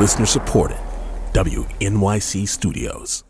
Listener 0.00 0.24
supported. 0.24 0.78
WNYC 1.34 2.48
Studios. 2.48 3.22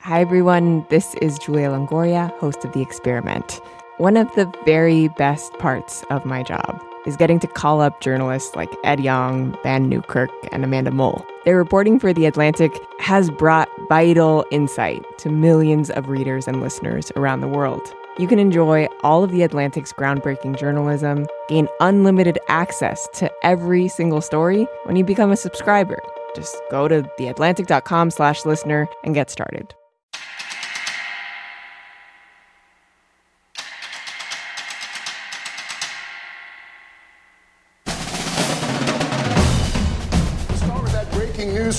Hi, 0.00 0.20
everyone. 0.20 0.84
This 0.90 1.14
is 1.22 1.38
Julia 1.38 1.68
Longoria, 1.68 2.36
host 2.40 2.64
of 2.64 2.72
The 2.72 2.82
Experiment. 2.82 3.60
One 3.98 4.16
of 4.16 4.26
the 4.34 4.52
very 4.64 5.06
best 5.16 5.52
parts 5.60 6.02
of 6.10 6.24
my 6.24 6.42
job 6.42 6.82
is 7.06 7.16
getting 7.16 7.38
to 7.38 7.46
call 7.46 7.80
up 7.80 8.00
journalists 8.00 8.56
like 8.56 8.68
Ed 8.82 8.98
Yong, 8.98 9.56
Vann 9.62 9.88
Newkirk, 9.88 10.30
and 10.50 10.64
Amanda 10.64 10.90
Mull. 10.90 11.24
Their 11.44 11.56
reporting 11.56 12.00
for 12.00 12.12
The 12.12 12.26
Atlantic 12.26 12.76
has 12.98 13.30
brought 13.30 13.68
vital 13.88 14.44
insight 14.50 15.04
to 15.18 15.30
millions 15.30 15.88
of 15.90 16.08
readers 16.08 16.48
and 16.48 16.60
listeners 16.60 17.12
around 17.14 17.42
the 17.42 17.48
world. 17.48 17.94
You 18.18 18.28
can 18.28 18.38
enjoy 18.38 18.86
all 19.02 19.24
of 19.24 19.30
The 19.30 19.42
Atlantic's 19.42 19.92
groundbreaking 19.92 20.58
journalism, 20.58 21.26
gain 21.48 21.66
unlimited 21.80 22.38
access 22.48 23.08
to 23.14 23.30
every 23.42 23.88
single 23.88 24.20
story 24.20 24.66
when 24.84 24.96
you 24.96 25.04
become 25.04 25.30
a 25.32 25.36
subscriber. 25.36 25.98
Just 26.36 26.54
go 26.70 26.88
to 26.88 27.02
theatlantic.com 27.18 28.10
slash 28.10 28.44
listener 28.44 28.86
and 29.02 29.14
get 29.14 29.30
started. 29.30 29.74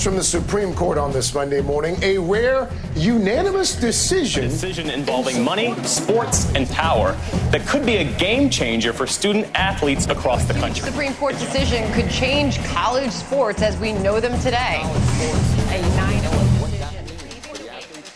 From 0.04 0.16
the 0.16 0.22
Supreme 0.22 0.74
Court 0.74 0.98
on 0.98 1.12
this 1.12 1.32
Monday 1.32 1.62
morning. 1.62 1.96
A 2.02 2.18
rare, 2.18 2.70
unanimous 2.94 3.74
decision. 3.74 4.44
A 4.44 4.48
decision 4.48 4.90
involving 4.90 5.42
money, 5.42 5.74
sports, 5.84 6.52
and 6.54 6.68
power 6.68 7.12
that 7.50 7.66
could 7.66 7.86
be 7.86 7.96
a 7.96 8.18
game 8.18 8.50
changer 8.50 8.92
for 8.92 9.06
student 9.06 9.46
athletes 9.54 10.06
across 10.08 10.44
the 10.44 10.52
country. 10.52 10.86
Supreme 10.86 11.14
Court 11.14 11.32
decision 11.38 11.90
could 11.94 12.10
change 12.10 12.62
college 12.64 13.10
sports 13.10 13.62
as 13.62 13.78
we 13.78 13.94
know 13.94 14.20
them 14.20 14.38
today. 14.40 14.82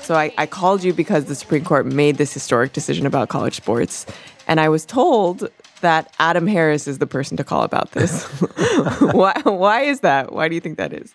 So 0.03 0.15
I, 0.15 0.33
I 0.37 0.45
called 0.45 0.85
you 0.85 0.93
because 0.93 1.25
the 1.25 1.35
Supreme 1.35 1.65
Court 1.65 1.87
made 1.87 2.17
this 2.17 2.35
historic 2.35 2.75
decision 2.75 3.07
about 3.07 3.31
college 3.31 3.55
sports. 3.55 4.05
And 4.47 4.61
I 4.61 4.69
was 4.69 4.85
told 4.85 5.49
that 5.81 6.13
Adam 6.19 6.47
Harris 6.47 6.87
is 6.87 6.99
the 6.99 7.07
person 7.07 7.39
to 7.39 7.45
call 7.45 7.63
about 7.63 7.93
this. 7.93 8.25
why, 9.01 9.41
why 9.45 9.83
is 9.83 10.01
that? 10.01 10.33
Why 10.33 10.49
do 10.49 10.55
you 10.55 10.61
think 10.61 10.77
that 10.77 10.93
is? 10.93 11.15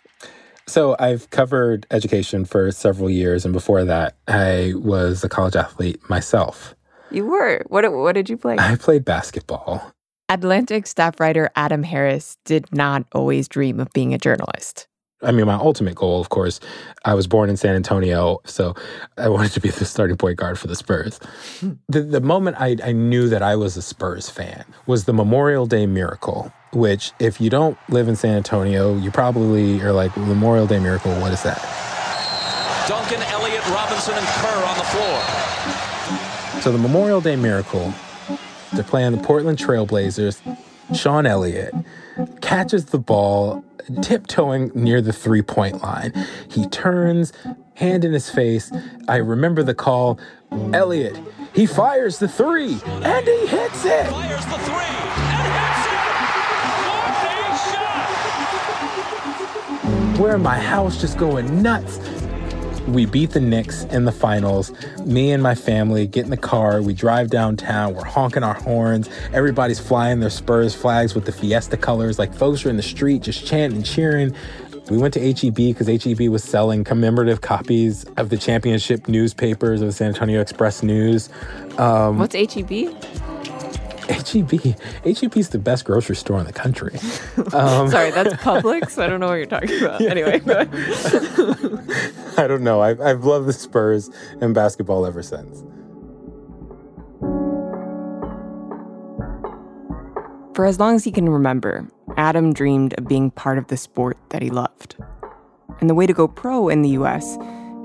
So 0.67 0.95
I've 0.99 1.29
covered 1.29 1.85
education 1.91 2.45
for 2.45 2.71
several 2.71 3.09
years, 3.09 3.45
and 3.45 3.53
before 3.53 3.83
that, 3.85 4.15
I 4.27 4.73
was 4.75 5.23
a 5.23 5.29
college 5.29 5.55
athlete 5.55 5.99
myself. 6.09 6.75
You 7.11 7.25
were. 7.25 7.63
What 7.67 7.91
what 7.91 8.13
did 8.13 8.29
you 8.29 8.37
play? 8.37 8.57
I 8.57 8.75
played 8.75 9.05
basketball. 9.05 9.93
Atlantic 10.29 10.87
staff 10.87 11.19
writer 11.19 11.49
Adam 11.55 11.83
Harris 11.83 12.37
did 12.45 12.73
not 12.73 13.05
always 13.11 13.47
dream 13.47 13.79
of 13.79 13.91
being 13.93 14.13
a 14.13 14.17
journalist. 14.17 14.87
I 15.21 15.31
mean, 15.31 15.45
my 15.45 15.55
ultimate 15.55 15.95
goal, 15.95 16.19
of 16.19 16.29
course, 16.29 16.59
I 17.05 17.13
was 17.13 17.27
born 17.27 17.49
in 17.49 17.57
San 17.57 17.75
Antonio, 17.75 18.39
so 18.45 18.75
I 19.17 19.29
wanted 19.29 19.51
to 19.53 19.61
be 19.61 19.69
the 19.69 19.85
starting 19.85 20.17
point 20.17 20.37
guard 20.37 20.59
for 20.59 20.67
the 20.67 20.75
Spurs. 20.75 21.19
Hmm. 21.59 21.73
the, 21.87 22.01
the 22.01 22.21
moment 22.21 22.57
I, 22.59 22.77
I 22.83 22.91
knew 22.91 23.29
that 23.29 23.41
I 23.41 23.55
was 23.55 23.77
a 23.77 23.81
Spurs 23.81 24.29
fan 24.29 24.65
was 24.85 25.05
the 25.05 25.13
Memorial 25.13 25.65
Day 25.65 25.85
Miracle, 25.85 26.51
which, 26.75 27.11
if 27.19 27.39
you 27.39 27.49
don't 27.49 27.77
live 27.89 28.07
in 28.07 28.15
San 28.15 28.35
Antonio, 28.35 28.97
you 28.97 29.11
probably 29.11 29.81
are 29.81 29.91
like, 29.91 30.15
Memorial 30.17 30.67
Day 30.67 30.79
Miracle, 30.79 31.13
what 31.19 31.31
is 31.31 31.43
that? 31.43 31.61
Duncan, 32.87 33.21
Elliott, 33.23 33.65
Robinson, 33.69 34.13
and 34.15 34.25
Kerr 34.25 34.65
on 34.65 34.77
the 34.77 34.83
floor. 34.85 36.61
So 36.61 36.71
the 36.71 36.77
Memorial 36.77 37.21
Day 37.21 37.35
Miracle, 37.35 37.93
they're 38.73 38.83
playing 38.83 39.13
the 39.13 39.23
Portland 39.23 39.57
Trailblazers. 39.57 40.41
Sean 40.93 41.25
Elliott 41.25 41.73
catches 42.41 42.85
the 42.85 42.99
ball 42.99 43.63
tiptoeing 44.01 44.71
near 44.73 45.01
the 45.01 45.13
three 45.13 45.41
point 45.41 45.81
line. 45.81 46.13
He 46.49 46.67
turns, 46.67 47.33
hand 47.75 48.05
in 48.05 48.13
his 48.13 48.29
face. 48.29 48.71
I 49.07 49.17
remember 49.17 49.63
the 49.63 49.73
call 49.73 50.19
Elliott, 50.73 51.17
he 51.53 51.65
fires 51.65 52.19
the 52.19 52.27
three, 52.27 52.79
and 52.85 53.25
he 53.25 53.47
hits 53.47 53.85
it. 53.85 55.02
We're 60.23 60.35
in 60.35 60.41
my 60.41 60.57
house 60.57 61.01
just 61.01 61.17
going 61.17 61.61
nuts. 61.61 61.99
We 62.87 63.05
beat 63.05 63.31
the 63.31 63.41
Knicks 63.41 63.83
in 63.83 64.05
the 64.05 64.11
finals. 64.13 64.71
Me 65.05 65.33
and 65.33 65.43
my 65.43 65.53
family 65.53 66.07
get 66.07 66.23
in 66.23 66.29
the 66.29 66.37
car. 66.37 66.81
We 66.81 66.93
drive 66.93 67.29
downtown. 67.29 67.93
We're 67.93 68.05
honking 68.05 68.41
our 68.41 68.53
horns. 68.53 69.09
Everybody's 69.33 69.81
flying 69.81 70.21
their 70.21 70.29
Spurs 70.29 70.73
flags 70.73 71.13
with 71.13 71.25
the 71.25 71.33
Fiesta 71.33 71.75
colors. 71.75 72.19
Like 72.19 72.33
folks 72.33 72.65
are 72.65 72.69
in 72.69 72.77
the 72.77 72.83
street 72.83 73.21
just 73.21 73.45
chanting 73.45 73.79
and 73.79 73.85
cheering. 73.85 74.33
We 74.89 74.97
went 74.97 75.13
to 75.15 75.19
HEB 75.19 75.55
because 75.55 75.87
HEB 75.87 76.29
was 76.29 76.41
selling 76.41 76.85
commemorative 76.85 77.41
copies 77.41 78.05
of 78.15 78.29
the 78.29 78.37
championship 78.37 79.09
newspapers 79.09 79.81
of 79.81 79.87
the 79.87 79.93
San 79.93 80.07
Antonio 80.07 80.39
Express 80.39 80.83
News. 80.83 81.27
Um, 81.77 82.17
What's 82.17 82.33
HEB? 82.33 82.95
HEB. 84.09 84.51
HEB 85.03 85.37
is 85.37 85.49
the 85.49 85.59
best 85.59 85.85
grocery 85.85 86.15
store 86.15 86.39
in 86.39 86.45
the 86.45 86.53
country. 86.53 86.93
Um, 87.53 87.89
Sorry, 87.89 88.11
that's 88.11 88.33
Publix. 88.35 89.01
I 89.01 89.07
don't 89.07 89.19
know 89.19 89.27
what 89.27 89.35
you're 89.35 89.45
talking 89.45 89.81
about. 89.81 90.01
Yeah. 90.01 90.09
Anyway, 90.09 90.41
I 92.37 92.47
don't 92.47 92.63
know. 92.63 92.81
I've, 92.81 92.99
I've 93.01 93.23
loved 93.23 93.47
the 93.47 93.53
Spurs 93.53 94.09
and 94.41 94.53
basketball 94.53 95.05
ever 95.05 95.21
since. 95.21 95.63
For 100.55 100.65
as 100.65 100.79
long 100.79 100.95
as 100.95 101.03
he 101.03 101.11
can 101.11 101.29
remember, 101.29 101.87
Adam 102.15 102.53
dreamed 102.53 102.93
of 102.97 103.07
being 103.07 103.31
part 103.31 103.57
of 103.57 103.67
the 103.67 103.77
sport 103.77 104.17
that 104.29 104.41
he 104.41 104.49
loved. 104.49 104.95
And 105.79 105.89
the 105.89 105.95
way 105.95 106.05
to 106.05 106.13
go 106.13 106.27
pro 106.27 106.69
in 106.69 106.83
the 106.83 106.89
US 106.89 107.37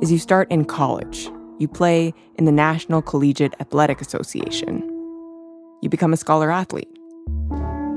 is 0.03 0.13
you 0.13 0.19
start 0.19 0.51
in 0.51 0.65
college. 0.65 1.31
You 1.59 1.67
play 1.67 2.13
in 2.37 2.45
the 2.45 2.53
National 2.53 3.01
Collegiate 3.03 3.55
Athletic 3.59 4.01
Association, 4.01 4.83
you 5.81 5.89
become 5.89 6.13
a 6.13 6.17
scholar 6.17 6.51
athlete. 6.51 6.89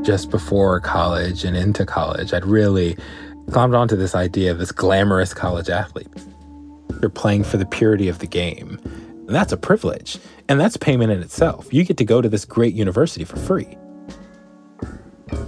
Just 0.04 0.30
before 0.30 0.80
college 0.80 1.44
and 1.44 1.56
into 1.56 1.86
college, 1.86 2.34
I'd 2.34 2.46
really 2.46 2.98
glommed 3.46 3.78
onto 3.78 3.96
this 3.96 4.16
idea 4.16 4.52
of 4.52 4.58
this 4.58 4.72
glamorous 4.72 5.34
college 5.34 5.70
athlete. 5.70 6.08
You're 7.02 7.10
playing 7.10 7.44
for 7.44 7.58
the 7.58 7.66
purity 7.66 8.08
of 8.08 8.20
the 8.20 8.28
game. 8.28 8.80
And 9.28 9.36
that's 9.36 9.52
a 9.52 9.58
privilege. 9.58 10.20
And 10.50 10.60
that's 10.60 10.78
payment 10.78 11.12
in 11.12 11.22
itself. 11.22 11.74
You 11.74 11.84
get 11.84 11.98
to 11.98 12.06
go 12.06 12.22
to 12.22 12.30
this 12.30 12.46
great 12.46 12.74
university 12.74 13.24
for 13.24 13.38
free. 13.38 13.78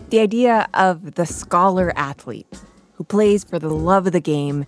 The 0.09 0.19
idea 0.19 0.67
of 0.73 1.15
the 1.15 1.25
scholar 1.25 1.91
athlete 1.95 2.47
who 2.93 3.03
plays 3.03 3.43
for 3.43 3.59
the 3.59 3.69
love 3.69 4.07
of 4.07 4.13
the 4.13 4.21
game 4.21 4.65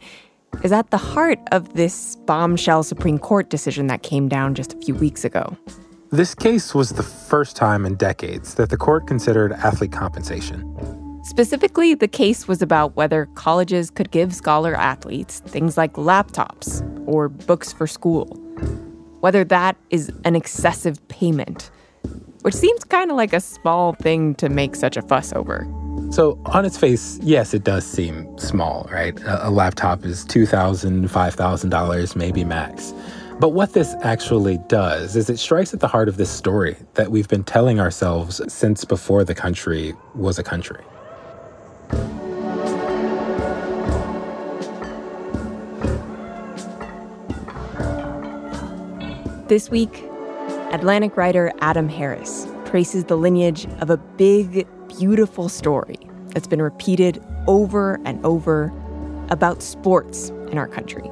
is 0.63 0.71
at 0.71 0.89
the 0.91 0.97
heart 0.97 1.39
of 1.51 1.73
this 1.73 2.15
bombshell 2.25 2.83
Supreme 2.83 3.19
Court 3.19 3.49
decision 3.49 3.87
that 3.87 4.03
came 4.03 4.27
down 4.27 4.55
just 4.55 4.73
a 4.73 4.77
few 4.77 4.95
weeks 4.95 5.23
ago. 5.23 5.55
This 6.15 6.33
case 6.33 6.73
was 6.73 6.91
the 6.91 7.03
first 7.03 7.57
time 7.57 7.85
in 7.85 7.95
decades 7.95 8.55
that 8.55 8.69
the 8.69 8.77
court 8.77 9.05
considered 9.05 9.51
athlete 9.51 9.91
compensation. 9.91 10.63
Specifically, 11.25 11.93
the 11.93 12.07
case 12.07 12.47
was 12.47 12.61
about 12.61 12.95
whether 12.95 13.25
colleges 13.35 13.89
could 13.89 14.11
give 14.11 14.33
scholar 14.33 14.73
athletes 14.75 15.41
things 15.41 15.75
like 15.75 15.91
laptops 15.95 16.81
or 17.05 17.27
books 17.27 17.73
for 17.73 17.85
school, 17.85 18.27
whether 19.19 19.43
that 19.43 19.75
is 19.89 20.09
an 20.23 20.37
excessive 20.37 21.05
payment, 21.09 21.69
which 22.43 22.55
seems 22.55 22.85
kind 22.85 23.11
of 23.11 23.17
like 23.17 23.33
a 23.33 23.41
small 23.41 23.91
thing 23.95 24.35
to 24.35 24.47
make 24.47 24.77
such 24.77 24.95
a 24.95 25.01
fuss 25.01 25.33
over. 25.33 25.67
So, 26.11 26.39
on 26.45 26.63
its 26.63 26.77
face, 26.77 27.19
yes, 27.23 27.53
it 27.53 27.65
does 27.65 27.85
seem 27.85 28.37
small, 28.37 28.87
right? 28.89 29.19
A, 29.23 29.49
a 29.49 29.51
laptop 29.51 30.05
is 30.05 30.23
$2,000, 30.27 31.09
$5,000, 31.09 32.15
maybe 32.15 32.45
max. 32.45 32.93
But 33.37 33.49
what 33.49 33.73
this 33.73 33.93
actually 34.01 34.59
does 34.69 35.17
is 35.17 35.29
it 35.29 35.39
strikes 35.39 35.73
at 35.73 35.81
the 35.81 35.89
heart 35.89 36.07
of 36.07 36.15
this 36.15 36.29
story 36.29 36.77
that 36.93 37.11
we've 37.11 37.27
been 37.27 37.43
telling 37.43 37.81
ourselves 37.81 38.41
since 38.47 38.85
before 38.85 39.25
the 39.25 39.35
country 39.35 39.93
was 40.13 40.39
a 40.39 40.43
country. 40.43 40.81
This 49.49 49.69
week, 49.69 50.05
Atlantic 50.71 51.17
writer 51.17 51.51
Adam 51.59 51.89
Harris 51.89 52.47
traces 52.63 53.03
the 53.03 53.17
lineage 53.17 53.67
of 53.81 53.89
a 53.89 53.97
big, 53.97 54.65
beautiful 54.97 55.49
story 55.49 55.99
that's 56.27 56.47
been 56.47 56.61
repeated 56.61 57.21
over 57.47 57.99
and 58.05 58.25
over 58.25 58.71
about 59.29 59.61
sports 59.61 60.29
in 60.49 60.57
our 60.57 60.69
country. 60.69 61.11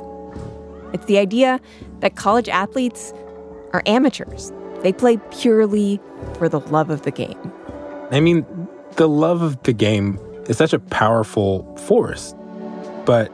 It's 0.94 1.06
the 1.06 1.18
idea 1.18 1.60
that 2.04 2.18
college 2.18 2.50
athletes 2.50 3.14
are 3.72 3.82
amateurs. 3.86 4.52
They 4.82 4.92
play 4.92 5.18
purely 5.32 6.02
for 6.38 6.50
the 6.50 6.60
love 6.60 6.90
of 6.90 7.04
the 7.04 7.12
game. 7.12 7.40
I 8.12 8.20
mean, 8.20 8.46
the 8.98 9.08
love 9.08 9.42
of 9.42 9.64
the 9.64 9.72
game 9.72 10.20
is 10.50 10.58
such 10.58 10.74
a 10.74 10.80
powerful 10.80 11.64
force. 11.78 12.36
But 13.06 13.32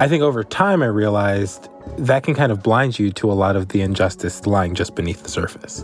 I 0.00 0.06
think 0.06 0.22
over 0.22 0.44
time 0.44 0.82
I 0.82 0.86
realized 0.86 1.70
that 1.96 2.24
can 2.24 2.34
kind 2.34 2.52
of 2.52 2.62
blind 2.62 2.98
you 2.98 3.10
to 3.12 3.32
a 3.32 3.34
lot 3.34 3.56
of 3.56 3.68
the 3.68 3.80
injustice 3.80 4.46
lying 4.46 4.74
just 4.74 4.94
beneath 4.94 5.22
the 5.22 5.30
surface. 5.30 5.82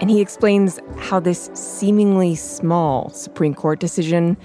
And 0.00 0.08
he 0.08 0.22
explains 0.22 0.80
how 0.96 1.20
this 1.20 1.50
seemingly 1.52 2.34
small 2.34 3.10
Supreme 3.10 3.54
Court 3.54 3.78
decision 3.78 4.38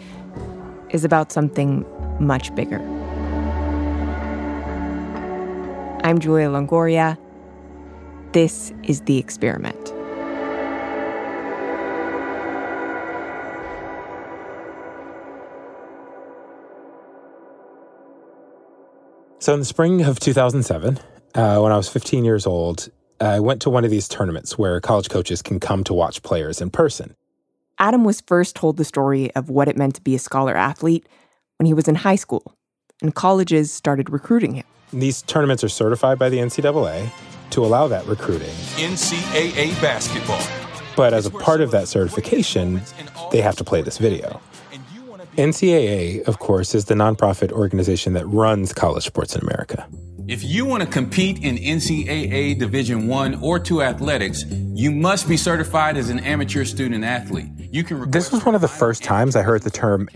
is 0.89 1.05
about 1.05 1.31
something 1.31 1.85
much 2.19 2.53
bigger. 2.53 2.98
I'm 6.09 6.17
Julia 6.17 6.47
Longoria. 6.47 7.19
This 8.31 8.73
is 8.81 9.01
The 9.01 9.19
Experiment. 9.19 9.89
So, 19.37 19.53
in 19.53 19.59
the 19.59 19.65
spring 19.65 20.01
of 20.01 20.19
2007, 20.19 20.97
uh, 21.35 21.59
when 21.59 21.71
I 21.71 21.77
was 21.77 21.87
15 21.87 22.25
years 22.25 22.47
old, 22.47 22.89
I 23.21 23.39
went 23.39 23.61
to 23.61 23.69
one 23.69 23.85
of 23.85 23.91
these 23.91 24.07
tournaments 24.07 24.57
where 24.57 24.81
college 24.81 25.09
coaches 25.09 25.43
can 25.43 25.59
come 25.59 25.83
to 25.83 25.93
watch 25.93 26.23
players 26.23 26.59
in 26.59 26.71
person. 26.71 27.15
Adam 27.77 28.03
was 28.03 28.19
first 28.21 28.55
told 28.55 28.77
the 28.77 28.83
story 28.83 29.29
of 29.35 29.51
what 29.51 29.67
it 29.67 29.77
meant 29.77 29.93
to 29.93 30.01
be 30.01 30.15
a 30.15 30.19
scholar 30.19 30.57
athlete 30.57 31.07
when 31.59 31.67
he 31.67 31.73
was 31.75 31.87
in 31.87 31.93
high 31.93 32.15
school, 32.15 32.55
and 32.99 33.13
colleges 33.13 33.71
started 33.71 34.09
recruiting 34.09 34.55
him. 34.55 34.65
These 34.91 35.21
tournaments 35.23 35.63
are 35.63 35.69
certified 35.69 36.17
by 36.17 36.29
the 36.29 36.37
NCAA 36.37 37.11
to 37.51 37.65
allow 37.65 37.87
that 37.87 38.05
recruiting. 38.07 38.49
NCAA 38.77 39.79
basketball. 39.81 40.41
But 40.95 41.13
as 41.13 41.25
a 41.25 41.31
part 41.31 41.61
of 41.61 41.71
that 41.71 41.87
certification, 41.87 42.81
they 43.31 43.41
have 43.41 43.55
to 43.57 43.63
play 43.63 43.81
this 43.81 43.97
video. 43.97 44.41
NCAA, 45.37 46.27
of 46.27 46.39
course, 46.39 46.73
is 46.75 46.85
the 46.85 46.95
nonprofit 46.95 47.51
organization 47.51 48.13
that 48.13 48.25
runs 48.25 48.73
college 48.73 49.05
sports 49.05 49.35
in 49.35 49.41
America. 49.41 49.87
If 50.29 50.43
you 50.43 50.63
want 50.63 50.83
to 50.83 50.87
compete 50.87 51.43
in 51.43 51.57
NCAA 51.57 52.59
Division 52.59 53.07
1 53.07 53.41
or 53.41 53.57
2 53.57 53.81
athletics, 53.81 54.45
you 54.45 54.91
must 54.91 55.27
be 55.27 55.35
certified 55.35 55.97
as 55.97 56.11
an 56.11 56.19
amateur 56.19 56.65
student 56.65 57.03
athlete. 57.03 57.49
You 57.71 57.83
can 57.83 58.11
This 58.11 58.31
was 58.31 58.45
one 58.45 58.53
of 58.53 58.61
the 58.61 58.67
first 58.67 59.03
times 59.03 59.35
I 59.35 59.41
heard 59.41 59.63
the 59.63 59.71
term 59.71 60.07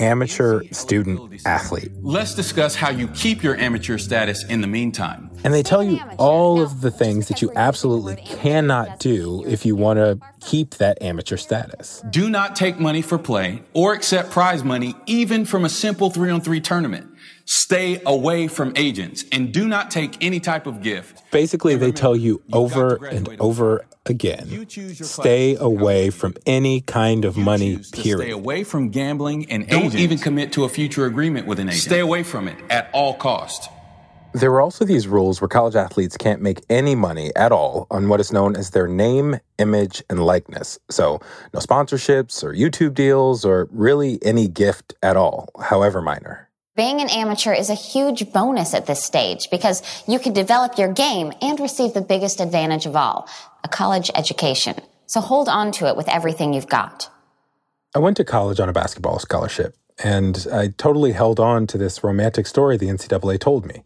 amateur 0.00 0.62
student 0.72 1.42
athlete. 1.44 1.92
Let's 2.00 2.34
discuss 2.34 2.74
how 2.74 2.88
you 2.88 3.08
keep 3.08 3.42
your 3.42 3.56
amateur 3.56 3.98
status 3.98 4.42
in 4.44 4.62
the 4.62 4.66
meantime. 4.66 5.30
And 5.44 5.52
they 5.52 5.62
tell 5.62 5.82
you 5.82 6.00
all 6.16 6.62
of 6.62 6.80
the 6.80 6.90
things 6.90 7.28
that 7.28 7.42
you 7.42 7.52
absolutely 7.54 8.16
cannot 8.16 8.98
do 9.00 9.44
if 9.46 9.66
you 9.66 9.76
want 9.76 9.98
to 9.98 10.18
keep 10.40 10.76
that 10.76 11.02
amateur 11.02 11.36
status. 11.36 12.02
Do 12.08 12.30
not 12.30 12.56
take 12.56 12.80
money 12.80 13.02
for 13.02 13.18
play 13.18 13.62
or 13.74 13.92
accept 13.92 14.30
prize 14.30 14.64
money 14.64 14.94
even 15.04 15.44
from 15.44 15.66
a 15.66 15.68
simple 15.68 16.08
3 16.08 16.30
on 16.30 16.40
3 16.40 16.58
tournament. 16.62 17.14
Stay 17.50 17.98
away 18.04 18.46
from 18.46 18.74
agents 18.76 19.24
and 19.32 19.54
do 19.54 19.66
not 19.66 19.90
take 19.90 20.22
any 20.22 20.38
type 20.38 20.66
of 20.66 20.82
gift. 20.82 21.22
Basically, 21.30 21.76
they 21.76 21.92
tell 21.92 22.14
you 22.14 22.42
over 22.52 23.02
and 23.06 23.26
over 23.40 23.86
again 24.04 24.66
stay 24.92 25.56
away 25.56 26.10
from 26.10 26.34
any 26.44 26.82
kind 26.82 27.24
of 27.24 27.38
money, 27.38 27.78
period. 27.94 28.26
Stay 28.26 28.30
away 28.32 28.64
from 28.64 28.90
gambling 28.90 29.50
and 29.50 29.66
don't 29.66 29.94
even 29.94 30.18
commit 30.18 30.52
to 30.52 30.64
a 30.64 30.68
future 30.68 31.06
agreement 31.06 31.46
with 31.46 31.58
an 31.58 31.70
agent. 31.70 31.84
Stay 31.84 32.00
away 32.00 32.22
from 32.22 32.48
it 32.48 32.58
at 32.68 32.90
all 32.92 33.14
cost. 33.14 33.70
There 34.34 34.50
were 34.50 34.60
also 34.60 34.84
these 34.84 35.08
rules 35.08 35.40
where 35.40 35.48
college 35.48 35.74
athletes 35.74 36.18
can't 36.18 36.42
make 36.42 36.60
any 36.68 36.94
money 36.94 37.34
at 37.34 37.50
all 37.50 37.86
on 37.90 38.10
what 38.10 38.20
is 38.20 38.30
known 38.30 38.56
as 38.56 38.72
their 38.72 38.86
name, 38.86 39.40
image, 39.56 40.02
and 40.10 40.22
likeness. 40.22 40.78
So, 40.90 41.20
no 41.54 41.60
sponsorships 41.60 42.44
or 42.44 42.52
YouTube 42.52 42.92
deals 42.92 43.46
or 43.46 43.68
really 43.72 44.18
any 44.22 44.48
gift 44.48 44.94
at 45.02 45.16
all, 45.16 45.48
however 45.58 46.02
minor. 46.02 46.47
Being 46.78 47.00
an 47.00 47.10
amateur 47.10 47.52
is 47.52 47.70
a 47.70 47.74
huge 47.74 48.32
bonus 48.32 48.72
at 48.72 48.86
this 48.86 49.02
stage 49.02 49.50
because 49.50 49.82
you 50.06 50.20
can 50.20 50.32
develop 50.32 50.78
your 50.78 50.92
game 50.92 51.32
and 51.42 51.58
receive 51.58 51.92
the 51.92 52.00
biggest 52.00 52.40
advantage 52.40 52.86
of 52.86 52.94
all, 52.94 53.28
a 53.64 53.68
college 53.68 54.12
education. 54.14 54.76
So 55.06 55.20
hold 55.20 55.48
on 55.48 55.72
to 55.72 55.88
it 55.88 55.96
with 55.96 56.08
everything 56.08 56.54
you've 56.54 56.68
got. 56.68 57.10
I 57.96 57.98
went 57.98 58.16
to 58.18 58.24
college 58.24 58.60
on 58.60 58.68
a 58.68 58.72
basketball 58.72 59.18
scholarship, 59.18 59.74
and 60.04 60.46
I 60.52 60.68
totally 60.68 61.10
held 61.10 61.40
on 61.40 61.66
to 61.66 61.78
this 61.78 62.04
romantic 62.04 62.46
story 62.46 62.76
the 62.76 62.86
NCAA 62.86 63.40
told 63.40 63.66
me. 63.66 63.82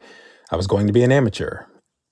I 0.51 0.57
was 0.57 0.67
going 0.67 0.87
to 0.87 0.93
be 0.93 1.03
an 1.03 1.13
amateur, 1.13 1.65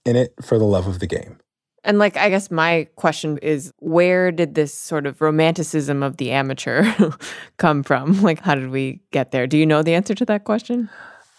in 0.06 0.16
it 0.16 0.32
for 0.40 0.58
the 0.58 0.64
love 0.64 0.86
of 0.86 0.98
the 0.98 1.06
game. 1.06 1.40
And 1.84 1.98
like, 1.98 2.16
I 2.16 2.28
guess 2.28 2.50
my 2.50 2.88
question 2.96 3.38
is 3.38 3.72
where 3.78 4.30
did 4.30 4.54
this 4.54 4.74
sort 4.74 5.06
of 5.06 5.20
romanticism 5.20 6.02
of 6.02 6.18
the 6.18 6.30
amateur 6.30 6.92
come 7.56 7.82
from? 7.82 8.20
Like, 8.30 8.40
how 8.40 8.54
did 8.54 8.70
we 8.70 9.00
get 9.12 9.32
there? 9.32 9.46
Do 9.46 9.56
you 9.56 9.66
know 9.66 9.82
the 9.82 9.94
answer 9.94 10.14
to 10.14 10.24
that 10.26 10.44
question? 10.44 10.90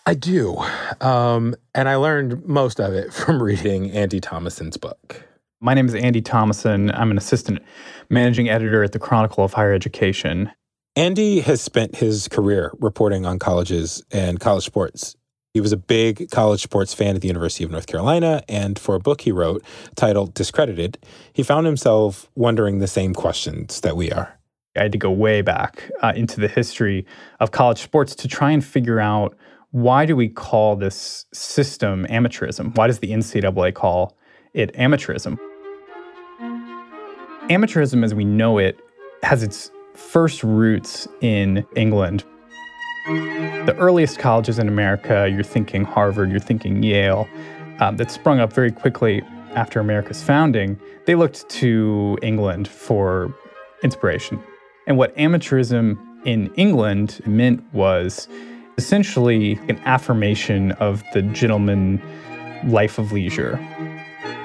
I 0.05 0.15
do. 0.15 0.57
Um, 0.99 1.55
and 1.75 1.87
I 1.87 1.95
learned 1.95 2.45
most 2.45 2.79
of 2.79 2.93
it 2.93 3.13
from 3.13 3.41
reading 3.41 3.91
Andy 3.91 4.19
Thomason's 4.19 4.77
book. 4.77 5.23
My 5.59 5.75
name 5.75 5.85
is 5.85 5.93
Andy 5.93 6.21
Thomason. 6.21 6.89
I'm 6.91 7.11
an 7.11 7.17
assistant 7.17 7.59
managing 8.09 8.49
editor 8.49 8.83
at 8.83 8.93
the 8.93 8.99
Chronicle 8.99 9.43
of 9.43 9.53
Higher 9.53 9.73
Education. 9.73 10.51
Andy 10.95 11.39
has 11.41 11.61
spent 11.61 11.95
his 11.95 12.27
career 12.27 12.73
reporting 12.79 13.25
on 13.25 13.37
colleges 13.37 14.03
and 14.11 14.39
college 14.39 14.65
sports. 14.65 15.15
He 15.53 15.59
was 15.59 15.73
a 15.73 15.77
big 15.77 16.31
college 16.31 16.61
sports 16.61 16.93
fan 16.93 17.15
at 17.15 17.21
the 17.21 17.27
University 17.27 17.65
of 17.65 17.71
North 17.71 17.85
Carolina, 17.85 18.41
and 18.47 18.79
for 18.79 18.95
a 18.95 18.99
book 18.99 19.21
he 19.21 19.33
wrote 19.33 19.63
titled 19.95 20.33
Discredited, 20.33 20.97
he 21.33 21.43
found 21.43 21.65
himself 21.65 22.29
wondering 22.35 22.79
the 22.79 22.87
same 22.87 23.13
questions 23.13 23.81
that 23.81 23.97
we 23.97 24.11
are. 24.11 24.39
I 24.77 24.83
had 24.83 24.93
to 24.93 24.97
go 24.97 25.11
way 25.11 25.41
back 25.41 25.91
uh, 26.01 26.13
into 26.15 26.39
the 26.39 26.47
history 26.47 27.05
of 27.41 27.51
college 27.51 27.81
sports 27.81 28.15
to 28.15 28.29
try 28.29 28.51
and 28.51 28.63
figure 28.63 29.01
out 29.01 29.35
why 29.71 30.05
do 30.05 30.15
we 30.15 30.29
call 30.29 30.77
this 30.77 31.25
system 31.33 32.05
amateurism? 32.09 32.75
Why 32.77 32.87
does 32.87 32.99
the 32.99 33.11
NCAA 33.11 33.73
call 33.73 34.17
it 34.53 34.73
amateurism? 34.75 35.37
Amateurism, 37.49 38.05
as 38.05 38.13
we 38.13 38.23
know 38.23 38.57
it, 38.57 38.79
has 39.23 39.43
its 39.43 39.69
first 39.95 40.43
roots 40.43 41.09
in 41.19 41.65
England. 41.75 42.23
The 43.05 43.75
earliest 43.79 44.19
colleges 44.19 44.59
in 44.59 44.67
America, 44.67 45.27
you're 45.31 45.43
thinking 45.43 45.83
Harvard, 45.83 46.29
you're 46.29 46.39
thinking 46.39 46.83
Yale, 46.83 47.27
um, 47.79 47.97
that 47.97 48.11
sprung 48.11 48.39
up 48.39 48.53
very 48.53 48.71
quickly 48.71 49.23
after 49.55 49.79
America's 49.79 50.21
founding, 50.21 50.79
they 51.05 51.15
looked 51.15 51.49
to 51.49 52.17
England 52.21 52.67
for 52.67 53.33
inspiration. 53.83 54.41
And 54.85 54.97
what 54.97 55.15
amateurism 55.17 55.97
in 56.25 56.53
England 56.55 57.21
meant 57.25 57.63
was 57.73 58.27
essentially 58.77 59.59
an 59.67 59.79
affirmation 59.85 60.71
of 60.73 61.03
the 61.13 61.23
gentleman 61.23 62.01
life 62.65 62.99
of 62.99 63.11
leisure. 63.11 63.59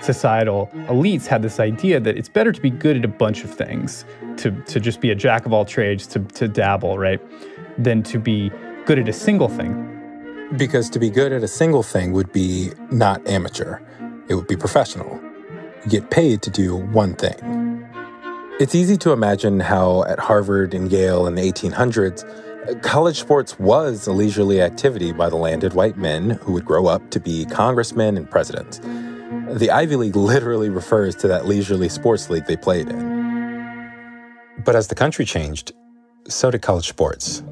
Societal 0.01 0.71
elites 0.89 1.27
had 1.27 1.43
this 1.43 1.61
idea 1.61 2.01
that 2.01 2.17
it's 2.17 2.29
better 2.29 2.53
to 2.53 2.61
be 2.61 2.71
good 2.71 2.97
at 2.97 3.05
a 3.05 3.09
bunch 3.09 3.45
of 3.45 3.55
things, 3.55 4.05
to, 4.39 4.51
to 4.63 4.81
just 4.81 5.01
be 5.01 5.11
a 5.11 5.15
jack 5.15 5.47
of 5.47 5.53
all 5.53 5.65
trades, 5.65 6.07
to, 6.07 6.21
to 6.21 6.49
dabble, 6.49 6.99
right, 6.99 7.21
than 7.79 8.03
to 8.05 8.19
be 8.19 8.51
good 8.85 8.99
at 8.99 9.09
a 9.09 9.13
single 9.13 9.49
thing. 9.49 9.93
Because 10.57 10.89
to 10.91 10.99
be 10.99 11.11
good 11.11 11.33
at 11.33 11.43
a 11.43 11.49
single 11.49 11.83
thing 11.83 12.13
would 12.13 12.33
be 12.33 12.71
not 12.91 13.27
amateur, 13.27 13.81
it 14.29 14.35
would 14.35 14.47
be 14.47 14.57
professional. 14.57 15.21
You 15.85 15.91
get 15.91 16.11
paid 16.11 16.43
to 16.43 16.51
do 16.51 16.77
one 16.77 17.15
thing. 17.15 17.85
It's 18.59 18.75
easy 18.75 18.97
to 18.99 19.13
imagine 19.13 19.61
how 19.61 20.05
at 20.05 20.19
Harvard 20.19 20.73
and 20.73 20.91
Yale 20.91 21.27
in 21.27 21.35
the 21.35 21.43
1800s, 21.43 22.25
college 22.83 23.21
sports 23.21 23.59
was 23.59 24.07
a 24.07 24.13
leisurely 24.13 24.63
activity 24.63 25.13
by 25.13 25.29
the 25.29 25.37
landed 25.37 25.75
white 25.75 25.97
men 25.97 26.31
who 26.31 26.53
would 26.53 26.65
grow 26.65 26.87
up 26.87 27.11
to 27.11 27.21
be 27.21 27.45
congressmen 27.47 28.17
and 28.17 28.31
presidents. 28.31 28.81
The 29.51 29.71
Ivy 29.71 29.97
League 29.97 30.17
literally 30.17 30.71
refers 30.71 31.15
to 31.17 31.29
that 31.29 31.47
leisurely 31.47 31.89
sports 31.89 32.31
league 32.31 32.47
they 32.47 32.57
played 32.57 32.89
in. 32.89 33.93
But 34.65 34.75
as 34.75 34.89
the 34.89 34.95
country 34.95 35.25
changed, 35.25 35.73
so 36.29 36.51
did 36.51 36.63
college 36.63 36.89
sports. 36.89 37.43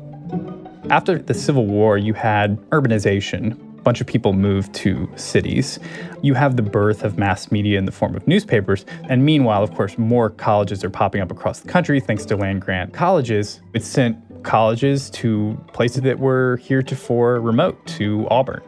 After 0.91 1.17
the 1.17 1.33
Civil 1.33 1.67
War, 1.67 1.97
you 1.97 2.13
had 2.13 2.59
urbanization. 2.71 3.53
A 3.79 3.83
bunch 3.83 4.03
of 4.03 4.07
people 4.07 4.35
moved 4.35 4.75
to 4.75 5.11
cities. 5.17 5.79
You 6.21 6.35
have 6.35 6.57
the 6.57 6.63
birth 6.63 7.05
of 7.05 7.17
mass 7.17 7.51
media 7.51 7.79
in 7.79 7.87
the 7.87 7.93
form 7.93 8.15
of 8.15 8.29
newspapers. 8.29 8.85
And 9.09 9.25
meanwhile, 9.25 9.63
of 9.63 9.75
course, 9.75 9.97
more 9.97 10.29
colleges 10.29 10.85
are 10.85 10.91
popping 10.91 11.23
up 11.23 11.31
across 11.31 11.61
the 11.61 11.69
country 11.69 12.01
thanks 12.01 12.27
to 12.27 12.37
land 12.37 12.61
grant 12.61 12.93
colleges. 12.93 13.63
It 13.73 13.83
sent 13.83 14.19
colleges 14.45 15.09
to 15.11 15.59
places 15.73 16.03
that 16.03 16.19
were 16.19 16.59
heretofore 16.59 17.41
remote, 17.41 17.85
to 17.87 18.29
Auburn, 18.31 18.63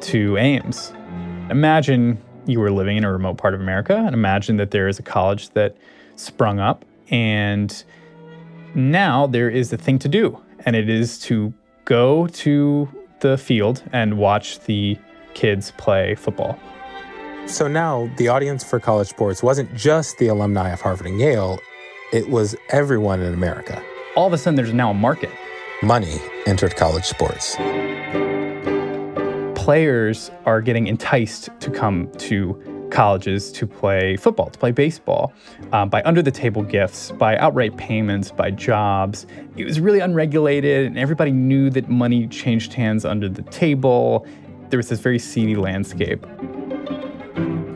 to 0.00 0.38
Ames. 0.38 0.94
Imagine 1.50 2.18
you 2.46 2.58
were 2.58 2.70
living 2.70 2.96
in 2.96 3.04
a 3.04 3.12
remote 3.12 3.36
part 3.36 3.52
of 3.52 3.60
America, 3.60 3.96
and 3.96 4.14
imagine 4.14 4.56
that 4.56 4.70
there 4.70 4.88
is 4.88 4.98
a 4.98 5.02
college 5.02 5.50
that 5.50 5.76
sprung 6.16 6.58
up, 6.58 6.86
and 7.10 7.84
now 8.74 9.26
there 9.26 9.50
is 9.50 9.70
a 9.74 9.76
thing 9.76 9.98
to 9.98 10.08
do 10.08 10.40
and 10.66 10.76
it 10.76 10.88
is 10.88 11.18
to 11.20 11.52
go 11.84 12.26
to 12.28 12.88
the 13.20 13.36
field 13.36 13.82
and 13.92 14.18
watch 14.18 14.60
the 14.60 14.98
kids 15.34 15.72
play 15.76 16.14
football. 16.14 16.58
So 17.46 17.66
now 17.66 18.10
the 18.16 18.28
audience 18.28 18.62
for 18.62 18.78
college 18.78 19.08
sports 19.08 19.42
wasn't 19.42 19.74
just 19.74 20.18
the 20.18 20.28
alumni 20.28 20.70
of 20.70 20.80
Harvard 20.80 21.06
and 21.06 21.18
Yale, 21.18 21.58
it 22.12 22.28
was 22.28 22.54
everyone 22.70 23.20
in 23.20 23.34
America. 23.34 23.82
All 24.16 24.26
of 24.26 24.32
a 24.32 24.38
sudden, 24.38 24.56
there's 24.56 24.72
now 24.72 24.90
a 24.90 24.94
market. 24.94 25.30
Money 25.82 26.18
entered 26.46 26.76
college 26.76 27.04
sports. 27.04 27.56
Players 29.54 30.30
are 30.46 30.60
getting 30.60 30.86
enticed 30.86 31.48
to 31.60 31.70
come 31.70 32.10
to 32.18 32.60
colleges 32.90 33.50
to 33.52 33.66
play 33.66 34.16
football, 34.16 34.50
to 34.50 34.58
play 34.58 34.72
baseball, 34.72 35.32
um, 35.72 35.88
by 35.88 36.02
under 36.04 36.22
the 36.22 36.30
table 36.30 36.62
gifts, 36.62 37.12
by 37.12 37.36
outright 37.38 37.76
payments, 37.76 38.30
by 38.30 38.50
jobs. 38.50 39.26
It 39.56 39.64
was 39.64 39.80
really 39.80 40.00
unregulated, 40.00 40.86
and 40.86 40.98
everybody 40.98 41.30
knew 41.30 41.70
that 41.70 41.88
money 41.88 42.26
changed 42.26 42.72
hands 42.72 43.04
under 43.04 43.28
the 43.28 43.42
table. 43.42 44.26
There 44.68 44.76
was 44.76 44.88
this 44.88 45.00
very 45.00 45.18
seedy 45.18 45.56
landscape. 45.56 46.24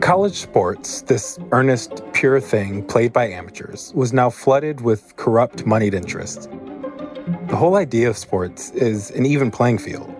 College 0.01 0.35
sports, 0.35 1.01
this 1.01 1.39
earnest, 1.51 2.03
pure 2.13 2.39
thing 2.39 2.85
played 2.85 3.11
by 3.11 3.27
amateurs, 3.27 3.91
was 3.95 4.13
now 4.13 4.29
flooded 4.29 4.81
with 4.81 5.15
corrupt, 5.15 5.65
moneyed 5.65 5.95
interests. 5.95 6.47
The 7.47 7.55
whole 7.55 7.75
idea 7.75 8.09
of 8.09 8.17
sports 8.17 8.69
is 8.71 9.09
an 9.11 9.25
even 9.25 9.49
playing 9.49 9.79
field, 9.79 10.13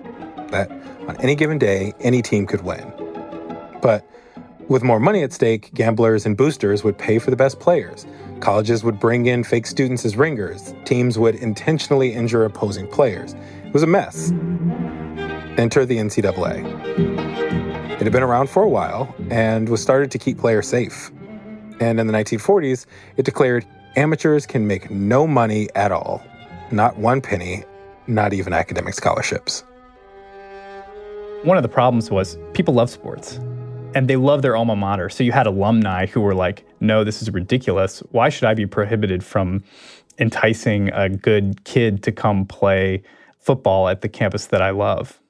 that 0.49 0.71
on 1.07 1.15
any 1.21 1.35
given 1.35 1.59
day, 1.59 1.93
any 1.99 2.23
team 2.23 2.47
could 2.47 2.61
win. 2.61 2.91
But 3.81 4.09
with 4.67 4.83
more 4.83 4.99
money 4.99 5.21
at 5.23 5.31
stake, 5.31 5.71
gamblers 5.73 6.25
and 6.25 6.35
boosters 6.35 6.83
would 6.83 6.97
pay 6.97 7.19
for 7.19 7.29
the 7.29 7.35
best 7.35 7.59
players. 7.59 8.05
Colleges 8.39 8.83
would 8.83 8.99
bring 8.99 9.27
in 9.27 9.43
fake 9.43 9.67
students 9.67 10.05
as 10.05 10.17
ringers. 10.17 10.73
Teams 10.85 11.19
would 11.19 11.35
intentionally 11.35 12.13
injure 12.13 12.45
opposing 12.45 12.87
players. 12.87 13.33
It 13.63 13.73
was 13.73 13.83
a 13.83 13.87
mess. 13.87 14.31
Enter 15.57 15.85
the 15.85 15.97
NCAA. 15.97 16.65
It 17.93 18.01
had 18.01 18.11
been 18.11 18.23
around 18.23 18.49
for 18.49 18.63
a 18.63 18.67
while 18.67 19.13
and 19.29 19.69
was 19.69 19.81
started 19.81 20.11
to 20.11 20.17
keep 20.17 20.37
players 20.37 20.67
safe. 20.67 21.11
And 21.79 21.99
in 21.99 22.07
the 22.07 22.13
1940s, 22.13 22.85
it 23.17 23.23
declared 23.23 23.65
amateurs 23.95 24.45
can 24.45 24.67
make 24.67 24.89
no 24.89 25.27
money 25.27 25.69
at 25.75 25.91
all, 25.91 26.23
not 26.71 26.97
one 26.97 27.21
penny, 27.21 27.63
not 28.07 28.33
even 28.33 28.51
academic 28.51 28.93
scholarships. 28.93 29.63
One 31.43 31.57
of 31.57 31.63
the 31.63 31.69
problems 31.69 32.09
was 32.09 32.37
people 32.53 32.73
love 32.73 32.89
sports 32.89 33.39
and 33.95 34.09
they 34.09 34.17
love 34.17 34.41
their 34.41 34.55
alma 34.55 34.75
mater. 34.75 35.09
So 35.09 35.23
you 35.23 35.31
had 35.31 35.47
alumni 35.47 36.05
who 36.05 36.21
were 36.21 36.35
like, 36.35 36.65
no, 36.81 37.03
this 37.03 37.21
is 37.21 37.31
ridiculous. 37.31 37.99
Why 38.11 38.29
should 38.29 38.43
I 38.43 38.53
be 38.53 38.67
prohibited 38.67 39.23
from 39.23 39.63
enticing 40.19 40.89
a 40.89 41.09
good 41.09 41.63
kid 41.63 42.03
to 42.03 42.11
come 42.11 42.45
play 42.45 43.01
football 43.39 43.87
at 43.87 44.01
the 44.01 44.09
campus 44.09 44.47
that 44.47 44.61
I 44.61 44.69
love? 44.71 45.21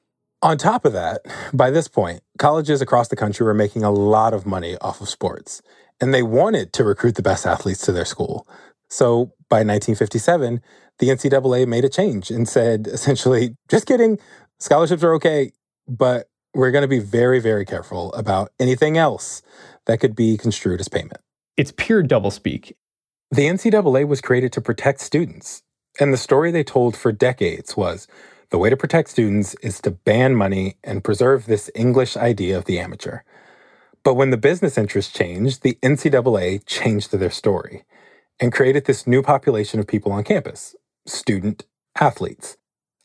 On 0.42 0.58
top 0.58 0.84
of 0.84 0.92
that, 0.92 1.22
by 1.54 1.70
this 1.70 1.88
point, 1.88 2.20
colleges 2.38 2.82
across 2.82 3.08
the 3.08 3.16
country 3.16 3.46
were 3.46 3.54
making 3.54 3.84
a 3.84 3.90
lot 3.90 4.34
of 4.34 4.44
money 4.44 4.76
off 4.80 5.00
of 5.00 5.08
sports, 5.08 5.62
and 6.00 6.12
they 6.12 6.22
wanted 6.22 6.72
to 6.74 6.84
recruit 6.84 7.14
the 7.14 7.22
best 7.22 7.46
athletes 7.46 7.80
to 7.82 7.92
their 7.92 8.04
school. 8.04 8.46
So 8.88 9.32
by 9.48 9.58
1957, 9.58 10.60
the 10.98 11.08
NCAA 11.08 11.66
made 11.66 11.84
a 11.84 11.88
change 11.88 12.30
and 12.30 12.48
said 12.48 12.86
essentially, 12.86 13.56
just 13.68 13.86
kidding, 13.86 14.18
scholarships 14.58 15.02
are 15.02 15.14
okay, 15.14 15.52
but 15.88 16.28
we're 16.56 16.70
going 16.70 16.82
to 16.82 16.88
be 16.88 16.98
very, 16.98 17.38
very 17.38 17.66
careful 17.66 18.12
about 18.14 18.50
anything 18.58 18.96
else 18.96 19.42
that 19.84 20.00
could 20.00 20.16
be 20.16 20.38
construed 20.38 20.80
as 20.80 20.88
payment. 20.88 21.20
It's 21.56 21.72
pure 21.76 22.02
doublespeak. 22.02 22.72
The 23.30 23.46
NCAA 23.46 24.08
was 24.08 24.22
created 24.22 24.52
to 24.54 24.62
protect 24.62 25.00
students. 25.00 25.62
And 26.00 26.12
the 26.12 26.18
story 26.18 26.50
they 26.50 26.64
told 26.64 26.96
for 26.96 27.12
decades 27.12 27.76
was 27.76 28.08
the 28.50 28.58
way 28.58 28.70
to 28.70 28.76
protect 28.76 29.10
students 29.10 29.54
is 29.56 29.82
to 29.82 29.90
ban 29.90 30.34
money 30.34 30.76
and 30.82 31.04
preserve 31.04 31.44
this 31.44 31.70
English 31.74 32.16
idea 32.16 32.56
of 32.56 32.64
the 32.64 32.78
amateur. 32.78 33.20
But 34.02 34.14
when 34.14 34.30
the 34.30 34.36
business 34.38 34.78
interests 34.78 35.12
changed, 35.12 35.62
the 35.62 35.78
NCAA 35.82 36.64
changed 36.64 37.12
their 37.12 37.30
story 37.30 37.84
and 38.40 38.52
created 38.52 38.86
this 38.86 39.06
new 39.06 39.22
population 39.22 39.78
of 39.78 39.86
people 39.86 40.12
on 40.12 40.24
campus 40.24 40.74
student 41.06 41.66
athletes, 42.00 42.56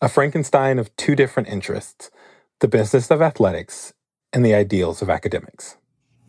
a 0.02 0.08
Frankenstein 0.08 0.80
of 0.80 0.96
two 0.96 1.16
different 1.16 1.50
interests 1.50 2.12
the 2.62 2.68
business 2.68 3.10
of 3.10 3.22
athletics, 3.22 3.92
and 4.32 4.46
the 4.46 4.54
ideals 4.54 5.02
of 5.02 5.10
academics. 5.10 5.78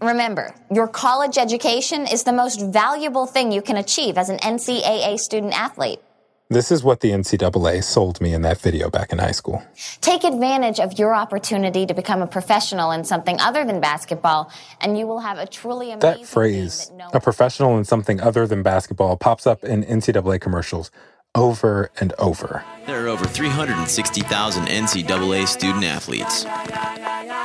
Remember, 0.01 0.55
your 0.73 0.89
college 0.89 1.39
education 1.39 2.07
is 2.07 2.25
the 2.25 2.33
most 2.33 2.61
valuable 2.61 3.27
thing 3.27 3.53
you 3.53 3.63
can 3.63 3.77
achieve 3.77 4.19
as 4.19 4.29
an 4.31 4.39
NCAA 4.39 5.19
student 5.19 5.53
athlete. 5.53 6.01
This 6.49 6.73
is 6.73 6.83
what 6.83 7.01
the 7.01 7.11
NCAA 7.11 7.83
sold 7.85 8.21
me 8.21 8.35
in 8.35 8.43
that 8.43 8.59
video 8.59 8.91
back 8.91 9.13
in 9.13 9.19
high 9.19 9.33
school. 9.33 9.63
Take 10.01 10.25
advantage 10.25 10.81
of 10.81 10.99
your 10.99 11.15
opportunity 11.15 11.87
to 11.87 11.95
become 11.95 12.21
a 12.21 12.27
professional 12.27 12.91
in 12.91 13.05
something 13.05 13.39
other 13.41 13.65
than 13.65 13.81
basketball, 13.81 14.51
and 14.81 14.99
you 14.99 15.07
will 15.07 15.21
have 15.21 15.39
a 15.39 15.47
truly 15.47 15.93
amazing. 15.93 16.23
That 16.23 16.27
phrase, 16.27 16.89
that 16.89 16.97
no 16.97 17.11
a 17.13 17.21
professional 17.21 17.79
in 17.79 17.85
something 17.85 18.21
other 18.21 18.47
than 18.47 18.63
basketball, 18.63 19.17
pops 19.17 19.47
up 19.47 19.65
in 19.65 19.85
NCAA 19.85 20.41
commercials 20.41 20.91
over 21.35 21.91
and 21.99 22.13
over. 22.19 22.65
There 22.87 23.05
are 23.05 23.09
over 23.09 23.25
360,000 23.25 24.67
NCAA 24.67 25.47
student 25.49 25.85
athletes. 25.85 26.45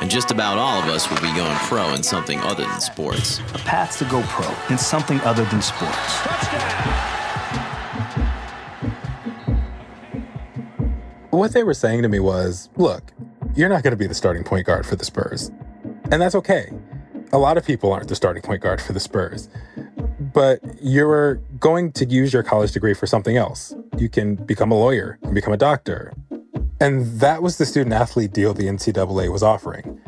And 0.00 0.10
just 0.10 0.30
about 0.30 0.58
all 0.58 0.80
of 0.80 0.84
us 0.86 1.08
will 1.08 1.20
be 1.20 1.34
going 1.34 1.56
pro 1.56 1.94
in 1.94 2.02
something 2.02 2.38
other 2.40 2.64
than 2.64 2.80
sports. 2.80 3.40
A 3.54 3.58
path 3.58 3.98
to 3.98 4.04
go 4.04 4.22
pro 4.24 4.54
in 4.70 4.78
something 4.78 5.20
other 5.22 5.44
than 5.46 5.62
sports. 5.62 5.96
What 11.30 11.52
they 11.52 11.62
were 11.62 11.74
saying 11.74 12.02
to 12.02 12.08
me 12.08 12.20
was 12.20 12.68
look, 12.76 13.12
you're 13.54 13.68
not 13.68 13.82
going 13.82 13.92
to 13.92 13.96
be 13.96 14.06
the 14.06 14.14
starting 14.14 14.44
point 14.44 14.66
guard 14.66 14.86
for 14.86 14.96
the 14.96 15.04
Spurs. 15.04 15.50
And 16.10 16.20
that's 16.20 16.34
okay. 16.34 16.72
A 17.32 17.38
lot 17.38 17.56
of 17.56 17.64
people 17.64 17.92
aren't 17.92 18.08
the 18.08 18.16
starting 18.16 18.42
point 18.42 18.62
guard 18.62 18.80
for 18.80 18.92
the 18.92 19.00
Spurs 19.00 19.48
but 20.32 20.60
you're 20.80 21.36
going 21.58 21.92
to 21.92 22.04
use 22.04 22.32
your 22.32 22.42
college 22.42 22.72
degree 22.72 22.94
for 22.94 23.06
something 23.06 23.36
else. 23.36 23.74
You 23.98 24.08
can 24.08 24.36
become 24.36 24.70
a 24.70 24.74
lawyer 24.74 25.18
and 25.22 25.34
become 25.34 25.52
a 25.52 25.56
doctor. 25.56 26.14
And 26.80 27.04
that 27.20 27.42
was 27.42 27.58
the 27.58 27.66
student 27.66 27.92
athlete 27.92 28.32
deal 28.32 28.54
the 28.54 28.64
NCAA 28.64 29.32
was 29.32 29.42
offering. 29.42 30.00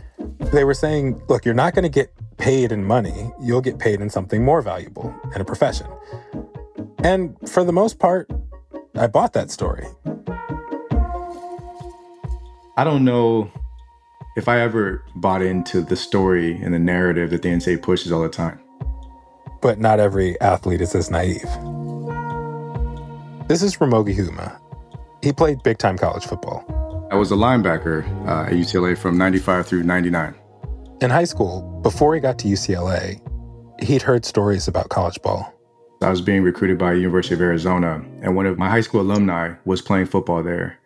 They 0.52 0.64
were 0.64 0.74
saying, 0.74 1.20
look, 1.28 1.44
you're 1.44 1.54
not 1.54 1.74
going 1.74 1.82
to 1.82 1.88
get 1.88 2.12
paid 2.38 2.72
in 2.72 2.84
money, 2.84 3.30
you'll 3.40 3.60
get 3.60 3.78
paid 3.78 4.00
in 4.00 4.08
something 4.08 4.44
more 4.44 4.62
valuable 4.62 5.14
in 5.34 5.40
a 5.40 5.44
profession. 5.44 5.86
And 7.04 7.36
for 7.48 7.64
the 7.64 7.72
most 7.72 7.98
part, 7.98 8.30
I 8.94 9.06
bought 9.06 9.32
that 9.34 9.50
story. 9.50 9.86
I 12.76 12.84
don't 12.84 13.04
know 13.04 13.50
if 14.36 14.48
I 14.48 14.60
ever 14.60 15.04
bought 15.16 15.42
into 15.42 15.82
the 15.82 15.96
story 15.96 16.56
and 16.62 16.72
the 16.72 16.78
narrative 16.78 17.30
that 17.30 17.42
the 17.42 17.48
NCAA 17.48 17.82
pushes 17.82 18.12
all 18.12 18.22
the 18.22 18.28
time 18.28 18.60
but 19.60 19.78
not 19.78 20.00
every 20.00 20.40
athlete 20.40 20.80
is 20.80 20.94
as 20.94 21.10
naive. 21.10 21.48
This 23.50 23.64
is 23.64 23.78
Ramogi 23.78 24.14
Huma. 24.14 24.60
He 25.24 25.32
played 25.32 25.64
big 25.64 25.78
time 25.78 25.98
college 25.98 26.24
football. 26.24 26.64
I 27.10 27.16
was 27.16 27.32
a 27.32 27.34
linebacker 27.34 28.06
uh, 28.28 28.44
at 28.44 28.52
UCLA 28.52 28.96
from 28.96 29.18
95 29.18 29.66
through 29.66 29.82
99. 29.82 30.36
In 31.00 31.10
high 31.10 31.24
school, 31.24 31.62
before 31.82 32.14
he 32.14 32.20
got 32.20 32.38
to 32.38 32.46
UCLA, 32.46 33.20
he'd 33.82 34.02
heard 34.02 34.24
stories 34.24 34.68
about 34.68 34.88
college 34.90 35.20
ball. 35.22 35.52
I 36.00 36.10
was 36.10 36.20
being 36.20 36.44
recruited 36.44 36.78
by 36.78 36.92
the 36.92 37.00
University 37.00 37.34
of 37.34 37.40
Arizona, 37.40 38.04
and 38.22 38.36
one 38.36 38.46
of 38.46 38.56
my 38.56 38.70
high 38.70 38.82
school 38.82 39.00
alumni 39.00 39.54
was 39.64 39.82
playing 39.82 40.06
football 40.06 40.44
there. 40.44 40.78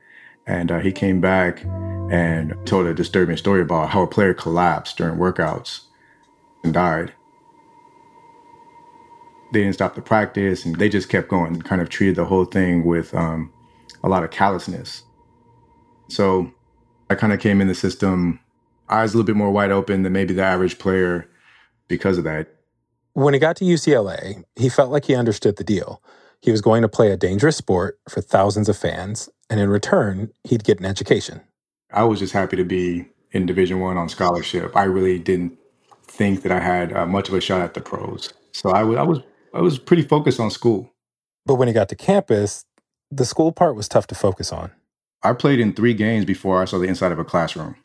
And 0.47 0.73
uh, 0.73 0.79
he 0.79 0.91
came 0.91 1.21
back 1.21 1.63
and 2.11 2.55
told 2.65 2.87
a 2.87 2.95
disturbing 2.95 3.37
story 3.37 3.61
about 3.61 3.91
how 3.91 4.05
a 4.05 4.07
player 4.07 4.33
collapsed 4.33 4.97
during 4.97 5.19
workouts 5.19 5.83
and 6.65 6.73
died 6.73 7.13
they 9.55 9.63
didn't 9.63 9.75
stop 9.75 9.95
the 9.95 10.03
practice 10.03 10.65
and 10.65 10.77
they 10.77 10.89
just 10.89 11.09
kept 11.09 11.29
going 11.29 11.61
kind 11.63 11.81
of 11.81 11.89
treated 11.89 12.17
the 12.17 12.25
whole 12.25 12.45
thing 12.45 12.85
with 12.85 13.15
um, 13.15 13.51
a 14.03 14.09
lot 14.09 14.23
of 14.23 14.31
callousness. 14.31 15.03
So 16.09 16.53
i 17.11 17.15
kind 17.15 17.33
of 17.33 17.41
came 17.41 17.61
in 17.61 17.69
the 17.69 17.75
system 17.75 18.41
eyes 18.89 19.15
a 19.15 19.17
little 19.17 19.27
bit 19.27 19.37
more 19.37 19.51
wide 19.51 19.71
open 19.71 20.03
than 20.03 20.13
maybe 20.13 20.35
the 20.35 20.43
average 20.43 20.79
player 20.79 21.29
because 21.89 22.19
of 22.19 22.25
that. 22.25 22.49
When 23.15 23.33
he 23.33 23.41
got 23.41 23.57
to 23.57 23.65
ucla 23.65 24.45
he 24.57 24.69
felt 24.69 24.91
like 24.91 25.07
he 25.07 25.15
understood 25.15 25.57
the 25.57 25.65
deal. 25.65 26.03
He 26.43 26.51
was 26.51 26.61
going 26.61 26.83
to 26.83 26.89
play 26.89 27.11
a 27.11 27.17
dangerous 27.17 27.57
sport 27.57 27.99
for 28.09 28.21
thousands 28.21 28.69
of 28.69 28.77
fans 28.77 29.31
and 29.49 29.61
in 29.61 29.71
return 29.71 30.31
he'd 30.45 30.65
get 30.65 30.79
an 30.79 30.85
education. 30.85 31.41
I 31.93 32.05
was 32.05 32.19
just 32.19 32.33
happy 32.33 32.57
to 32.57 32.65
be 32.65 33.07
in 33.31 33.47
division 33.47 33.81
one 33.81 33.97
on 33.97 34.09
scholarship. 34.09 34.77
I 34.77 34.85
really 34.85 35.19
didn't 35.19 35.59
think 36.07 36.43
that 36.43 36.53
i 36.53 36.61
had 36.61 36.93
uh, 36.93 37.07
much 37.07 37.29
of 37.29 37.35
a 37.35 37.41
shot 37.41 37.61
at 37.61 37.75
the 37.75 37.81
pros. 37.81 38.33
So 38.53 38.71
I, 38.71 38.81
w- 38.81 38.99
I 38.99 39.03
was 39.03 39.21
I 39.55 39.61
was 39.61 39.79
pretty 39.79 40.03
focused 40.03 40.41
on 40.41 40.51
school. 40.51 40.91
But 41.47 41.55
when 41.55 41.69
he 41.69 41.75
got 41.75 41.89
to 41.91 41.95
campus, 41.95 42.65
the 43.13 43.25
school 43.25 43.53
part 43.53 43.77
was 43.77 43.87
tough 43.87 44.09
to 44.09 44.15
focus 44.17 44.53
on. 44.53 44.73
I 45.23 45.33
played 45.33 45.61
in 45.61 45.73
three 45.73 45.95
games 45.95 46.25
before 46.25 46.61
I 46.61 46.65
saw 46.65 46.79
the 46.79 46.89
inside 46.89 47.13
of 47.13 47.21
a 47.21 47.25
classroom. 47.25 47.77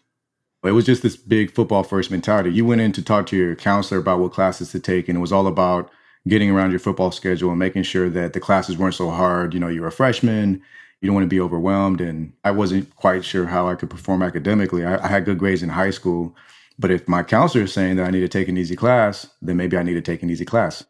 It 0.64 0.72
was 0.72 0.86
just 0.86 1.04
this 1.04 1.16
big 1.16 1.54
football 1.54 1.84
first 1.84 2.10
mentality. 2.10 2.52
You 2.52 2.66
went 2.66 2.82
in 2.82 2.92
to 2.94 3.04
talk 3.04 3.28
to 3.28 3.38
your 3.38 3.56
counselor 3.56 4.00
about 4.00 4.20
what 4.20 4.34
classes 4.34 4.72
to 4.72 4.80
take, 4.80 5.08
and 5.08 5.18
it 5.18 5.22
was 5.22 5.32
all 5.32 5.46
about 5.46 5.92
getting 6.28 6.50
around 6.50 6.72
your 6.72 6.80
football 6.80 7.12
schedule 7.12 7.52
and 7.52 7.60
making 7.60 7.84
sure 7.84 8.10
that 8.10 8.34
the 8.34 8.40
classes 8.40 8.76
weren't 8.76 8.96
so 8.96 9.12
hard. 9.12 9.54
You 9.54 9.60
know, 9.60 9.68
you're 9.68 9.88
a 9.88 9.92
freshman, 9.92 10.62
you 11.02 11.08
don't 11.08 11.14
want 11.14 11.24
to 11.24 11.30
be 11.30 11.40
overwhelmed. 11.40 12.02
And 12.02 12.34
I 12.44 12.50
wasn't 12.50 12.94
quite 12.96 13.24
sure 13.24 13.46
how 13.46 13.70
I 13.70 13.76
could 13.76 13.92
perform 13.92 14.24
academically. 14.24 14.84
I, 14.84 15.06
I 15.06 15.08
had 15.08 15.24
good 15.24 15.38
grades 15.38 15.62
in 15.62 15.70
high 15.70 15.92
school, 15.92 16.36
but 16.80 16.90
if 16.90 17.08
my 17.08 17.22
counselor 17.22 17.66
is 17.66 17.74
saying 17.74 17.98
that 17.98 18.08
I 18.08 18.10
need 18.10 18.22
to 18.22 18.28
take 18.28 18.48
an 18.48 18.58
easy 18.58 18.76
class, 18.76 19.28
then 19.40 19.56
maybe 19.56 19.78
I 19.78 19.84
need 19.84 19.94
to 19.94 20.02
take 20.02 20.24
an 20.24 20.32
easy 20.32 20.46
class. 20.46 20.84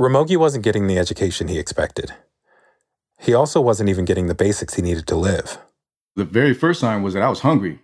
Ramogi 0.00 0.36
wasn't 0.36 0.64
getting 0.64 0.86
the 0.86 0.96
education 0.96 1.48
he 1.48 1.58
expected. 1.58 2.12
He 3.18 3.34
also 3.34 3.60
wasn't 3.60 3.90
even 3.90 4.04
getting 4.04 4.28
the 4.28 4.34
basics 4.34 4.74
he 4.74 4.82
needed 4.82 5.08
to 5.08 5.16
live. 5.16 5.58
The 6.14 6.24
very 6.24 6.54
first 6.54 6.80
sign 6.80 7.02
was 7.02 7.14
that 7.14 7.22
I 7.22 7.28
was 7.28 7.40
hungry. 7.40 7.80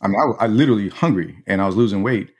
I 0.00 0.06
mean, 0.06 0.16
I, 0.20 0.44
I 0.44 0.46
literally 0.46 0.90
hungry 0.90 1.42
and 1.48 1.60
I 1.60 1.66
was 1.66 1.74
losing 1.74 2.04
weight. 2.04 2.30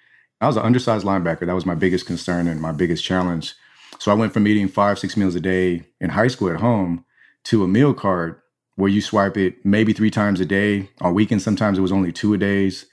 I 0.41 0.47
was 0.47 0.57
an 0.57 0.63
undersized 0.63 1.05
linebacker. 1.05 1.45
That 1.45 1.57
was 1.57 1.67
my 1.67 1.75
biggest 1.75 2.07
concern 2.07 2.47
and 2.47 2.61
my 2.61 2.71
biggest 2.71 3.05
challenge. 3.05 3.55
So 3.99 4.13
I 4.13 4.15
went 4.15 4.33
from 4.33 4.47
eating 4.47 4.69
five, 4.69 4.99
six 4.99 5.17
meals 5.17 5.35
a 5.35 5.41
day 5.41 5.83
in 6.01 6.11
high 6.11 6.29
school 6.29 6.51
at 6.51 6.61
home 6.61 7.05
to 7.45 7.65
a 7.65 7.69
meal 7.69 7.93
card 7.93 8.41
where 8.77 8.89
you 8.89 9.01
swipe 9.01 9.37
it 9.37 9.65
maybe 9.65 9.93
three 9.93 10.11
times 10.11 10.41
a 10.41 10.47
day. 10.47 10.89
On 11.01 11.15
weekends, 11.15 11.43
sometimes 11.43 11.79
it 11.79 11.83
was 11.83 11.93
only 11.93 12.13
two 12.13 12.33
a 12.33 12.39
days. 12.39 12.87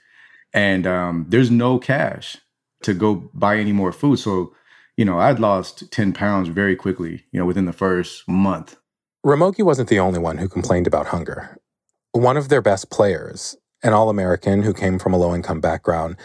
And 0.52 0.84
um, 0.84 1.26
there's 1.28 1.50
no 1.50 1.78
cash 1.78 2.38
to 2.82 2.92
go 2.92 3.30
buy 3.32 3.56
any 3.56 3.72
more 3.72 3.92
food. 3.92 4.18
So, 4.18 4.52
you 4.98 5.04
know, 5.04 5.20
I'd 5.20 5.38
lost 5.38 5.92
10 5.92 6.12
pounds 6.12 6.48
very 6.48 6.74
quickly, 6.74 7.24
you 7.30 7.38
know, 7.38 7.46
within 7.46 7.66
the 7.66 7.72
first 7.72 8.28
month. 8.28 8.76
Ramogi 9.24 9.62
wasn't 9.62 9.88
the 9.88 10.00
only 10.00 10.18
one 10.18 10.38
who 10.38 10.48
complained 10.48 10.88
about 10.88 11.06
hunger. 11.06 11.56
One 12.10 12.36
of 12.36 12.48
their 12.48 12.60
best 12.60 12.90
players, 12.90 13.56
an 13.84 13.92
All 13.92 14.10
American 14.10 14.64
who 14.64 14.74
came 14.74 14.98
from 14.98 15.14
a 15.14 15.16
low 15.16 15.36
income 15.36 15.60
background, 15.60 16.16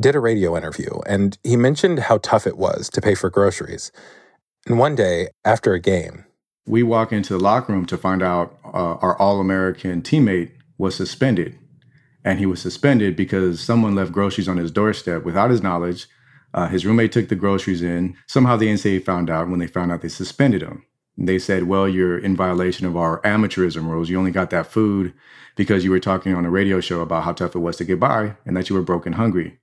did 0.00 0.16
a 0.16 0.20
radio 0.20 0.56
interview 0.56 1.00
and 1.06 1.36
he 1.44 1.54
mentioned 1.54 1.98
how 2.00 2.18
tough 2.18 2.46
it 2.46 2.56
was 2.56 2.88
to 2.90 3.02
pay 3.02 3.14
for 3.14 3.28
groceries. 3.28 3.92
And 4.66 4.78
one 4.78 4.94
day, 4.94 5.28
after 5.44 5.74
a 5.74 5.80
game, 5.80 6.24
we 6.66 6.82
walk 6.82 7.12
into 7.12 7.34
the 7.34 7.44
locker 7.44 7.74
room 7.74 7.84
to 7.84 7.98
find 7.98 8.22
out 8.22 8.58
uh, 8.64 8.94
our 9.02 9.18
All 9.18 9.38
American 9.38 10.00
teammate 10.00 10.52
was 10.78 10.96
suspended. 10.96 11.58
And 12.24 12.38
he 12.38 12.46
was 12.46 12.62
suspended 12.62 13.16
because 13.16 13.60
someone 13.60 13.94
left 13.94 14.12
groceries 14.12 14.48
on 14.48 14.56
his 14.56 14.70
doorstep 14.70 15.24
without 15.24 15.50
his 15.50 15.62
knowledge. 15.62 16.06
Uh, 16.54 16.68
his 16.68 16.86
roommate 16.86 17.10
took 17.10 17.28
the 17.28 17.34
groceries 17.34 17.82
in. 17.82 18.16
Somehow 18.28 18.56
the 18.56 18.68
NCAA 18.68 19.04
found 19.04 19.28
out. 19.28 19.48
When 19.48 19.58
they 19.58 19.66
found 19.66 19.90
out, 19.90 20.02
they 20.02 20.08
suspended 20.08 20.62
him. 20.62 20.86
They 21.18 21.38
said, 21.38 21.64
Well, 21.64 21.88
you're 21.88 22.16
in 22.16 22.36
violation 22.36 22.86
of 22.86 22.96
our 22.96 23.20
amateurism 23.22 23.88
rules. 23.88 24.08
You 24.08 24.18
only 24.18 24.30
got 24.30 24.50
that 24.50 24.68
food 24.68 25.12
because 25.56 25.84
you 25.84 25.90
were 25.90 26.00
talking 26.00 26.34
on 26.34 26.46
a 26.46 26.50
radio 26.50 26.80
show 26.80 27.00
about 27.00 27.24
how 27.24 27.32
tough 27.32 27.54
it 27.54 27.58
was 27.58 27.76
to 27.78 27.84
get 27.84 28.00
by 28.00 28.36
and 28.46 28.56
that 28.56 28.70
you 28.70 28.76
were 28.76 28.82
broken 28.82 29.14
hungry. 29.14 29.58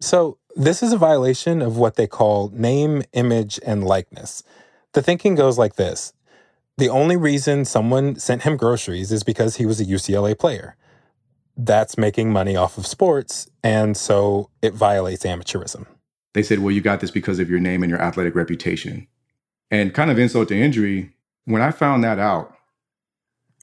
So, 0.00 0.38
this 0.54 0.82
is 0.82 0.92
a 0.92 0.98
violation 0.98 1.62
of 1.62 1.78
what 1.78 1.96
they 1.96 2.06
call 2.06 2.50
name, 2.50 3.02
image, 3.12 3.58
and 3.64 3.84
likeness. 3.84 4.42
The 4.92 5.02
thinking 5.02 5.34
goes 5.34 5.58
like 5.58 5.76
this 5.76 6.12
The 6.76 6.90
only 6.90 7.16
reason 7.16 7.64
someone 7.64 8.16
sent 8.16 8.42
him 8.42 8.58
groceries 8.58 9.12
is 9.12 9.22
because 9.22 9.56
he 9.56 9.66
was 9.66 9.80
a 9.80 9.84
UCLA 9.84 10.38
player. 10.38 10.76
That's 11.56 11.96
making 11.96 12.32
money 12.32 12.54
off 12.56 12.76
of 12.76 12.86
sports, 12.86 13.48
and 13.62 13.96
so 13.96 14.50
it 14.60 14.74
violates 14.74 15.24
amateurism. 15.24 15.86
They 16.34 16.42
said, 16.42 16.58
Well, 16.58 16.72
you 16.72 16.80
got 16.80 17.00
this 17.00 17.10
because 17.10 17.38
of 17.38 17.48
your 17.48 17.60
name 17.60 17.82
and 17.82 17.90
your 17.90 18.02
athletic 18.02 18.34
reputation. 18.34 19.06
And 19.70 19.94
kind 19.94 20.10
of 20.10 20.18
insult 20.18 20.48
to 20.48 20.56
injury, 20.56 21.14
when 21.46 21.62
I 21.62 21.70
found 21.70 22.04
that 22.04 22.18
out, 22.18 22.54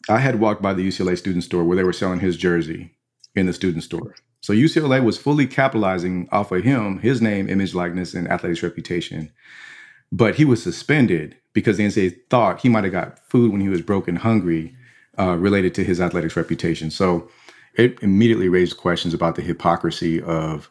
I 0.09 0.17
had 0.17 0.39
walked 0.39 0.61
by 0.61 0.73
the 0.73 0.87
UCLA 0.87 1.17
student 1.17 1.43
store 1.43 1.63
where 1.63 1.77
they 1.77 1.83
were 1.83 1.93
selling 1.93 2.19
his 2.19 2.37
jersey 2.37 2.91
in 3.35 3.45
the 3.45 3.53
student 3.53 3.83
store. 3.83 4.15
So 4.41 4.53
UCLA 4.53 5.03
was 5.03 5.19
fully 5.19 5.45
capitalizing 5.45 6.27
off 6.31 6.51
of 6.51 6.63
him, 6.63 6.99
his 6.99 7.21
name, 7.21 7.47
image, 7.47 7.75
likeness, 7.75 8.15
and 8.15 8.27
athletics 8.27 8.63
reputation. 8.63 9.31
But 10.11 10.35
he 10.35 10.45
was 10.45 10.63
suspended 10.63 11.37
because 11.53 11.77
the 11.77 11.85
NCAA 11.85 12.15
thought 12.29 12.61
he 12.61 12.69
might 12.69 12.83
have 12.83 12.93
got 12.93 13.19
food 13.29 13.51
when 13.51 13.61
he 13.61 13.69
was 13.69 13.81
broken 13.81 14.15
hungry 14.15 14.75
uh, 15.19 15.37
related 15.37 15.75
to 15.75 15.83
his 15.83 16.01
athletics 16.01 16.35
reputation. 16.35 16.89
So 16.89 17.29
it 17.75 18.01
immediately 18.01 18.49
raised 18.49 18.77
questions 18.77 19.13
about 19.13 19.35
the 19.35 19.41
hypocrisy 19.41 20.21
of, 20.21 20.69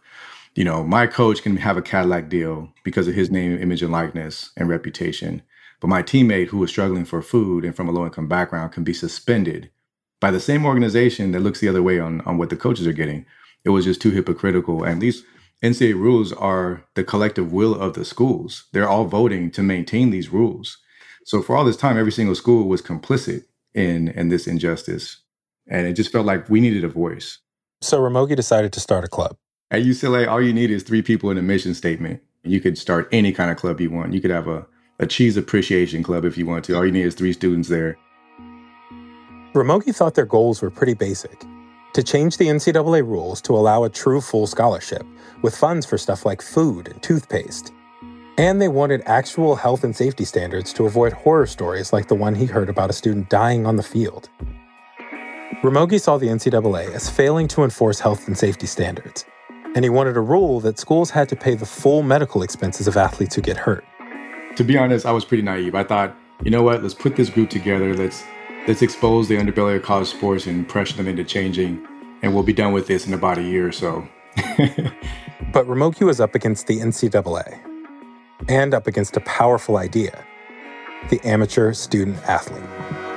you 0.54 0.64
know, 0.64 0.83
my 0.83 1.07
coach 1.07 1.42
can 1.42 1.57
have 1.57 1.76
a 1.76 1.83
Cadillac 1.83 2.28
deal 2.28 2.73
because 2.85 3.07
of 3.07 3.14
his 3.14 3.30
name, 3.30 3.57
image, 3.59 3.83
and 3.83 3.92
likeness 3.92 4.50
and 4.57 4.69
reputation. 4.69 5.42
But 5.80 5.88
my 5.88 6.02
teammate 6.02 6.49
who 6.49 6.62
is 6.62 6.71
struggling 6.71 7.04
for 7.04 7.23
food 7.23 7.64
and 7.64 7.75
from 7.75 7.88
a 7.88 7.92
low 7.92 8.04
income 8.04 8.28
background 8.28 8.73
can 8.73 8.85
be 8.85 8.92
suspended 8.92 9.71
by 10.21 10.30
the 10.30 10.40
same 10.40 10.66
organization 10.66 11.33
that 11.33 11.40
looks 11.40 11.61
the 11.61 11.69
other 11.69 11.83
way 11.83 11.99
on, 11.99 12.21
on 12.23 12.37
what 12.37 12.50
the 12.50 12.57
coaches 12.57 12.87
are 12.87 12.92
getting. 12.92 13.25
It 13.64 13.71
was 13.71 13.85
just 13.85 14.02
too 14.02 14.11
hypocritical. 14.11 14.85
And 14.85 15.00
these 15.00 15.25
NCAA 15.62 15.95
rules 15.95 16.33
are 16.33 16.85
the 16.95 17.04
collective 17.04 17.52
will 17.52 17.75
of 17.75 17.95
the 17.95 18.04
schools. 18.04 18.64
They're 18.73 18.88
all 18.88 19.04
voting 19.07 19.50
to 19.52 19.62
maintain 19.62 20.11
these 20.11 20.30
rules. 20.30 20.78
So 21.25 21.42
for 21.42 21.57
all 21.57 21.64
this 21.64 21.76
time, 21.76 21.97
every 21.97 22.12
single 22.12 22.35
school 22.35 22.69
was 22.69 22.83
complicit 22.83 23.45
in, 23.75 24.09
in 24.09 24.28
this 24.28 24.47
injustice. 24.47 25.19
And 25.66 25.87
it 25.87 25.92
just 25.95 26.12
felt 26.12 26.26
like 26.26 26.50
we 26.50 26.61
needed 26.61 26.85
a 26.85 26.88
voice. 26.88 27.38
So 27.81 28.01
Ramogi 28.01 28.37
decided 28.37 28.72
to 28.74 28.81
start 28.81 29.05
a 29.05 29.09
club. 29.09 29.37
At 29.72 29.83
UCLA, 29.83 30.26
all 30.26 30.42
you 30.42 30.52
need 30.52 30.72
is 30.72 30.83
three 30.83 31.00
people 31.00 31.30
in 31.30 31.38
a 31.38 31.42
mission 31.42 31.74
statement. 31.74 32.20
You 32.42 32.61
could 32.61 32.76
start 32.76 33.09
any 33.12 33.30
kind 33.30 33.52
of 33.52 33.56
club 33.56 33.80
you 33.80 33.88
want. 33.88 34.12
You 34.12 34.20
could 34.20 34.33
have 34.33 34.48
a, 34.48 34.66
a 34.98 35.06
cheese 35.06 35.37
appreciation 35.37 36.02
club 36.02 36.24
if 36.24 36.37
you 36.37 36.44
want 36.44 36.64
to. 36.64 36.74
All 36.74 36.85
you 36.85 36.90
need 36.90 37.06
is 37.06 37.14
three 37.14 37.33
students 37.33 37.68
there. 37.68 37.96
Ramogi 39.54 39.94
thought 39.94 40.16
their 40.16 40.26
goals 40.26 40.61
were 40.61 40.70
pretty 40.70 40.94
basic 40.94 41.44
to 41.92 42.02
change 42.02 42.37
the 42.37 42.46
NCAA 42.46 43.06
rules 43.06 43.40
to 43.42 43.52
allow 43.52 43.85
a 43.85 43.88
true 43.88 44.20
full 44.20 44.46
scholarship, 44.46 45.04
with 45.42 45.56
funds 45.56 45.85
for 45.87 45.98
stuff 45.98 46.24
like 46.24 46.42
food 46.42 46.88
and 46.88 47.02
toothpaste. 47.02 47.72
And 48.38 48.61
they 48.61 48.68
wanted 48.68 49.02
actual 49.06 49.56
health 49.56 49.85
and 49.85 49.94
safety 49.94 50.24
standards 50.24 50.72
to 50.74 50.87
avoid 50.87 51.12
horror 51.12 51.46
stories 51.46 51.92
like 51.92 52.09
the 52.09 52.14
one 52.14 52.35
he 52.35 52.46
heard 52.46 52.68
about 52.68 52.90
a 52.90 52.92
student 52.92 53.28
dying 53.28 53.66
on 53.66 53.76
the 53.76 53.83
field. 53.83 54.28
Ramogi 55.62 56.00
saw 56.00 56.16
the 56.16 56.28
NCAA 56.28 56.92
as 56.92 57.11
failing 57.11 57.46
to 57.48 57.64
enforce 57.64 58.00
health 58.00 58.28
and 58.28 58.38
safety 58.38 58.66
standards, 58.66 59.24
and 59.74 59.85
he 59.85 59.88
wanted 59.88 60.16
a 60.16 60.20
rule 60.20 60.61
that 60.61 60.78
schools 60.78 61.11
had 61.11 61.28
to 61.28 61.37
pay 61.37 61.54
the 61.54 61.66
full 61.66 62.02
medical 62.02 62.42
expenses 62.42 62.88
of 62.88 62.96
athletes 62.96 63.35
who 63.35 63.42
get 63.42 63.56
hurt. 63.56 63.85
To 64.56 64.64
be 64.64 64.76
honest, 64.76 65.06
I 65.06 65.12
was 65.12 65.24
pretty 65.24 65.42
naive. 65.42 65.74
I 65.74 65.85
thought, 65.85 66.16
you 66.42 66.50
know 66.50 66.62
what, 66.62 66.83
let's 66.83 66.94
put 66.94 67.16
this 67.16 67.30
group 67.30 67.50
together, 67.50 67.94
let's 67.94 68.24
let's 68.66 68.83
expose 68.83 69.28
the 69.28 69.37
underbelly 69.37 69.76
of 69.76 69.83
college 69.83 70.09
sports 70.09 70.46
and 70.46 70.68
pressure 70.68 70.96
them 70.96 71.09
into 71.09 71.24
changing, 71.24 71.87
and 72.22 72.35
we'll 72.35 72.42
be 72.42 72.52
done 72.52 72.72
with 72.72 72.87
this 72.87 73.06
in 73.06 73.14
about 73.14 73.38
a 73.38 73.42
year 73.42 73.68
or 73.68 73.72
so. 73.72 74.06
but 75.52 75.66
Ramogi 75.66 76.04
was 76.04 76.20
up 76.20 76.35
against 76.35 76.66
the 76.66 76.78
NCAA 76.78 77.59
and 78.48 78.74
up 78.74 78.87
against 78.87 79.16
a 79.16 79.20
powerful 79.20 79.76
idea 79.76 80.24
the 81.09 81.20
amateur 81.24 81.72
student 81.72 82.18
athlete. 82.28 83.10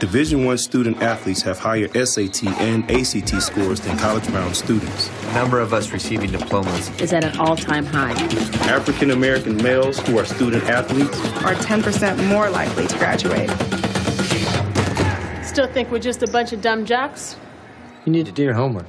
Division 0.00 0.44
One 0.44 0.58
student 0.58 1.00
athletes 1.02 1.40
have 1.42 1.58
higher 1.58 1.88
SAT 2.04 2.44
and 2.44 2.90
ACT 2.90 3.40
scores 3.40 3.80
than 3.80 3.96
college-bound 3.96 4.56
students. 4.56 5.08
The 5.08 5.32
number 5.34 5.60
of 5.60 5.72
us 5.72 5.92
receiving 5.92 6.32
diplomas 6.32 6.90
is 7.00 7.12
at 7.12 7.22
an 7.22 7.38
all-time 7.38 7.86
high. 7.86 8.12
African 8.68 9.12
American 9.12 9.56
males 9.62 10.00
who 10.00 10.18
are 10.18 10.24
student 10.24 10.64
athletes 10.64 11.16
are 11.44 11.54
10% 11.54 12.26
more 12.26 12.50
likely 12.50 12.88
to 12.88 12.98
graduate. 12.98 13.48
Still 15.44 15.68
think 15.68 15.92
we're 15.92 16.00
just 16.00 16.24
a 16.24 16.26
bunch 16.26 16.52
of 16.52 16.60
dumb 16.60 16.84
jocks? 16.84 17.36
You 18.04 18.10
need 18.10 18.26
to 18.26 18.32
do 18.32 18.42
your 18.42 18.54
homework. 18.54 18.86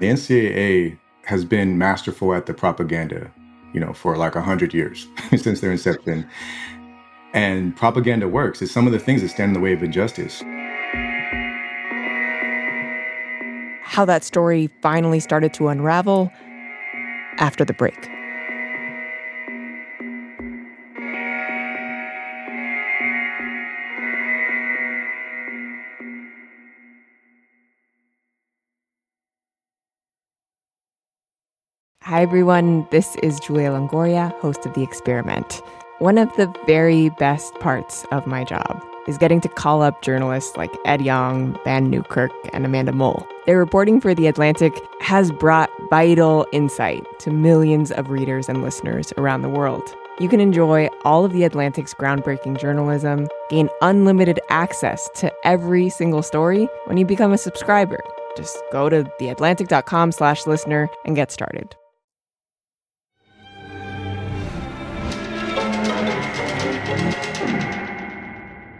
The 0.00 0.08
NCAA 0.08 0.98
has 1.24 1.46
been 1.46 1.78
masterful 1.78 2.34
at 2.34 2.44
the 2.44 2.52
propaganda, 2.52 3.32
you 3.72 3.80
know, 3.80 3.94
for 3.94 4.18
like 4.18 4.34
100 4.34 4.74
years 4.74 5.08
since 5.36 5.62
their 5.62 5.72
inception. 5.72 6.28
And 7.34 7.76
propaganda 7.76 8.28
works. 8.28 8.62
It's 8.62 8.70
some 8.70 8.86
of 8.86 8.92
the 8.92 8.98
things 9.00 9.20
that 9.22 9.28
stand 9.28 9.50
in 9.50 9.54
the 9.54 9.60
way 9.60 9.72
of 9.72 9.82
injustice. 9.82 10.42
How 13.82 14.04
that 14.04 14.22
story 14.22 14.70
finally 14.80 15.18
started 15.18 15.52
to 15.54 15.66
unravel 15.66 16.30
after 17.38 17.64
the 17.64 17.72
break. 17.72 18.08
Hi, 32.02 32.22
everyone. 32.22 32.86
This 32.92 33.16
is 33.24 33.40
Julia 33.40 33.70
Longoria, 33.70 34.32
host 34.38 34.66
of 34.66 34.74
The 34.74 34.82
Experiment. 34.82 35.62
One 36.00 36.18
of 36.18 36.34
the 36.34 36.52
very 36.66 37.10
best 37.10 37.54
parts 37.60 38.04
of 38.10 38.26
my 38.26 38.42
job 38.42 38.84
is 39.06 39.16
getting 39.16 39.40
to 39.42 39.48
call 39.48 39.80
up 39.80 40.02
journalists 40.02 40.56
like 40.56 40.72
Ed 40.84 41.00
Yong, 41.02 41.56
Vann 41.62 41.88
Newkirk, 41.88 42.32
and 42.52 42.66
Amanda 42.66 42.90
Mull. 42.92 43.24
Their 43.46 43.58
reporting 43.58 44.00
for 44.00 44.12
The 44.12 44.26
Atlantic 44.26 44.72
has 45.00 45.30
brought 45.30 45.70
vital 45.90 46.46
insight 46.52 47.06
to 47.20 47.30
millions 47.30 47.92
of 47.92 48.10
readers 48.10 48.48
and 48.48 48.60
listeners 48.60 49.12
around 49.16 49.42
the 49.42 49.48
world. 49.48 49.94
You 50.18 50.28
can 50.28 50.40
enjoy 50.40 50.88
all 51.04 51.24
of 51.24 51.32
The 51.32 51.44
Atlantic's 51.44 51.94
groundbreaking 51.94 52.58
journalism, 52.58 53.28
gain 53.48 53.68
unlimited 53.80 54.40
access 54.50 55.08
to 55.16 55.32
every 55.44 55.90
single 55.90 56.22
story 56.22 56.68
when 56.86 56.96
you 56.96 57.06
become 57.06 57.32
a 57.32 57.38
subscriber. 57.38 58.02
Just 58.36 58.58
go 58.72 58.88
to 58.88 59.04
theatlantic.com 59.20 60.10
slash 60.10 60.44
listener 60.44 60.88
and 61.04 61.14
get 61.14 61.30
started. 61.30 61.76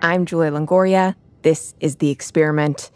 I'm 0.05 0.27
Julia 0.27 0.51
Longoria. 0.51 1.15
This 1.41 1.75
is 1.81 1.97
The 1.97 2.11
Experiment, 2.11 2.91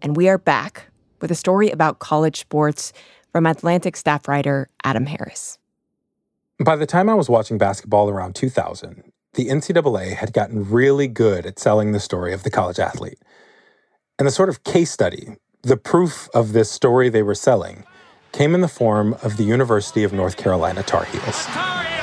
and 0.00 0.16
we 0.16 0.30
are 0.30 0.38
back 0.38 0.86
with 1.20 1.30
a 1.30 1.34
story 1.34 1.68
about 1.68 1.98
college 1.98 2.40
sports 2.40 2.94
from 3.32 3.44
Atlantic 3.44 3.98
staff 3.98 4.26
writer 4.26 4.70
Adam 4.82 5.04
Harris. 5.04 5.58
By 6.64 6.76
the 6.76 6.86
time 6.86 7.10
I 7.10 7.14
was 7.14 7.28
watching 7.28 7.58
basketball 7.58 8.08
around 8.08 8.34
2000, 8.34 9.12
the 9.34 9.48
NCAA 9.48 10.16
had 10.16 10.32
gotten 10.32 10.70
really 10.70 11.06
good 11.06 11.44
at 11.44 11.58
selling 11.58 11.92
the 11.92 12.00
story 12.00 12.32
of 12.32 12.44
the 12.44 12.50
college 12.50 12.78
athlete. 12.78 13.18
And 14.18 14.26
the 14.26 14.32
sort 14.32 14.48
of 14.48 14.64
case 14.64 14.90
study, 14.90 15.36
the 15.60 15.76
proof 15.76 16.30
of 16.32 16.54
this 16.54 16.70
story 16.70 17.10
they 17.10 17.22
were 17.22 17.34
selling, 17.34 17.84
came 18.32 18.54
in 18.54 18.62
the 18.62 18.68
form 18.68 19.18
of 19.22 19.36
the 19.36 19.44
University 19.44 20.02
of 20.02 20.14
North 20.14 20.38
Carolina 20.38 20.82
Tar 20.82 21.04
Heels. 21.04 21.93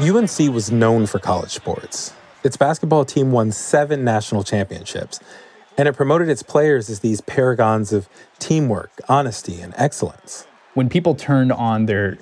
UNC 0.00 0.38
was 0.50 0.72
known 0.72 1.04
for 1.04 1.18
college 1.18 1.50
sports. 1.50 2.14
Its 2.42 2.56
basketball 2.56 3.04
team 3.04 3.32
won 3.32 3.52
seven 3.52 4.02
national 4.02 4.42
championships, 4.42 5.20
and 5.76 5.86
it 5.86 5.92
promoted 5.92 6.30
its 6.30 6.42
players 6.42 6.88
as 6.88 7.00
these 7.00 7.20
paragons 7.20 7.92
of 7.92 8.08
teamwork, 8.38 8.90
honesty, 9.10 9.60
and 9.60 9.74
excellence. 9.76 10.46
When 10.72 10.88
people 10.88 11.14
turned 11.14 11.52
on 11.52 11.84
their 11.84 12.16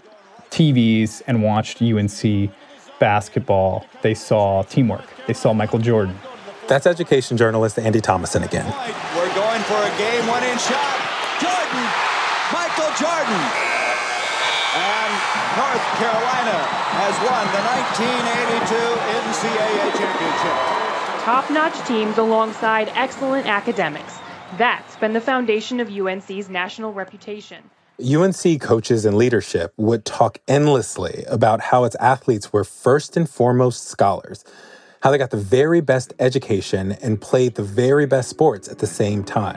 TVs 0.50 1.22
and 1.28 1.44
watched 1.44 1.80
UNC 1.80 2.50
basketball, 2.98 3.86
they 4.02 4.14
saw 4.14 4.62
teamwork. 4.64 5.06
They 5.28 5.34
saw 5.34 5.52
Michael 5.52 5.78
Jordan. 5.78 6.18
That's 6.66 6.84
education 6.84 7.36
journalist 7.36 7.78
Andy 7.78 8.00
Thomason 8.00 8.42
again. 8.42 8.66
We're 9.14 9.32
going 9.36 9.62
for 9.62 9.78
a 9.78 9.96
game 9.96 10.26
winning 10.26 10.58
shot. 10.58 10.98
Jordan, 11.38 11.86
Michael 12.52 12.92
Jordan. 12.98 13.67
And 15.48 15.56
North 15.56 15.86
Carolina 15.96 16.60
has 16.92 17.14
won 17.24 17.44
the 17.52 17.62
1982 17.64 18.76
NCAA 19.16 19.86
championship. 19.96 21.24
Top 21.24 21.50
notch 21.50 21.86
teams 21.86 22.18
alongside 22.18 22.90
excellent 22.94 23.46
academics. 23.46 24.18
That's 24.58 24.96
been 24.96 25.12
the 25.12 25.20
foundation 25.20 25.80
of 25.80 25.90
UNC's 25.90 26.48
national 26.48 26.92
reputation. 26.92 27.70
UNC 28.00 28.60
coaches 28.60 29.04
and 29.04 29.16
leadership 29.16 29.72
would 29.76 30.04
talk 30.04 30.38
endlessly 30.48 31.24
about 31.28 31.60
how 31.60 31.84
its 31.84 31.96
athletes 31.96 32.52
were 32.52 32.64
first 32.64 33.16
and 33.16 33.28
foremost 33.28 33.84
scholars, 33.86 34.44
how 35.02 35.10
they 35.10 35.18
got 35.18 35.30
the 35.30 35.36
very 35.36 35.80
best 35.80 36.12
education 36.18 36.92
and 36.92 37.20
played 37.20 37.54
the 37.54 37.62
very 37.62 38.06
best 38.06 38.28
sports 38.28 38.68
at 38.68 38.78
the 38.78 38.86
same 38.86 39.24
time. 39.24 39.56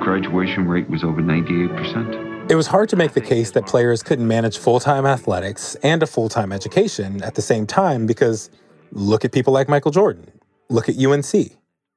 Graduation 0.00 0.66
rate 0.66 0.88
was 0.88 1.02
over 1.02 1.20
98%. 1.20 2.27
It 2.50 2.54
was 2.54 2.68
hard 2.68 2.88
to 2.88 2.96
make 2.96 3.12
the 3.12 3.20
case 3.20 3.50
that 3.50 3.66
players 3.66 4.02
couldn't 4.02 4.26
manage 4.26 4.56
full 4.56 4.80
time 4.80 5.04
athletics 5.04 5.74
and 5.82 6.02
a 6.02 6.06
full 6.06 6.30
time 6.30 6.50
education 6.50 7.22
at 7.22 7.34
the 7.34 7.42
same 7.42 7.66
time 7.66 8.06
because 8.06 8.48
look 8.90 9.22
at 9.26 9.32
people 9.32 9.52
like 9.52 9.68
Michael 9.68 9.90
Jordan. 9.90 10.30
Look 10.70 10.88
at 10.88 10.96
UNC. 10.96 11.52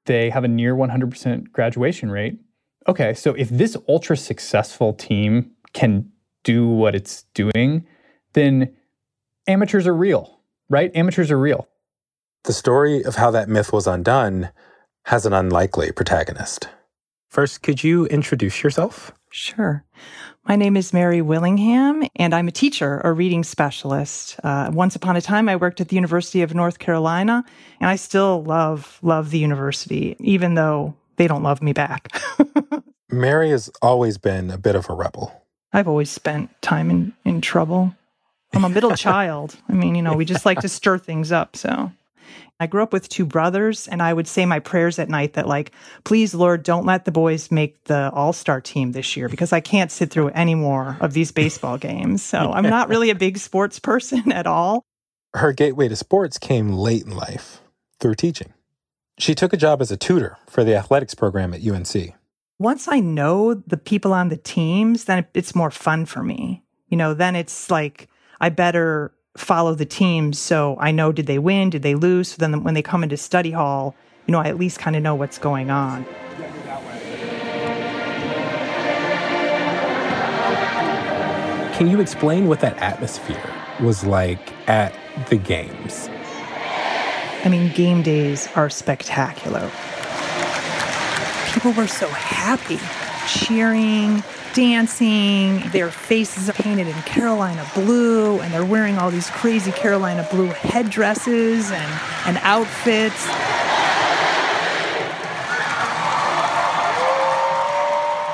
They 0.05 0.29
have 0.29 0.43
a 0.43 0.49
near 0.49 0.75
100% 0.75 1.53
graduation 1.53 2.11
rate. 2.11 2.37
Okay, 2.85 3.13
so 3.13 3.33
if 3.35 3.47
this 3.47 3.77
ultra 3.87 4.17
successful 4.17 4.93
team 4.93 5.51
can 5.71 6.11
do 6.43 6.67
what 6.67 6.95
it's 6.95 7.23
doing, 7.33 7.85
then 8.33 8.75
amateurs 9.47 9.87
are 9.87 9.95
real, 9.95 10.41
right? 10.69 10.91
Amateurs 10.93 11.31
are 11.31 11.39
real. 11.39 11.69
The 12.43 12.53
story 12.53 13.05
of 13.05 13.15
how 13.15 13.31
that 13.31 13.47
myth 13.47 13.71
was 13.71 13.87
undone 13.87 14.49
has 15.03 15.25
an 15.25 15.31
unlikely 15.31 15.93
protagonist. 15.93 16.67
First, 17.29 17.61
could 17.61 17.85
you 17.85 18.05
introduce 18.07 18.63
yourself? 18.63 19.13
Sure. 19.29 19.85
My 20.45 20.55
name 20.55 20.75
is 20.75 20.91
Mary 20.91 21.21
Willingham, 21.21 22.03
and 22.15 22.33
I'm 22.33 22.47
a 22.47 22.51
teacher, 22.51 22.99
a 23.03 23.13
reading 23.13 23.43
specialist. 23.43 24.37
Uh, 24.43 24.71
once 24.73 24.95
upon 24.95 25.15
a 25.15 25.21
time, 25.21 25.47
I 25.47 25.55
worked 25.55 25.79
at 25.81 25.89
the 25.89 25.95
University 25.95 26.41
of 26.41 26.55
North 26.55 26.79
Carolina, 26.79 27.45
and 27.79 27.89
I 27.89 27.95
still 27.95 28.43
love, 28.43 28.97
love 29.03 29.29
the 29.29 29.37
university, 29.37 30.15
even 30.19 30.55
though 30.55 30.95
they 31.17 31.27
don't 31.27 31.43
love 31.43 31.61
me 31.61 31.73
back. 31.73 32.19
Mary 33.11 33.51
has 33.51 33.69
always 33.83 34.17
been 34.17 34.49
a 34.49 34.57
bit 34.57 34.75
of 34.75 34.89
a 34.89 34.93
rebel. 34.93 35.45
I've 35.73 35.87
always 35.87 36.09
spent 36.09 36.49
time 36.63 36.89
in, 36.89 37.13
in 37.23 37.41
trouble. 37.41 37.95
I'm 38.51 38.65
a 38.65 38.69
middle 38.69 38.95
child. 38.95 39.55
I 39.69 39.73
mean, 39.73 39.93
you 39.93 40.01
know, 40.01 40.15
we 40.15 40.25
just 40.25 40.45
like 40.45 40.59
to 40.61 40.69
stir 40.69 40.97
things 40.97 41.31
up. 41.31 41.55
So 41.55 41.91
I 42.59 42.67
grew 42.67 42.83
up 42.83 42.93
with 42.93 43.09
two 43.09 43.25
brothers, 43.25 43.87
and 43.87 44.01
I 44.01 44.13
would 44.13 44.27
say 44.27 44.45
my 44.45 44.59
prayers 44.59 44.99
at 44.99 45.09
night 45.09 45.33
that, 45.33 45.47
like, 45.47 45.71
please, 46.03 46.33
Lord, 46.33 46.63
don't 46.63 46.85
let 46.85 47.05
the 47.05 47.11
boys 47.11 47.51
make 47.51 47.83
the 47.85 48.11
all 48.13 48.33
star 48.33 48.61
team 48.61 48.91
this 48.91 49.17
year 49.17 49.29
because 49.29 49.53
I 49.53 49.59
can't 49.59 49.91
sit 49.91 50.11
through 50.11 50.29
any 50.29 50.55
more 50.55 50.97
of 50.99 51.13
these 51.13 51.31
baseball 51.31 51.77
games. 51.77 52.21
So 52.23 52.37
I'm 52.37 52.69
not 52.69 52.89
really 52.89 53.09
a 53.09 53.15
big 53.15 53.37
sports 53.37 53.79
person 53.79 54.31
at 54.31 54.47
all. 54.47 54.83
Her 55.33 55.53
gateway 55.53 55.87
to 55.87 55.95
sports 55.95 56.37
came 56.37 56.69
late 56.69 57.05
in 57.05 57.15
life 57.15 57.61
through 57.99 58.15
teaching. 58.15 58.53
She 59.17 59.35
took 59.35 59.53
a 59.53 59.57
job 59.57 59.81
as 59.81 59.91
a 59.91 59.97
tutor 59.97 60.37
for 60.47 60.63
the 60.63 60.75
athletics 60.75 61.15
program 61.15 61.53
at 61.53 61.65
UNC 61.65 62.15
once 62.61 62.87
I 62.87 62.99
know 62.99 63.55
the 63.55 63.75
people 63.75 64.13
on 64.13 64.29
the 64.29 64.37
teams, 64.37 65.05
then 65.05 65.25
it's 65.33 65.55
more 65.55 65.71
fun 65.71 66.05
for 66.05 66.23
me. 66.23 66.63
You 66.89 66.97
know, 66.97 67.15
then 67.15 67.35
it's 67.35 67.71
like 67.71 68.07
I 68.39 68.49
better 68.49 69.15
follow 69.37 69.75
the 69.75 69.85
teams 69.85 70.37
so 70.37 70.77
I 70.79 70.91
know 70.91 71.11
did 71.11 71.25
they 71.25 71.39
win, 71.39 71.69
did 71.69 71.83
they 71.83 71.95
lose? 71.95 72.29
So 72.29 72.35
then 72.39 72.63
when 72.63 72.73
they 72.73 72.81
come 72.81 73.03
into 73.03 73.17
study 73.17 73.51
hall, 73.51 73.95
you 74.27 74.31
know, 74.31 74.39
I 74.39 74.47
at 74.47 74.57
least 74.57 74.79
kind 74.79 74.95
of 74.95 75.03
know 75.03 75.15
what's 75.15 75.37
going 75.37 75.69
on. 75.69 76.05
Can 81.73 81.89
you 81.89 81.99
explain 81.99 82.47
what 82.47 82.59
that 82.59 82.77
atmosphere 82.77 83.41
was 83.81 84.03
like 84.03 84.53
at 84.69 84.93
the 85.29 85.37
games? 85.37 86.09
I 87.43 87.49
mean, 87.49 87.71
game 87.73 88.03
days 88.03 88.47
are 88.55 88.69
spectacular 88.69 89.71
people 91.51 91.73
were 91.73 91.87
so 91.87 92.07
happy, 92.07 92.79
cheering, 93.27 94.23
dancing. 94.53 95.59
Their 95.71 95.91
faces 95.91 96.49
are 96.49 96.53
painted 96.53 96.87
in 96.87 96.93
Carolina 97.03 97.65
blue, 97.73 98.39
and 98.39 98.53
they're 98.53 98.65
wearing 98.65 98.97
all 98.97 99.11
these 99.11 99.29
crazy 99.29 99.71
Carolina 99.71 100.27
blue 100.31 100.47
headdresses 100.47 101.71
and, 101.71 102.01
and 102.25 102.37
outfits. 102.41 103.25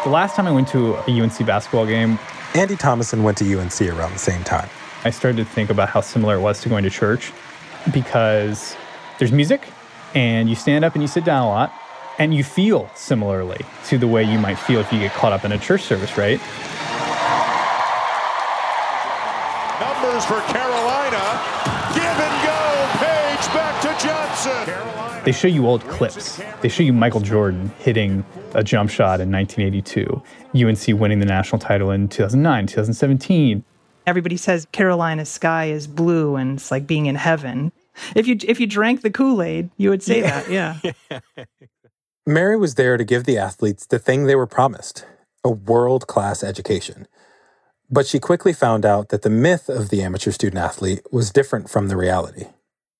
The 0.04 0.14
last 0.14 0.36
time 0.36 0.48
I 0.48 0.52
went 0.52 0.68
to 0.70 0.96
a 0.96 1.22
UNC 1.22 1.46
basketball 1.46 1.86
game, 1.86 2.18
Andy 2.54 2.76
Thomason 2.76 3.24
went 3.24 3.38
to 3.40 3.60
UNC 3.60 3.82
around 3.82 4.14
the 4.14 4.20
same 4.20 4.44
time. 4.44 4.70
I 5.04 5.10
started 5.10 5.38
to 5.38 5.46
think 5.46 5.70
about 5.70 5.90
how 5.90 6.02
similar 6.02 6.36
it 6.36 6.42
was 6.42 6.62
to 6.62 6.70
going 6.70 6.84
to 6.84 6.90
church 6.90 7.34
because 7.94 8.76
there's 9.20 9.32
music 9.32 9.68
and 10.16 10.50
you 10.50 10.56
stand 10.56 10.86
up 10.86 10.94
and 10.94 11.02
you 11.02 11.08
sit 11.08 11.26
down 11.26 11.44
a 11.44 11.50
lot 11.50 11.74
and 12.18 12.34
you 12.34 12.44
feel 12.44 12.90
similarly 12.96 13.64
to 13.86 13.98
the 13.98 14.08
way 14.08 14.24
you 14.24 14.40
might 14.40 14.56
feel 14.56 14.80
if 14.80 14.92
you 14.92 15.00
get 15.00 15.12
caught 15.14 15.34
up 15.34 15.46
in 15.46 15.52
a 15.52 15.58
church 15.58 15.82
service, 15.82 16.18
right? 16.18 16.40
Numbers 19.80 20.26
for 20.26 20.42
Carolina. 20.52 21.22
Give 21.94 22.04
and 22.04 22.38
go. 22.44 22.58
Page 22.98 23.48
back 23.54 23.82
to 23.82 24.08
Johnson. 24.08 24.66
Carolina. 24.66 25.22
They 25.24 25.32
show 25.32 25.48
you 25.48 25.68
old 25.68 25.82
clips. 25.84 26.42
They 26.62 26.70
show 26.70 26.84
you 26.84 26.94
Michael 26.94 27.20
Jordan 27.20 27.72
hitting 27.80 28.26
a 28.54 28.64
jump 28.64 28.90
shot 28.90 29.20
in 29.20 29.32
1982, 29.32 30.22
UNC 30.56 31.00
winning 31.00 31.20
the 31.20 31.26
national 31.26 31.60
title 31.60 31.92
in 31.92 32.08
2009, 32.08 32.68
2017. 32.68 33.64
Everybody 34.08 34.38
says 34.38 34.66
Carolina's 34.72 35.30
sky 35.30 35.66
is 35.66 35.86
blue 35.86 36.38
and 36.38 36.58
it's 36.58 36.72
like 36.72 36.88
being 36.88 37.08
in 37.08 37.16
heaven. 37.16 37.72
If 38.16 38.28
you 38.28 38.38
if 38.44 38.60
you 38.60 38.68
drank 38.68 39.02
the 39.02 39.10
Kool-Aid, 39.10 39.70
you 39.78 39.90
would 39.90 40.02
say 40.02 40.22
yeah. 40.22 40.78
that. 40.80 40.92
Yeah. 41.12 41.46
Mary 42.28 42.58
was 42.58 42.76
there 42.76 42.98
to 42.98 43.06
give 43.06 43.24
the 43.24 43.38
athletes 43.38 43.86
the 43.86 43.98
thing 43.98 44.26
they 44.26 44.36
were 44.36 44.46
promised 44.46 45.06
a 45.46 45.50
world 45.50 46.08
class 46.08 46.44
education. 46.44 47.08
But 47.90 48.06
she 48.06 48.20
quickly 48.20 48.52
found 48.52 48.86
out 48.86 49.08
that 49.10 49.22
the 49.22 49.30
myth 49.30 49.70
of 49.70 49.88
the 49.88 50.02
amateur 50.02 50.32
student 50.32 50.62
athlete 50.62 51.00
was 51.10 51.32
different 51.32 51.70
from 51.70 51.88
the 51.88 51.96
reality. 51.96 52.48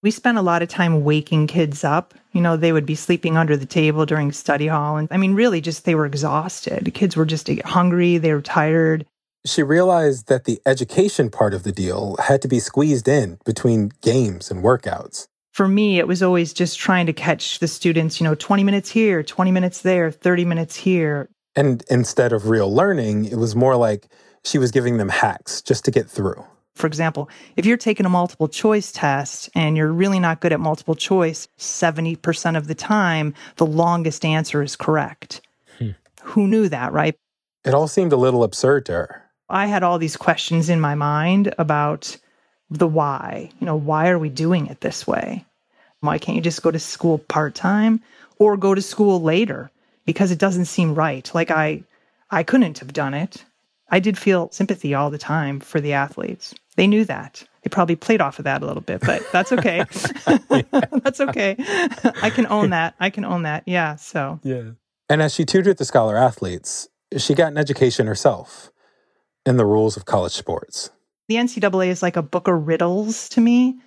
We 0.02 0.12
spent 0.12 0.38
a 0.38 0.42
lot 0.42 0.62
of 0.62 0.70
time 0.70 1.04
waking 1.04 1.48
kids 1.48 1.84
up. 1.84 2.14
You 2.32 2.40
know, 2.40 2.56
they 2.56 2.72
would 2.72 2.86
be 2.86 2.96
sleeping 2.96 3.36
under 3.36 3.58
the 3.58 3.66
table 3.66 4.06
during 4.06 4.32
study 4.32 4.68
hall. 4.68 4.96
And 4.96 5.10
I 5.12 5.18
mean, 5.18 5.34
really, 5.34 5.60
just 5.60 5.84
they 5.84 5.96
were 5.96 6.06
exhausted. 6.06 6.94
Kids 6.94 7.18
were 7.18 7.26
just 7.26 7.50
hungry, 7.66 8.18
they 8.18 8.34
were 8.34 8.42
tired. 8.42 9.06
She 9.46 9.62
realized 9.62 10.30
that 10.30 10.46
the 10.46 10.62
education 10.66 11.30
part 11.30 11.54
of 11.54 11.64
the 11.64 11.74
deal 11.74 12.16
had 12.24 12.42
to 12.44 12.48
be 12.48 12.62
squeezed 12.62 13.10
in 13.10 13.40
between 13.44 13.92
games 14.02 14.50
and 14.50 14.64
workouts 14.64 15.28
for 15.58 15.68
me, 15.68 15.98
it 15.98 16.08
was 16.08 16.22
always 16.22 16.54
just 16.54 16.78
trying 16.78 17.08
to 17.08 17.14
catch 17.14 17.58
the 17.58 17.68
students, 17.68 18.22
you 18.22 18.24
know, 18.24 18.36
20 18.36 18.64
minutes 18.64 18.92
here, 18.92 19.24
20 19.24 19.50
minutes 19.50 19.82
there, 19.82 20.12
30 20.12 20.46
minutes 20.46 20.76
here. 20.76 21.30
And 21.56 21.84
instead 21.90 22.32
of 22.32 22.48
real 22.48 22.72
learning, 22.72 23.26
it 23.26 23.38
was 23.38 23.56
more 23.56 23.76
like 23.76 24.08
she 24.46 24.60
was 24.60 24.70
giving 24.70 24.98
them 24.98 25.10
hacks 25.10 25.64
just 25.64 25.84
to 25.86 25.90
get 25.90 26.08
through. 26.08 26.46
For 26.76 26.86
example, 26.86 27.28
if 27.56 27.66
you're 27.66 27.76
taking 27.76 28.06
a 28.06 28.10
multiple 28.10 28.48
choice 28.48 28.92
test 28.92 29.50
and 29.56 29.76
you're 29.76 29.92
really 29.92 30.20
not 30.20 30.42
good 30.42 30.54
at 30.54 30.60
multiple 30.60 30.94
choice, 30.94 31.48
70% 31.58 32.56
of 32.56 32.68
the 32.68 32.76
time, 32.76 33.34
the 33.56 33.66
longest 33.66 34.24
answer 34.24 34.62
is 34.62 34.76
correct. 34.76 35.42
Hmm. 35.80 35.90
Who 36.22 36.46
knew 36.48 36.70
that, 36.70 36.94
right? 36.94 37.16
It 37.66 37.74
all 37.74 37.88
seemed 37.88 38.14
a 38.14 38.18
little 38.18 38.44
absurd 38.44 38.86
to 38.86 38.92
her. 38.92 39.24
I 39.50 39.66
had 39.66 39.82
all 39.82 39.98
these 39.98 40.18
questions 40.18 40.70
in 40.70 40.80
my 40.80 40.94
mind 40.94 41.52
about 41.58 42.16
the 42.70 42.88
why. 42.88 43.50
You 43.60 43.66
know, 43.66 43.76
why 43.76 44.10
are 44.10 44.20
we 44.20 44.30
doing 44.30 44.68
it 44.68 44.82
this 44.82 45.08
way? 45.08 45.46
Why 46.02 46.18
can't 46.18 46.36
you 46.36 46.42
just 46.42 46.62
go 46.62 46.72
to 46.72 46.80
school 46.80 47.18
part 47.18 47.56
time 47.56 48.02
or 48.40 48.58
go 48.58 48.76
to 48.76 48.82
school 48.82 49.22
later? 49.22 49.72
Because 50.06 50.32
it 50.32 50.40
doesn't 50.40 50.66
seem 50.66 50.94
right. 50.94 51.30
Like 51.34 51.52
I, 51.52 51.84
I 52.30 52.44
couldn't 52.44 52.80
have 52.80 52.94
done 52.94 53.14
it. 53.14 53.44
I 53.90 54.00
did 54.00 54.18
feel 54.18 54.50
sympathy 54.52 54.94
all 54.94 55.10
the 55.10 55.18
time 55.18 55.60
for 55.60 55.80
the 55.80 55.94
athletes. 55.94 56.54
They 56.76 56.88
knew 56.88 57.06
that. 57.06 57.44
They 57.64 57.70
probably 57.70 57.96
played 57.96 58.22
off 58.22 58.40
of 58.40 58.46
that 58.46 58.62
a 58.62 58.66
little 58.66 58.82
bit, 58.82 59.02
but 59.02 59.26
that's 59.32 59.52
okay. 59.52 59.84
that's 61.04 61.20
okay. 61.20 61.56
I 62.22 62.30
can 62.30 62.48
own 62.48 62.70
that. 62.70 62.96
I 63.00 63.10
can 63.10 63.26
own 63.26 63.44
that. 63.44 63.64
Yeah. 63.66 63.96
So. 63.96 64.40
Yeah. 64.44 64.72
And 65.10 65.22
as 65.22 65.34
she 65.34 65.46
tutored 65.46 65.78
the 65.78 65.86
scholar 65.86 66.18
athletes, 66.18 66.88
she 67.18 67.34
got 67.34 67.52
an 67.52 67.58
education 67.58 68.08
herself 68.08 68.72
in 69.46 69.58
the 69.58 69.66
rules 69.66 69.96
of 69.98 70.06
college 70.06 70.34
sports. 70.34 70.92
The 71.30 71.36
NCAA 71.36 71.88
is 71.88 72.02
like 72.02 72.16
a 72.16 72.22
book 72.22 72.48
of 72.48 72.68
riddles 72.68 73.30
to 73.30 73.42
me. 73.42 73.80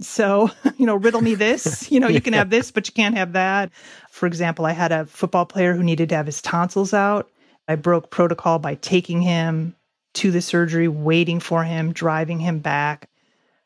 So, 0.00 0.50
you 0.76 0.86
know, 0.86 0.96
riddle 0.96 1.20
me 1.20 1.34
this. 1.34 1.90
You 1.98 2.00
know, 2.00 2.08
you 2.08 2.20
can 2.20 2.34
have 2.34 2.50
this, 2.50 2.70
but 2.70 2.86
you 2.86 2.92
can't 2.92 3.16
have 3.16 3.32
that. 3.32 3.70
For 4.10 4.26
example, 4.26 4.66
I 4.66 4.72
had 4.72 4.92
a 4.92 5.06
football 5.06 5.46
player 5.46 5.74
who 5.74 5.82
needed 5.82 6.10
to 6.10 6.16
have 6.16 6.26
his 6.26 6.42
tonsils 6.42 6.92
out. 6.92 7.30
I 7.66 7.76
broke 7.76 8.10
protocol 8.10 8.58
by 8.58 8.76
taking 8.76 9.22
him 9.22 9.74
to 10.14 10.30
the 10.30 10.42
surgery, 10.42 10.86
waiting 10.86 11.40
for 11.40 11.64
him, 11.64 11.92
driving 11.92 12.40
him 12.40 12.58
back. 12.58 13.08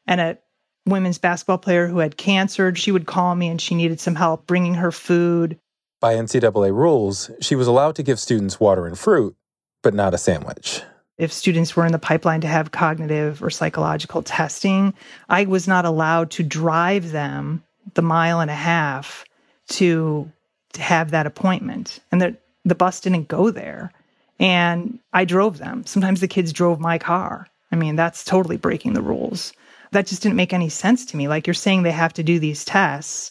And 0.06 0.20
a 0.20 0.38
women's 0.86 1.18
basketball 1.18 1.58
player 1.58 1.86
who 1.86 1.98
had 1.98 2.16
cancer, 2.16 2.74
she 2.74 2.92
would 2.92 3.06
call 3.06 3.34
me 3.34 3.48
and 3.48 3.60
she 3.60 3.74
needed 3.74 4.00
some 4.00 4.14
help 4.14 4.46
bringing 4.46 4.74
her 4.74 4.92
food. 4.92 5.58
By 6.00 6.14
NCAA 6.14 6.74
rules, 6.74 7.30
she 7.40 7.54
was 7.54 7.66
allowed 7.66 7.96
to 7.96 8.02
give 8.02 8.18
students 8.18 8.58
water 8.58 8.86
and 8.86 8.98
fruit, 8.98 9.36
but 9.82 9.94
not 9.94 10.14
a 10.14 10.18
sandwich. 10.18 10.82
If 11.22 11.32
students 11.32 11.76
were 11.76 11.86
in 11.86 11.92
the 11.92 12.00
pipeline 12.00 12.40
to 12.40 12.48
have 12.48 12.72
cognitive 12.72 13.44
or 13.44 13.48
psychological 13.48 14.24
testing, 14.24 14.92
I 15.28 15.44
was 15.44 15.68
not 15.68 15.84
allowed 15.84 16.32
to 16.32 16.42
drive 16.42 17.12
them 17.12 17.62
the 17.94 18.02
mile 18.02 18.40
and 18.40 18.50
a 18.50 18.54
half 18.54 19.24
to, 19.68 20.28
to 20.72 20.82
have 20.82 21.12
that 21.12 21.28
appointment. 21.28 22.00
And 22.10 22.20
the, 22.20 22.36
the 22.64 22.74
bus 22.74 22.98
didn't 22.98 23.28
go 23.28 23.52
there. 23.52 23.92
And 24.40 24.98
I 25.12 25.24
drove 25.24 25.58
them. 25.58 25.86
Sometimes 25.86 26.20
the 26.20 26.26
kids 26.26 26.52
drove 26.52 26.80
my 26.80 26.98
car. 26.98 27.46
I 27.70 27.76
mean, 27.76 27.94
that's 27.94 28.24
totally 28.24 28.56
breaking 28.56 28.94
the 28.94 29.00
rules. 29.00 29.52
That 29.92 30.08
just 30.08 30.22
didn't 30.22 30.34
make 30.34 30.52
any 30.52 30.70
sense 30.70 31.06
to 31.06 31.16
me. 31.16 31.28
Like 31.28 31.46
you're 31.46 31.54
saying 31.54 31.84
they 31.84 31.92
have 31.92 32.14
to 32.14 32.24
do 32.24 32.40
these 32.40 32.64
tests 32.64 33.30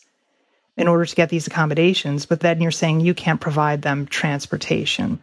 in 0.77 0.87
order 0.87 1.05
to 1.05 1.15
get 1.15 1.27
these 1.27 1.45
accommodations, 1.45 2.25
but 2.25 2.39
then 2.39 2.61
you're 2.61 2.71
saying 2.71 3.01
you 3.01 3.13
can't 3.13 3.41
provide 3.41 3.81
them 3.81 4.05
transportation. 4.05 5.21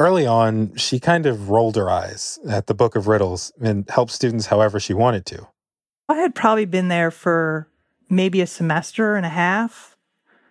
Early 0.00 0.26
on, 0.26 0.74
she 0.76 0.98
kind 0.98 1.26
of 1.26 1.50
rolled 1.50 1.76
her 1.76 1.90
eyes 1.90 2.38
at 2.48 2.68
the 2.68 2.72
Book 2.72 2.96
of 2.96 3.06
Riddles 3.06 3.52
and 3.60 3.84
helped 3.90 4.12
students 4.12 4.46
however 4.46 4.80
she 4.80 4.94
wanted 4.94 5.26
to. 5.26 5.46
I 6.08 6.14
had 6.14 6.34
probably 6.34 6.64
been 6.64 6.88
there 6.88 7.10
for 7.10 7.68
maybe 8.08 8.40
a 8.40 8.46
semester 8.46 9.14
and 9.14 9.26
a 9.26 9.28
half, 9.28 9.98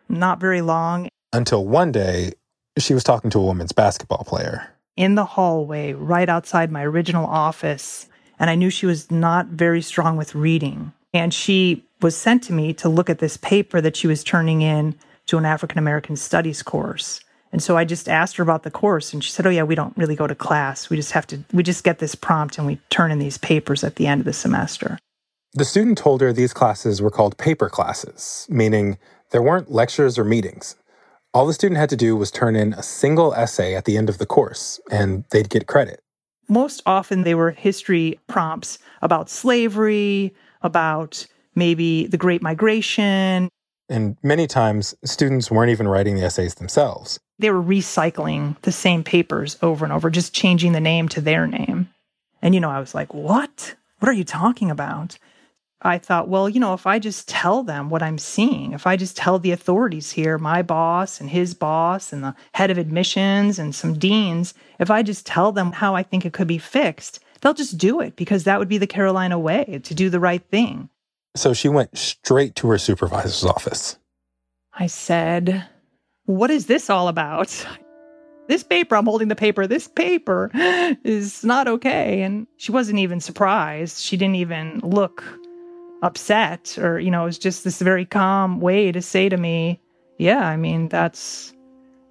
not 0.07 0.39
very 0.39 0.61
long. 0.61 1.09
Until 1.33 1.65
one 1.65 1.91
day, 1.91 2.33
she 2.77 2.93
was 2.93 3.03
talking 3.03 3.31
to 3.31 3.39
a 3.39 3.45
women's 3.47 3.71
basketball 3.71 4.23
player. 4.23 4.69
In 4.95 5.15
the 5.15 5.25
hallway, 5.25 5.93
right 5.93 6.29
outside 6.29 6.71
my 6.71 6.85
original 6.85 7.25
office, 7.25 8.07
and 8.37 8.51
I 8.51 8.55
knew 8.55 8.69
she 8.69 8.85
was 8.85 9.09
not 9.09 9.47
very 9.47 9.81
strong 9.81 10.15
with 10.15 10.35
reading. 10.35 10.93
And 11.11 11.33
she 11.33 11.83
was 12.03 12.15
sent 12.15 12.43
to 12.43 12.53
me 12.53 12.71
to 12.75 12.87
look 12.87 13.09
at 13.09 13.17
this 13.17 13.35
paper 13.35 13.81
that 13.81 13.97
she 13.97 14.05
was 14.05 14.23
turning 14.23 14.61
in 14.61 14.93
to 15.25 15.39
an 15.39 15.45
African 15.45 15.79
American 15.79 16.17
studies 16.17 16.61
course. 16.61 17.21
And 17.51 17.63
so 17.63 17.77
I 17.77 17.85
just 17.85 18.07
asked 18.07 18.37
her 18.37 18.43
about 18.43 18.63
the 18.63 18.71
course 18.71 19.13
and 19.13 19.23
she 19.23 19.31
said, 19.31 19.45
"Oh 19.47 19.49
yeah, 19.49 19.63
we 19.63 19.75
don't 19.75 19.97
really 19.97 20.15
go 20.15 20.27
to 20.27 20.35
class. 20.35 20.89
We 20.89 20.97
just 20.97 21.11
have 21.13 21.27
to 21.27 21.43
we 21.51 21.63
just 21.63 21.83
get 21.83 21.99
this 21.99 22.15
prompt 22.15 22.57
and 22.57 22.67
we 22.67 22.79
turn 22.89 23.11
in 23.11 23.19
these 23.19 23.37
papers 23.37 23.83
at 23.83 23.95
the 23.95 24.07
end 24.07 24.21
of 24.21 24.25
the 24.25 24.33
semester." 24.33 24.99
The 25.53 25.65
student 25.65 25.97
told 25.97 26.21
her 26.21 26.31
these 26.31 26.53
classes 26.53 27.01
were 27.01 27.09
called 27.09 27.37
paper 27.37 27.69
classes, 27.69 28.45
meaning 28.49 28.99
there 29.31 29.41
weren't 29.41 29.71
lectures 29.71 30.19
or 30.19 30.23
meetings. 30.23 30.75
All 31.33 31.47
the 31.47 31.53
student 31.53 31.79
had 31.79 31.89
to 31.89 31.95
do 31.95 32.15
was 32.15 32.31
turn 32.31 32.55
in 32.55 32.73
a 32.73 32.83
single 32.83 33.33
essay 33.33 33.75
at 33.75 33.85
the 33.85 33.97
end 33.97 34.09
of 34.09 34.17
the 34.17 34.25
course 34.25 34.79
and 34.89 35.25
they'd 35.31 35.49
get 35.49 35.67
credit. 35.67 36.01
Most 36.47 36.81
often 36.85 37.23
they 37.23 37.35
were 37.35 37.51
history 37.51 38.19
prompts 38.27 38.79
about 39.03 39.29
slavery, 39.29 40.33
about 40.63 41.27
maybe 41.55 42.07
the 42.07 42.17
Great 42.17 42.41
Migration. 42.41 43.49
And 43.89 44.17
many 44.21 44.45
times, 44.45 44.95
students 45.03 45.49
weren't 45.49 45.71
even 45.71 45.87
writing 45.87 46.15
the 46.15 46.23
essays 46.23 46.55
themselves. 46.55 47.19
They 47.39 47.49
were 47.49 47.63
recycling 47.63 48.61
the 48.61 48.71
same 48.71 49.03
papers 49.03 49.57
over 49.61 49.83
and 49.83 49.93
over, 49.93 50.09
just 50.09 50.33
changing 50.33 50.73
the 50.73 50.79
name 50.79 51.09
to 51.09 51.21
their 51.21 51.47
name. 51.47 51.89
And, 52.41 52.53
you 52.53 52.61
know, 52.61 52.69
I 52.69 52.79
was 52.79 52.93
like, 52.93 53.13
what? 53.13 53.75
What 53.99 54.09
are 54.09 54.13
you 54.13 54.23
talking 54.23 54.69
about? 54.69 55.17
I 55.81 55.97
thought, 55.97 56.27
well, 56.27 56.49
you 56.49 56.59
know, 56.59 56.73
if 56.73 56.85
I 56.85 56.99
just 56.99 57.29
tell 57.29 57.63
them 57.63 57.89
what 57.89 58.03
I'm 58.03 58.17
seeing, 58.17 58.73
if 58.73 58.85
I 58.85 58.97
just 58.97 59.15
tell 59.15 59.39
the 59.39 59.51
authorities 59.51 60.11
here, 60.11 60.37
my 60.37 60.61
boss 60.61 61.21
and 61.21 61.29
his 61.29 61.53
boss 61.53 62.11
and 62.11 62.21
the 62.21 62.35
head 62.53 62.69
of 62.69 62.77
admissions 62.77 63.57
and 63.57 63.73
some 63.73 63.97
deans, 63.97 64.53
if 64.77 64.91
I 64.91 65.03
just 65.03 65.25
tell 65.25 65.53
them 65.53 65.71
how 65.71 65.95
I 65.95 66.03
think 66.03 66.25
it 66.25 66.33
could 66.33 66.47
be 66.47 66.57
fixed, 66.57 67.21
they'll 67.39 67.53
just 67.53 67.77
do 67.77 68.01
it 68.01 68.17
because 68.17 68.43
that 68.43 68.59
would 68.59 68.67
be 68.67 68.77
the 68.77 68.87
Carolina 68.87 69.39
way 69.39 69.79
to 69.83 69.95
do 69.95 70.09
the 70.09 70.19
right 70.19 70.43
thing. 70.51 70.89
So 71.35 71.53
she 71.53 71.69
went 71.69 71.97
straight 71.97 72.55
to 72.55 72.69
her 72.69 72.77
supervisor's 72.77 73.45
office. 73.45 73.97
I 74.73 74.87
said, 74.87 75.67
What 76.25 76.49
is 76.51 76.65
this 76.65 76.89
all 76.89 77.07
about? 77.07 77.65
This 78.47 78.63
paper, 78.63 78.95
I'm 78.95 79.05
holding 79.05 79.27
the 79.27 79.35
paper, 79.35 79.67
this 79.67 79.87
paper 79.87 80.49
is 81.03 81.43
not 81.43 81.67
okay. 81.67 82.23
And 82.23 82.47
she 82.57 82.71
wasn't 82.71 82.97
even 82.97 83.19
surprised. 83.19 84.01
She 84.01 84.17
didn't 84.17 84.37
even 84.37 84.79
look 84.79 85.23
upset 86.01 86.75
or, 86.79 86.99
you 86.99 87.11
know, 87.11 87.23
it 87.23 87.25
was 87.25 87.37
just 87.37 87.63
this 87.63 87.79
very 87.79 88.05
calm 88.05 88.59
way 88.59 88.91
to 88.91 89.01
say 89.01 89.29
to 89.29 89.37
me, 89.37 89.79
Yeah, 90.17 90.47
I 90.47 90.57
mean, 90.57 90.89
that's. 90.89 91.53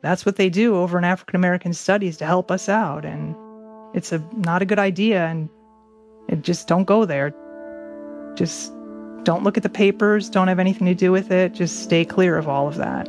That's 0.01 0.25
what 0.25 0.37
they 0.37 0.49
do 0.49 0.77
over 0.77 0.97
in 0.97 1.03
African 1.03 1.35
American 1.35 1.73
studies 1.73 2.19
to 2.19 2.25
help 2.25 2.53
us 2.53 2.69
out. 2.69 3.05
And 3.05 3.35
it's 3.95 4.13
a 4.13 4.25
not 4.37 4.63
a 4.63 4.65
good 4.65 4.79
idea 4.79 5.27
and 5.27 5.49
just 6.45 6.69
don't 6.69 6.85
go 6.85 7.05
there. 7.05 7.35
Just 8.37 8.73
don't 9.29 9.45
look 9.45 9.59
at 9.59 9.63
the 9.63 9.69
papers, 9.69 10.31
don't 10.31 10.49
have 10.49 10.59
anything 10.59 10.87
to 10.87 10.95
do 10.95 11.13
with 11.13 11.31
it, 11.31 11.53
just 11.53 11.83
stay 11.83 12.03
clear 12.03 12.39
of 12.39 12.49
all 12.49 12.67
of 12.67 12.77
that. 12.77 13.05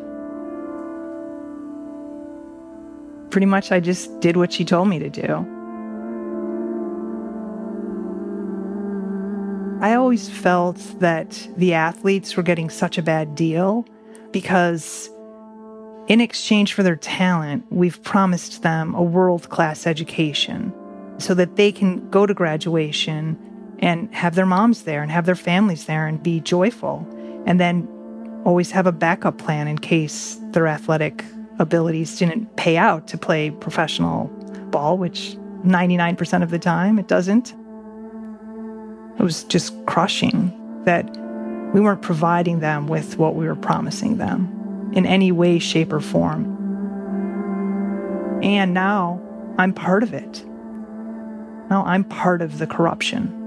Pretty 3.30 3.46
much 3.46 3.72
I 3.72 3.80
just 3.80 4.20
did 4.20 4.36
what 4.36 4.52
she 4.52 4.66
told 4.66 4.90
me 4.90 5.00
to 5.00 5.10
do. 5.10 5.48
I 9.80 9.94
always 9.94 10.30
felt 10.30 10.76
that 11.00 11.48
the 11.56 11.74
athletes 11.74 12.36
were 12.36 12.44
getting 12.44 12.70
such 12.70 12.98
a 12.98 13.02
bad 13.02 13.34
deal 13.34 13.86
because 14.34 15.10
in 16.10 16.20
exchange 16.20 16.74
for 16.74 16.84
their 16.84 16.98
talent, 16.98 17.64
we've 17.70 18.04
promised 18.04 18.62
them 18.62 18.94
a 18.94 19.02
world 19.02 19.48
class 19.48 19.88
education 19.88 20.74
so 21.18 21.34
that 21.36 21.56
they 21.56 21.72
can 21.72 22.10
go 22.10 22.26
to 22.26 22.34
graduation 22.34 23.38
and 23.80 24.14
have 24.14 24.36
their 24.36 24.46
moms 24.46 24.84
there 24.84 25.02
and 25.02 25.12
have 25.12 25.26
their 25.26 25.36
families 25.36 25.86
there 25.86 26.06
and 26.08 26.22
be 26.22 26.40
joyful. 26.40 27.08
And 27.46 27.60
then 27.60 27.88
always 28.46 28.72
have 28.72 28.88
a 28.88 28.92
backup 28.92 29.38
plan 29.38 29.68
in 29.68 29.78
case 29.78 30.38
their 30.52 30.68
athletic 30.68 31.24
abilities 31.60 32.18
didn't 32.18 32.56
pay 32.56 32.78
out 32.78 33.08
to 33.08 33.18
play 33.18 33.52
professional 33.52 34.28
ball, 34.72 34.98
which 34.98 35.36
99% 35.66 36.44
of 36.44 36.50
the 36.50 36.60
time 36.60 37.00
it 37.00 37.08
doesn't. 37.08 37.54
It 39.20 39.24
was 39.24 39.44
just 39.46 39.74
crushing 39.86 40.54
that 40.86 41.06
we 41.74 41.82
weren't 41.82 42.02
providing 42.02 42.62
them 42.62 42.88
with 42.88 43.18
what 43.18 43.36
we 43.36 43.46
were 43.46 43.56
promising 43.56 44.18
them 44.18 44.92
in 44.94 45.06
any 45.06 45.32
way, 45.32 45.60
shape, 45.60 45.92
or 45.92 46.00
form. 46.00 46.56
And 48.42 48.74
now 48.74 49.22
I'm 49.58 49.74
part 49.74 50.04
of 50.04 50.14
it. 50.14 50.44
Now 51.70 51.84
I'm 51.86 52.06
part 52.06 52.42
of 52.42 52.58
the 52.58 52.66
corruption. 52.66 53.39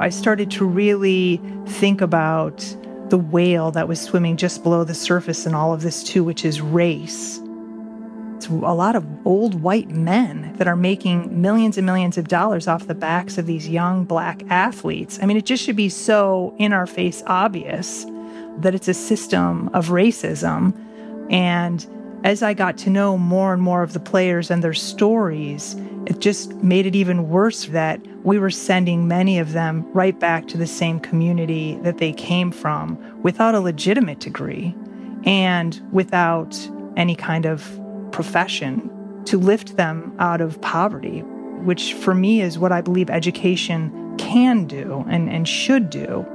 I 0.00 0.08
started 0.08 0.50
to 0.52 0.64
really 0.64 1.42
think 1.66 2.00
about 2.00 2.58
the 3.10 3.18
whale 3.18 3.70
that 3.72 3.86
was 3.86 4.00
swimming 4.00 4.38
just 4.38 4.62
below 4.62 4.82
the 4.82 4.94
surface 4.94 5.44
in 5.44 5.54
all 5.54 5.74
of 5.74 5.82
this, 5.82 6.02
too, 6.02 6.24
which 6.24 6.42
is 6.42 6.62
race. 6.62 7.38
It's 8.36 8.46
a 8.46 8.54
lot 8.54 8.96
of 8.96 9.04
old 9.26 9.60
white 9.60 9.90
men 9.90 10.54
that 10.56 10.66
are 10.66 10.76
making 10.76 11.42
millions 11.42 11.76
and 11.76 11.84
millions 11.84 12.16
of 12.16 12.28
dollars 12.28 12.66
off 12.66 12.86
the 12.86 12.94
backs 12.94 13.36
of 13.36 13.44
these 13.44 13.68
young 13.68 14.04
black 14.04 14.42
athletes. 14.48 15.18
I 15.20 15.26
mean, 15.26 15.36
it 15.36 15.44
just 15.44 15.62
should 15.62 15.76
be 15.76 15.90
so 15.90 16.54
in 16.56 16.72
our 16.72 16.86
face 16.86 17.22
obvious 17.26 18.06
that 18.60 18.74
it's 18.74 18.88
a 18.88 18.94
system 18.94 19.68
of 19.74 19.88
racism. 19.88 20.74
And 21.30 21.86
as 22.22 22.42
I 22.42 22.54
got 22.54 22.76
to 22.78 22.90
know 22.90 23.16
more 23.16 23.52
and 23.52 23.62
more 23.62 23.82
of 23.82 23.92
the 23.92 24.00
players 24.00 24.50
and 24.50 24.62
their 24.62 24.74
stories, 24.74 25.74
it 26.06 26.18
just 26.18 26.54
made 26.56 26.86
it 26.86 26.94
even 26.94 27.28
worse 27.30 27.66
that 27.66 28.00
we 28.24 28.38
were 28.38 28.50
sending 28.50 29.08
many 29.08 29.38
of 29.38 29.52
them 29.52 29.90
right 29.92 30.18
back 30.18 30.46
to 30.48 30.58
the 30.58 30.66
same 30.66 31.00
community 31.00 31.78
that 31.82 31.98
they 31.98 32.12
came 32.12 32.50
from 32.52 32.98
without 33.22 33.54
a 33.54 33.60
legitimate 33.60 34.20
degree 34.20 34.74
and 35.24 35.80
without 35.92 36.58
any 36.96 37.14
kind 37.14 37.46
of 37.46 37.80
profession 38.12 38.90
to 39.24 39.38
lift 39.38 39.76
them 39.76 40.14
out 40.18 40.40
of 40.40 40.60
poverty, 40.60 41.20
which 41.64 41.94
for 41.94 42.14
me 42.14 42.40
is 42.40 42.58
what 42.58 42.72
I 42.72 42.80
believe 42.80 43.08
education 43.08 44.16
can 44.18 44.66
do 44.66 45.04
and, 45.08 45.30
and 45.30 45.48
should 45.48 45.88
do. 45.88 46.26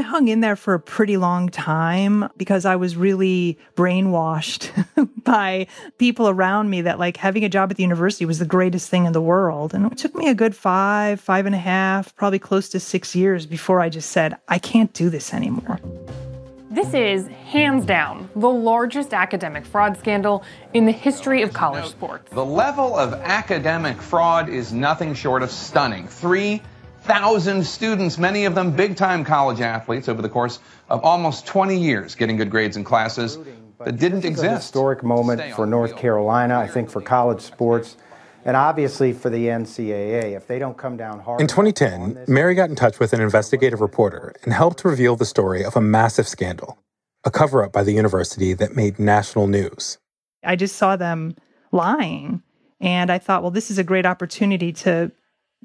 I 0.00 0.02
hung 0.02 0.28
in 0.28 0.40
there 0.40 0.56
for 0.56 0.72
a 0.72 0.80
pretty 0.80 1.18
long 1.18 1.50
time 1.50 2.26
because 2.38 2.64
I 2.64 2.76
was 2.76 2.96
really 2.96 3.58
brainwashed 3.76 4.70
by 5.24 5.66
people 5.98 6.26
around 6.26 6.70
me 6.70 6.80
that 6.80 6.98
like 6.98 7.18
having 7.18 7.44
a 7.44 7.50
job 7.50 7.70
at 7.70 7.76
the 7.76 7.82
university 7.82 8.24
was 8.24 8.38
the 8.38 8.46
greatest 8.46 8.88
thing 8.88 9.04
in 9.04 9.12
the 9.12 9.20
world. 9.20 9.74
And 9.74 9.92
it 9.92 9.98
took 9.98 10.14
me 10.14 10.30
a 10.30 10.34
good 10.34 10.56
five, 10.56 11.20
five 11.20 11.44
and 11.44 11.54
a 11.54 11.58
half, 11.58 12.16
probably 12.16 12.38
close 12.38 12.70
to 12.70 12.80
six 12.80 13.14
years 13.14 13.44
before 13.44 13.82
I 13.82 13.90
just 13.90 14.10
said, 14.10 14.38
I 14.48 14.58
can't 14.58 14.90
do 14.94 15.10
this 15.10 15.34
anymore. 15.34 15.78
This 16.70 16.94
is, 16.94 17.26
hands 17.26 17.84
down, 17.84 18.30
the 18.34 18.48
largest 18.48 19.12
academic 19.12 19.66
fraud 19.66 19.98
scandal 19.98 20.44
in 20.72 20.86
the 20.86 20.92
history 20.92 21.42
of 21.42 21.52
college 21.52 21.90
sports. 21.90 22.30
The 22.30 22.42
level 22.42 22.96
of 22.96 23.12
academic 23.12 24.00
fraud 24.00 24.48
is 24.48 24.72
nothing 24.72 25.12
short 25.12 25.42
of 25.42 25.50
stunning. 25.50 26.08
3,000 27.10 27.66
students, 27.66 28.18
many 28.18 28.44
of 28.44 28.54
them 28.54 28.70
big 28.70 28.96
time 28.96 29.24
college 29.24 29.60
athletes, 29.60 30.08
over 30.08 30.22
the 30.22 30.28
course 30.28 30.60
of 30.88 31.02
almost 31.02 31.44
20 31.44 31.76
years, 31.76 32.14
getting 32.14 32.36
good 32.36 32.50
grades 32.50 32.76
in 32.76 32.84
classes 32.84 33.36
that 33.84 33.98
didn't 33.98 34.20
this 34.20 34.30
exist. 34.30 34.44
Is 34.44 34.52
a 34.52 34.56
historic 34.56 35.02
moment 35.02 35.42
for 35.56 35.66
North 35.66 35.96
Carolina, 35.96 36.56
I 36.56 36.68
think, 36.68 36.88
for 36.88 37.00
college 37.00 37.40
sports. 37.40 37.96
And 38.44 38.56
obviously 38.56 39.12
for 39.12 39.28
the 39.28 39.46
NCAA, 39.46 40.36
if 40.36 40.46
they 40.46 40.60
don't 40.60 40.78
come 40.78 40.96
down 40.96 41.18
hard. 41.18 41.40
In 41.40 41.48
2010, 41.48 42.26
Mary 42.28 42.54
got 42.54 42.70
in 42.70 42.76
touch 42.76 43.00
with 43.00 43.12
an 43.12 43.20
investigative 43.20 43.80
reporter 43.80 44.32
and 44.44 44.52
helped 44.52 44.84
reveal 44.84 45.16
the 45.16 45.26
story 45.26 45.64
of 45.64 45.74
a 45.74 45.80
massive 45.80 46.28
scandal, 46.28 46.78
a 47.24 47.30
cover 47.32 47.64
up 47.64 47.72
by 47.72 47.82
the 47.82 47.92
university 47.92 48.54
that 48.54 48.76
made 48.76 49.00
national 49.00 49.48
news. 49.48 49.98
I 50.44 50.54
just 50.54 50.76
saw 50.76 50.94
them 50.94 51.34
lying. 51.72 52.42
And 52.80 53.10
I 53.10 53.18
thought, 53.18 53.42
well, 53.42 53.50
this 53.50 53.68
is 53.68 53.78
a 53.78 53.84
great 53.84 54.06
opportunity 54.06 54.72
to 54.74 55.10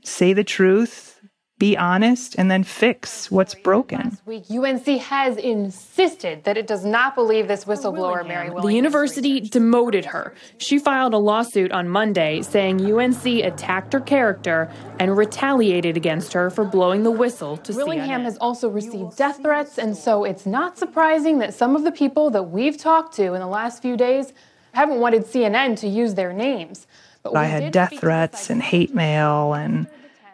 say 0.03 0.33
the 0.33 0.43
truth, 0.43 1.14
be 1.57 1.77
honest, 1.77 2.35
and 2.37 2.51
then 2.51 2.65
fix 2.65 3.31
what's 3.31 3.55
broken. 3.55 4.19
Last 4.25 4.27
week, 4.27 4.43
UNC 4.51 4.85
has 5.03 5.37
insisted 5.37 6.43
that 6.43 6.57
it 6.57 6.67
does 6.67 6.83
not 6.83 7.15
believe 7.15 7.47
this 7.47 7.63
whistleblower, 7.63 8.27
Mary 8.27 8.49
The 8.49 8.73
university 8.73 9.39
demoted 9.39 10.05
her. 10.05 10.33
She 10.57 10.79
filed 10.79 11.13
a 11.13 11.17
lawsuit 11.17 11.71
on 11.71 11.87
Monday 11.87 12.41
saying 12.41 12.85
UNC 12.85 13.25
attacked 13.25 13.93
her 13.93 14.01
character 14.01 14.69
and 14.99 15.15
retaliated 15.15 15.95
against 15.95 16.33
her 16.33 16.49
for 16.49 16.65
blowing 16.65 17.03
the 17.03 17.11
whistle 17.11 17.55
to 17.57 17.73
Willingham 17.73 18.21
CNN. 18.21 18.23
has 18.25 18.37
also 18.39 18.67
received 18.67 19.15
death 19.15 19.41
threats, 19.41 19.77
and 19.77 19.95
so 19.95 20.25
it's 20.25 20.45
not 20.45 20.77
surprising 20.77 21.39
that 21.39 21.53
some 21.53 21.77
of 21.77 21.85
the 21.85 21.91
people 21.91 22.29
that 22.31 22.43
we've 22.43 22.77
talked 22.77 23.15
to 23.15 23.33
in 23.33 23.39
the 23.39 23.47
last 23.47 23.81
few 23.81 23.95
days 23.95 24.33
haven't 24.73 24.99
wanted 24.99 25.23
CNN 25.23 25.79
to 25.79 25.87
use 25.87 26.15
their 26.15 26.33
names. 26.33 26.85
But 27.23 27.37
I 27.37 27.45
had 27.45 27.71
death 27.71 27.97
threats 27.97 28.49
and 28.49 28.61
hate 28.61 28.93
mail, 28.93 29.53
and, 29.53 29.87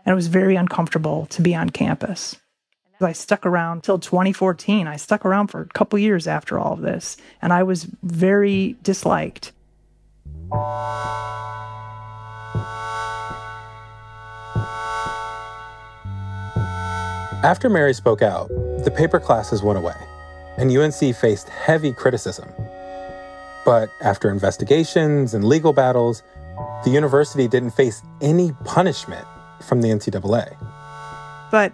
and 0.05 0.13
it 0.13 0.15
was 0.15 0.27
very 0.27 0.55
uncomfortable 0.55 1.25
to 1.27 1.41
be 1.41 1.55
on 1.55 1.69
campus. 1.69 2.35
I 3.03 3.13
stuck 3.13 3.45
around 3.45 3.83
till 3.83 3.97
2014. 3.97 4.87
I 4.87 4.95
stuck 4.95 5.25
around 5.25 5.47
for 5.47 5.61
a 5.61 5.67
couple 5.67 5.97
years 5.97 6.27
after 6.27 6.59
all 6.59 6.73
of 6.73 6.81
this, 6.81 7.17
and 7.41 7.51
I 7.51 7.63
was 7.63 7.87
very 8.03 8.75
disliked. 8.83 9.51
After 17.43 17.69
Mary 17.69 17.93
spoke 17.95 18.21
out, 18.21 18.49
the 18.83 18.93
paper 18.95 19.19
classes 19.19 19.63
went 19.63 19.79
away, 19.79 19.95
and 20.57 20.69
UNC 20.69 21.15
faced 21.15 21.49
heavy 21.49 21.91
criticism. 21.91 22.47
But 23.65 23.89
after 24.01 24.29
investigations 24.29 25.33
and 25.33 25.43
legal 25.43 25.73
battles, 25.73 26.21
the 26.83 26.91
university 26.91 27.47
didn't 27.47 27.71
face 27.71 28.03
any 28.21 28.51
punishment 28.63 29.25
from 29.63 29.81
the 29.81 29.89
NCAA. 29.89 30.55
But 31.51 31.73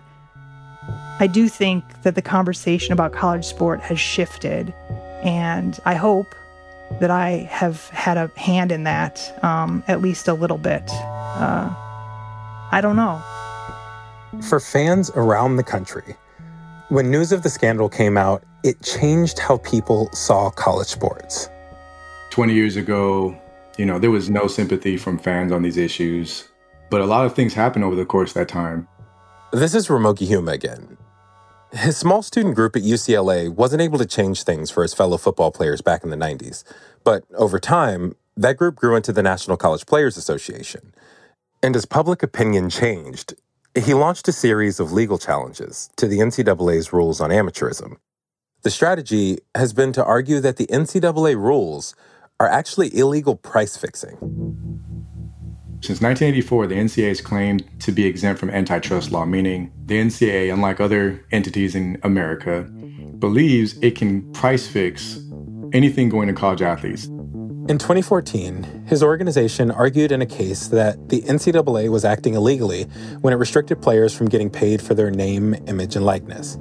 I 1.20 1.28
do 1.28 1.50
think 1.50 1.84
that 2.04 2.16
the 2.16 2.22
conversation 2.22 2.94
about 2.94 3.12
college 3.12 3.46
sport 3.46 3.82
has 3.82 4.00
shifted, 4.00 4.74
and 5.24 5.80
I 5.86 5.96
hope 5.96 6.36
that 7.00 7.12
I 7.12 7.48
have 7.50 7.90
had 7.90 8.18
a 8.18 8.28
hand 8.40 8.72
in 8.72 8.84
that 8.84 9.38
um, 9.44 9.84
at 9.88 10.02
least 10.02 10.28
a 10.28 10.34
little 10.34 10.58
bit. 10.58 10.84
Uh, 10.90 11.70
I 12.72 12.80
don't 12.82 12.96
know. 12.96 13.22
For 14.48 14.60
fans 14.60 15.10
around 15.12 15.56
the 15.56 15.64
country, 15.64 16.16
when 16.90 17.12
news 17.12 17.32
of 17.32 17.44
the 17.44 17.50
scandal 17.50 17.90
came 17.90 18.18
out, 18.18 18.44
it 18.64 18.82
changed 18.82 19.40
how 19.40 19.58
people 19.58 20.10
saw 20.14 20.50
college 20.50 20.88
sports. 20.88 21.50
20 22.32 22.54
years 22.54 22.76
ago, 22.76 23.36
you 23.78 23.86
know, 23.86 24.00
there 24.00 24.12
was 24.12 24.30
no 24.30 24.48
sympathy 24.48 24.98
from 24.98 25.18
fans 25.18 25.52
on 25.52 25.62
these 25.62 25.78
issues, 25.78 26.48
but 26.90 27.02
a 27.02 27.06
lot 27.06 27.26
of 27.26 27.36
things 27.36 27.54
happened 27.54 27.84
over 27.84 27.96
the 27.96 28.06
course 28.06 28.32
of 28.32 28.36
that 28.36 28.48
time. 28.48 28.88
This 29.52 29.74
is 29.74 29.88
Ramogi 29.88 30.28
Huma 30.28 30.54
again. 30.54 30.98
His 31.74 31.98
small 31.98 32.22
student 32.22 32.56
group 32.56 32.76
at 32.76 32.82
UCLA 32.82 33.50
wasn't 33.50 33.82
able 33.82 33.98
to 33.98 34.06
change 34.06 34.44
things 34.44 34.72
for 34.72 34.84
his 34.84 34.94
fellow 34.94 35.18
football 35.18 35.52
players 35.52 35.82
back 35.82 36.04
in 36.04 36.10
the 36.10 36.16
90s, 36.16 36.64
but 37.04 37.24
over 37.36 37.60
time, 37.60 38.16
that 38.38 38.58
group 38.58 38.76
grew 38.76 38.96
into 38.96 39.12
the 39.12 39.24
National 39.24 39.58
College 39.58 39.86
Players 39.86 40.16
Association. 40.16 40.94
And 41.62 41.76
as 41.76 41.86
public 41.86 42.24
opinion 42.24 42.70
changed, 42.70 43.34
he 43.76 43.94
launched 43.94 44.28
a 44.28 44.32
series 44.32 44.80
of 44.80 44.92
legal 44.92 45.18
challenges 45.18 45.90
to 45.98 46.08
the 46.08 46.20
NCAA's 46.20 46.94
rules 46.94 47.20
on 47.20 47.32
amateurism. 47.32 47.98
The 48.64 48.72
strategy 48.72 49.40
has 49.56 49.74
been 49.74 49.92
to 49.94 50.04
argue 50.04 50.40
that 50.40 50.58
the 50.58 50.68
NCAA 50.68 51.36
rules 51.36 51.96
are 52.40 52.48
actually 52.48 52.96
illegal 52.98 53.36
price 53.36 53.76
fixing. 53.78 54.18
Since 55.80 56.02
1984, 56.02 56.68
the 56.68 56.76
NCAA 56.76 57.08
has 57.10 57.22
claimed 57.22 57.64
to 57.82 57.92
be 57.92 58.06
exempt 58.06 58.40
from 58.40 58.50
antitrust 58.50 59.12
law, 59.12 59.26
meaning 59.26 59.72
the 59.86 60.00
NCAA, 60.00 60.52
unlike 60.52 60.82
other 60.82 61.24
entities 61.32 61.76
in 61.76 62.00
America, 62.04 62.64
believes 63.20 63.78
it 63.80 63.96
can 63.96 64.32
price 64.34 64.68
fix 64.68 65.20
anything 65.74 66.10
going 66.10 66.28
to 66.28 66.34
college 66.34 66.62
athletes. 66.64 67.06
In 67.70 67.78
2014, 67.78 68.86
his 68.88 69.04
organization 69.04 69.72
argued 69.72 70.12
in 70.12 70.22
a 70.22 70.26
case 70.26 70.70
that 70.70 71.10
the 71.10 71.22
NCAA 71.24 71.90
was 71.90 72.06
acting 72.06 72.34
illegally 72.34 72.84
when 73.22 73.34
it 73.34 73.38
restricted 73.38 73.82
players 73.82 74.16
from 74.16 74.30
getting 74.30 74.50
paid 74.50 74.82
for 74.82 74.94
their 74.94 75.12
name, 75.12 75.54
image, 75.68 75.96
and 75.96 76.06
likeness. 76.06 76.56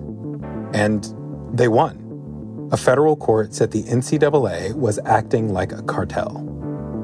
And 0.75 1.09
they 1.55 1.69
won. 1.69 2.69
A 2.73 2.77
federal 2.77 3.17
court 3.17 3.55
said 3.55 3.71
the 3.71 3.85
NCAA 3.85 4.75
was 4.75 4.99
acting 5.07 5.53
like 5.53 5.73
a 5.73 5.83
cartel. 5.85 6.43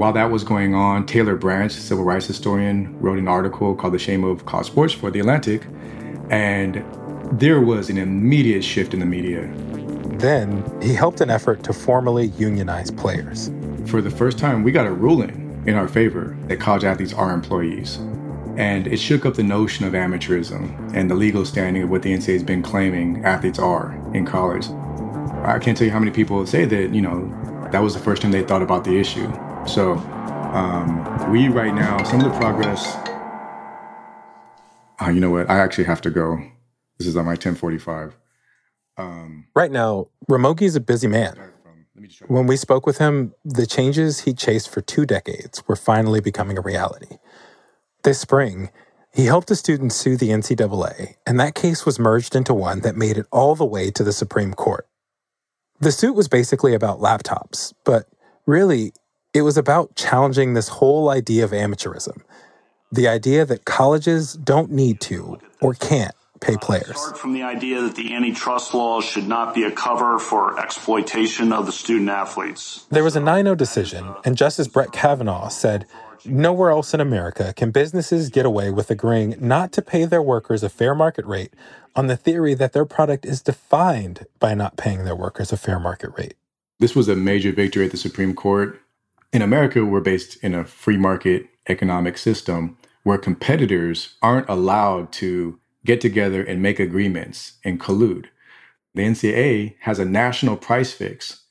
While 0.02 0.14
that 0.14 0.32
was 0.32 0.42
going 0.42 0.74
on, 0.74 1.06
Taylor 1.06 1.36
Branch, 1.36 1.70
civil 1.70 2.02
rights 2.02 2.26
historian, 2.26 2.98
wrote 2.98 3.20
an 3.20 3.28
article 3.28 3.72
called 3.76 3.94
The 3.94 4.00
Shame 4.00 4.24
of 4.24 4.44
College 4.46 4.66
Sports 4.66 4.92
for 4.92 5.12
The 5.12 5.20
Atlantic, 5.20 5.64
and 6.28 6.84
there 7.38 7.60
was 7.60 7.88
an 7.88 7.98
immediate 7.98 8.64
shift 8.64 8.94
in 8.94 8.98
the 8.98 9.06
media. 9.06 9.48
Then 10.18 10.64
he 10.82 10.92
helped 10.92 11.20
an 11.20 11.30
effort 11.30 11.62
to 11.62 11.72
formally 11.72 12.32
unionize 12.36 12.90
players. 12.90 13.52
For 13.86 14.02
the 14.02 14.10
first 14.10 14.38
time, 14.38 14.64
we 14.64 14.72
got 14.72 14.88
a 14.88 14.92
ruling 14.92 15.62
in 15.68 15.76
our 15.76 15.86
favor 15.86 16.36
that 16.48 16.56
college 16.58 16.82
athletes 16.82 17.14
are 17.14 17.32
employees. 17.32 17.98
And 18.56 18.88
it 18.88 18.96
shook 18.96 19.24
up 19.24 19.34
the 19.34 19.44
notion 19.44 19.86
of 19.86 19.92
amateurism 19.92 20.96
and 20.96 21.08
the 21.08 21.14
legal 21.14 21.44
standing 21.44 21.84
of 21.84 21.90
what 21.90 22.02
the 22.02 22.12
NCAA 22.12 22.32
has 22.32 22.42
been 22.42 22.62
claiming 22.64 23.24
athletes 23.24 23.60
are 23.60 23.92
in 24.14 24.26
college. 24.26 24.66
I 25.44 25.60
can't 25.60 25.78
tell 25.78 25.86
you 25.86 25.92
how 25.92 26.00
many 26.00 26.10
people 26.10 26.44
say 26.44 26.64
that, 26.64 26.92
you 26.92 27.02
know, 27.02 27.68
that 27.70 27.80
was 27.80 27.94
the 27.94 28.00
first 28.00 28.20
time 28.20 28.32
they 28.32 28.42
thought 28.42 28.62
about 28.62 28.82
the 28.82 28.98
issue. 28.98 29.32
So 29.66 29.92
um, 30.53 31.31
we 31.31 31.48
right 31.48 31.75
now, 31.75 32.03
some 32.05 32.20
of 32.20 32.31
the 32.31 32.38
progress. 32.38 32.96
Uh, 35.01 35.11
you 35.11 35.20
know 35.20 35.31
what? 35.31 35.48
I 35.48 35.59
actually 35.59 35.85
have 35.85 36.01
to 36.03 36.11
go. 36.11 36.38
This 36.98 37.07
is 37.07 37.16
on 37.16 37.25
my 37.25 37.33
1045. 37.33 38.16
Um, 38.98 39.46
right 39.55 39.70
now, 39.70 40.09
Ramogi 40.31 40.62
is 40.62 40.77
a 40.77 40.81
busy 40.81 41.07
man. 41.07 41.38
When 42.27 42.46
we 42.46 42.57
spoke 42.57 42.87
with 42.87 42.98
him, 42.98 43.35
the 43.44 43.66
changes 43.66 44.20
he 44.20 44.35
chased 44.35 44.68
for 44.68 44.81
two 44.81 45.07
decades 45.07 45.66
were 45.66 45.77
finally 45.77 46.20
becoming 46.20 46.59
a 46.59 46.62
reality. 46.62 47.18
This 48.03 48.18
spring, 48.20 48.70
he 49.14 49.27
helped 49.27 49.51
a 49.51 49.57
student 49.57 49.92
sue 49.92 50.16
the 50.16 50.31
NCAA, 50.31 51.14
and 51.27 51.38
that 51.38 51.55
case 51.55 51.87
was 51.87 51.98
merged 51.98 52.35
into 52.35 52.55
one 52.55 52.81
that 52.81 52.96
made 52.96 53.18
it 53.18 53.27
all 53.31 53.55
the 53.55 53.64
way 53.64 53.90
to 53.92 54.03
the 54.03 54.12
Supreme 54.12 54.55
Court. 54.55 54.87
The 55.81 55.92
suit 55.92 56.14
was 56.14 56.29
basically 56.29 56.75
about 56.75 57.01
laptops, 57.01 57.72
but 57.85 58.07
really, 58.46 58.92
it 59.34 59.42
was 59.42 59.56
about 59.56 59.94
challenging 59.96 60.54
this 60.54 60.68
whole 60.68 61.08
idea 61.08 61.44
of 61.44 61.50
amateurism 61.50 62.22
the 62.92 63.08
idea 63.08 63.46
that 63.46 63.64
colleges 63.64 64.34
don't 64.34 64.70
need 64.70 65.00
to 65.00 65.38
or 65.62 65.72
can't 65.74 66.14
pay 66.40 66.54
uh, 66.54 66.58
players. 66.58 67.00
Start 67.00 67.18
from 67.18 67.33
the 67.33 67.42
idea 67.42 67.80
that 67.80 67.96
the 67.96 68.14
antitrust 68.14 68.74
laws 68.74 69.04
should 69.04 69.26
not 69.26 69.54
be 69.54 69.64
a 69.64 69.70
cover 69.70 70.18
for 70.18 70.60
exploitation 70.60 71.52
of 71.52 71.64
the 71.64 71.72
student 71.72 72.10
athletes. 72.10 72.87
There 72.90 73.02
was 73.02 73.16
a 73.16 73.20
9 73.20 73.44
0 73.44 73.54
decision, 73.54 74.14
and 74.24 74.37
Justice 74.37 74.68
Brett 74.68 74.92
Kavanaugh 74.92 75.48
said 75.48 75.87
nowhere 76.26 76.70
else 76.70 76.92
in 76.92 77.00
America 77.00 77.54
can 77.56 77.70
businesses 77.70 78.28
get 78.28 78.44
away 78.44 78.70
with 78.70 78.90
agreeing 78.90 79.37
not 79.40 79.72
to 79.72 79.83
pay 79.83 80.04
their 80.04 80.22
workers 80.22 80.62
a 80.62 80.68
fair 80.68 80.94
market 80.94 81.24
rate 81.24 81.54
on 81.96 82.06
the 82.06 82.16
theory 82.16 82.54
that 82.54 82.74
their 82.74 82.85
product 82.85 83.24
is 83.24 83.42
defined 83.42 84.26
by 84.38 84.54
not 84.54 84.76
paying 84.76 85.04
their 85.04 85.16
workers 85.16 85.50
a 85.50 85.56
fair 85.56 85.80
market 85.80 86.10
rate. 86.16 86.35
This 86.78 86.94
was 86.94 87.08
a 87.08 87.16
major 87.16 87.52
victory 87.52 87.87
at 87.87 87.90
the 87.90 87.96
Supreme 87.96 88.35
Court. 88.35 88.81
In 89.33 89.40
America, 89.40 89.85
we're 89.85 90.00
based 90.00 90.37
in 90.44 90.54
a 90.54 90.64
free 90.64 90.98
market 90.98 91.48
economic 91.66 92.18
system 92.18 92.76
where 93.02 93.16
competitors 93.16 94.14
aren't 94.20 94.48
allowed 94.48 95.10
to 95.12 95.58
get 95.87 96.02
together 96.02 96.42
and 96.42 96.60
make 96.60 96.78
agreements 96.78 97.54
and 97.64 97.80
collude. 97.80 98.26
The 98.94 99.02
NCAA 99.02 99.76
has 99.80 99.98
a 99.98 100.04
national 100.04 100.56
price 100.56 100.92
fix 100.92 101.44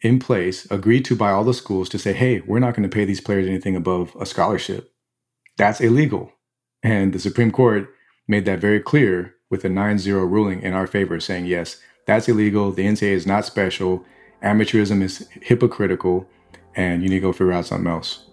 in 0.00 0.18
place, 0.18 0.66
agreed 0.70 1.04
to 1.04 1.16
by 1.16 1.30
all 1.30 1.44
the 1.44 1.52
schools 1.52 1.90
to 1.90 1.98
say, 1.98 2.14
hey, 2.14 2.40
we're 2.46 2.60
not 2.60 2.74
going 2.74 2.88
to 2.88 2.94
pay 2.94 3.04
these 3.04 3.20
players 3.20 3.46
anything 3.46 3.76
above 3.76 4.16
a 4.18 4.24
scholarship. 4.24 4.90
That's 5.58 5.80
illegal. 5.80 6.32
And 6.82 7.12
the 7.12 7.18
Supreme 7.18 7.50
Court 7.50 7.92
made 8.26 8.46
that 8.46 8.60
very 8.60 8.80
clear 8.80 9.34
with 9.50 9.64
a 9.64 9.68
9 9.68 9.98
0 9.98 10.24
ruling 10.24 10.62
in 10.62 10.72
our 10.72 10.86
favor, 10.86 11.20
saying, 11.20 11.46
yes, 11.46 11.78
that's 12.06 12.28
illegal. 12.28 12.72
The 12.72 12.86
NCAA 12.86 13.12
is 13.12 13.26
not 13.26 13.44
special. 13.44 14.04
Amateurism 14.42 15.02
is 15.02 15.28
hypocritical, 15.42 16.26
and 16.78 17.02
you 17.02 17.08
need 17.08 17.16
to 17.16 17.20
go 17.20 17.32
figure 17.32 17.52
out 17.52 17.66
something 17.66 17.90
else. 17.90 18.24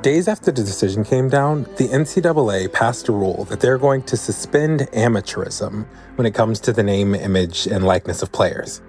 Days 0.00 0.28
after 0.28 0.50
the 0.50 0.62
decision 0.62 1.04
came 1.04 1.28
down, 1.28 1.64
the 1.76 1.88
NCAA 1.88 2.72
passed 2.72 3.08
a 3.08 3.12
rule 3.12 3.44
that 3.44 3.60
they're 3.60 3.76
going 3.76 4.02
to 4.04 4.16
suspend 4.16 4.80
amateurism 4.92 5.86
when 6.14 6.26
it 6.26 6.32
comes 6.32 6.58
to 6.60 6.72
the 6.72 6.82
name, 6.82 7.14
image, 7.14 7.66
and 7.66 7.84
likeness 7.84 8.22
of 8.22 8.32
players. 8.32 8.80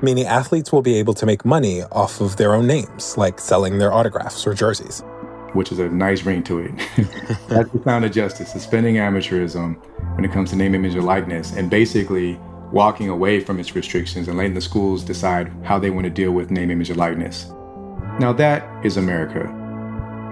Meaning 0.00 0.24
athletes 0.24 0.72
will 0.72 0.80
be 0.80 0.96
able 0.96 1.12
to 1.14 1.26
make 1.26 1.44
money 1.44 1.82
off 1.82 2.22
of 2.22 2.36
their 2.36 2.54
own 2.54 2.66
names, 2.66 3.18
like 3.18 3.38
selling 3.38 3.78
their 3.78 3.92
autographs 3.92 4.46
or 4.46 4.54
jerseys. 4.54 5.02
Which 5.54 5.72
is 5.72 5.78
a 5.78 5.88
nice 5.88 6.24
ring 6.24 6.42
to 6.44 6.58
it. 6.58 6.72
That's 7.48 7.70
the 7.70 7.80
sound 7.84 8.04
of 8.04 8.12
justice, 8.12 8.52
suspending 8.52 8.96
amateurism 8.96 9.76
when 10.16 10.24
it 10.24 10.32
comes 10.32 10.50
to 10.50 10.56
name, 10.56 10.74
image, 10.74 10.94
and 10.94 11.06
likeness, 11.06 11.52
and 11.52 11.70
basically 11.70 12.38
walking 12.72 13.08
away 13.08 13.40
from 13.40 13.60
its 13.60 13.74
restrictions 13.74 14.28
and 14.28 14.36
letting 14.36 14.54
the 14.54 14.60
schools 14.60 15.04
decide 15.04 15.52
how 15.62 15.78
they 15.78 15.90
want 15.90 16.04
to 16.04 16.10
deal 16.10 16.32
with 16.32 16.50
name, 16.50 16.70
image, 16.70 16.90
and 16.90 16.98
likeness. 16.98 17.46
Now 18.18 18.32
that 18.32 18.84
is 18.84 18.96
America 18.96 19.60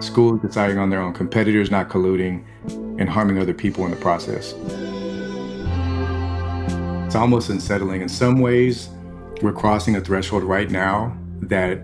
schools 0.02 0.40
deciding 0.40 0.78
on 0.78 0.90
their 0.90 1.00
own, 1.00 1.12
competitors 1.12 1.70
not 1.70 1.88
colluding 1.88 2.44
and 2.98 3.08
harming 3.08 3.38
other 3.38 3.54
people 3.54 3.84
in 3.84 3.90
the 3.90 3.96
process. 3.96 4.54
It's 7.06 7.14
almost 7.14 7.50
unsettling. 7.50 8.02
In 8.02 8.08
some 8.08 8.40
ways, 8.40 8.88
we're 9.42 9.52
crossing 9.52 9.96
a 9.96 10.00
threshold 10.00 10.42
right 10.42 10.70
now 10.70 11.16
that 11.42 11.82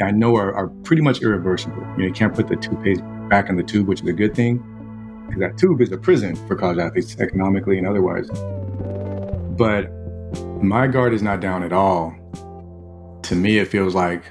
I 0.00 0.10
know 0.10 0.36
are, 0.36 0.54
are 0.54 0.68
pretty 0.84 1.02
much 1.02 1.22
irreversible. 1.22 1.76
You, 1.76 1.98
know, 1.98 2.04
you 2.06 2.12
can't 2.12 2.34
put 2.34 2.48
the 2.48 2.56
toothpaste 2.56 3.02
back 3.28 3.48
in 3.48 3.56
the 3.56 3.62
tube, 3.62 3.88
which 3.88 4.02
is 4.02 4.08
a 4.08 4.12
good 4.12 4.34
thing, 4.34 4.58
because 5.26 5.40
that 5.40 5.58
tube 5.58 5.80
is 5.80 5.92
a 5.92 5.98
prison 5.98 6.36
for 6.46 6.56
college 6.56 6.78
athletes, 6.78 7.18
economically 7.20 7.78
and 7.78 7.86
otherwise. 7.86 8.28
But 9.56 9.90
my 10.62 10.86
guard 10.86 11.14
is 11.14 11.22
not 11.22 11.40
down 11.40 11.62
at 11.62 11.72
all. 11.72 12.14
To 13.22 13.34
me, 13.34 13.58
it 13.58 13.68
feels 13.68 13.94
like 13.94 14.24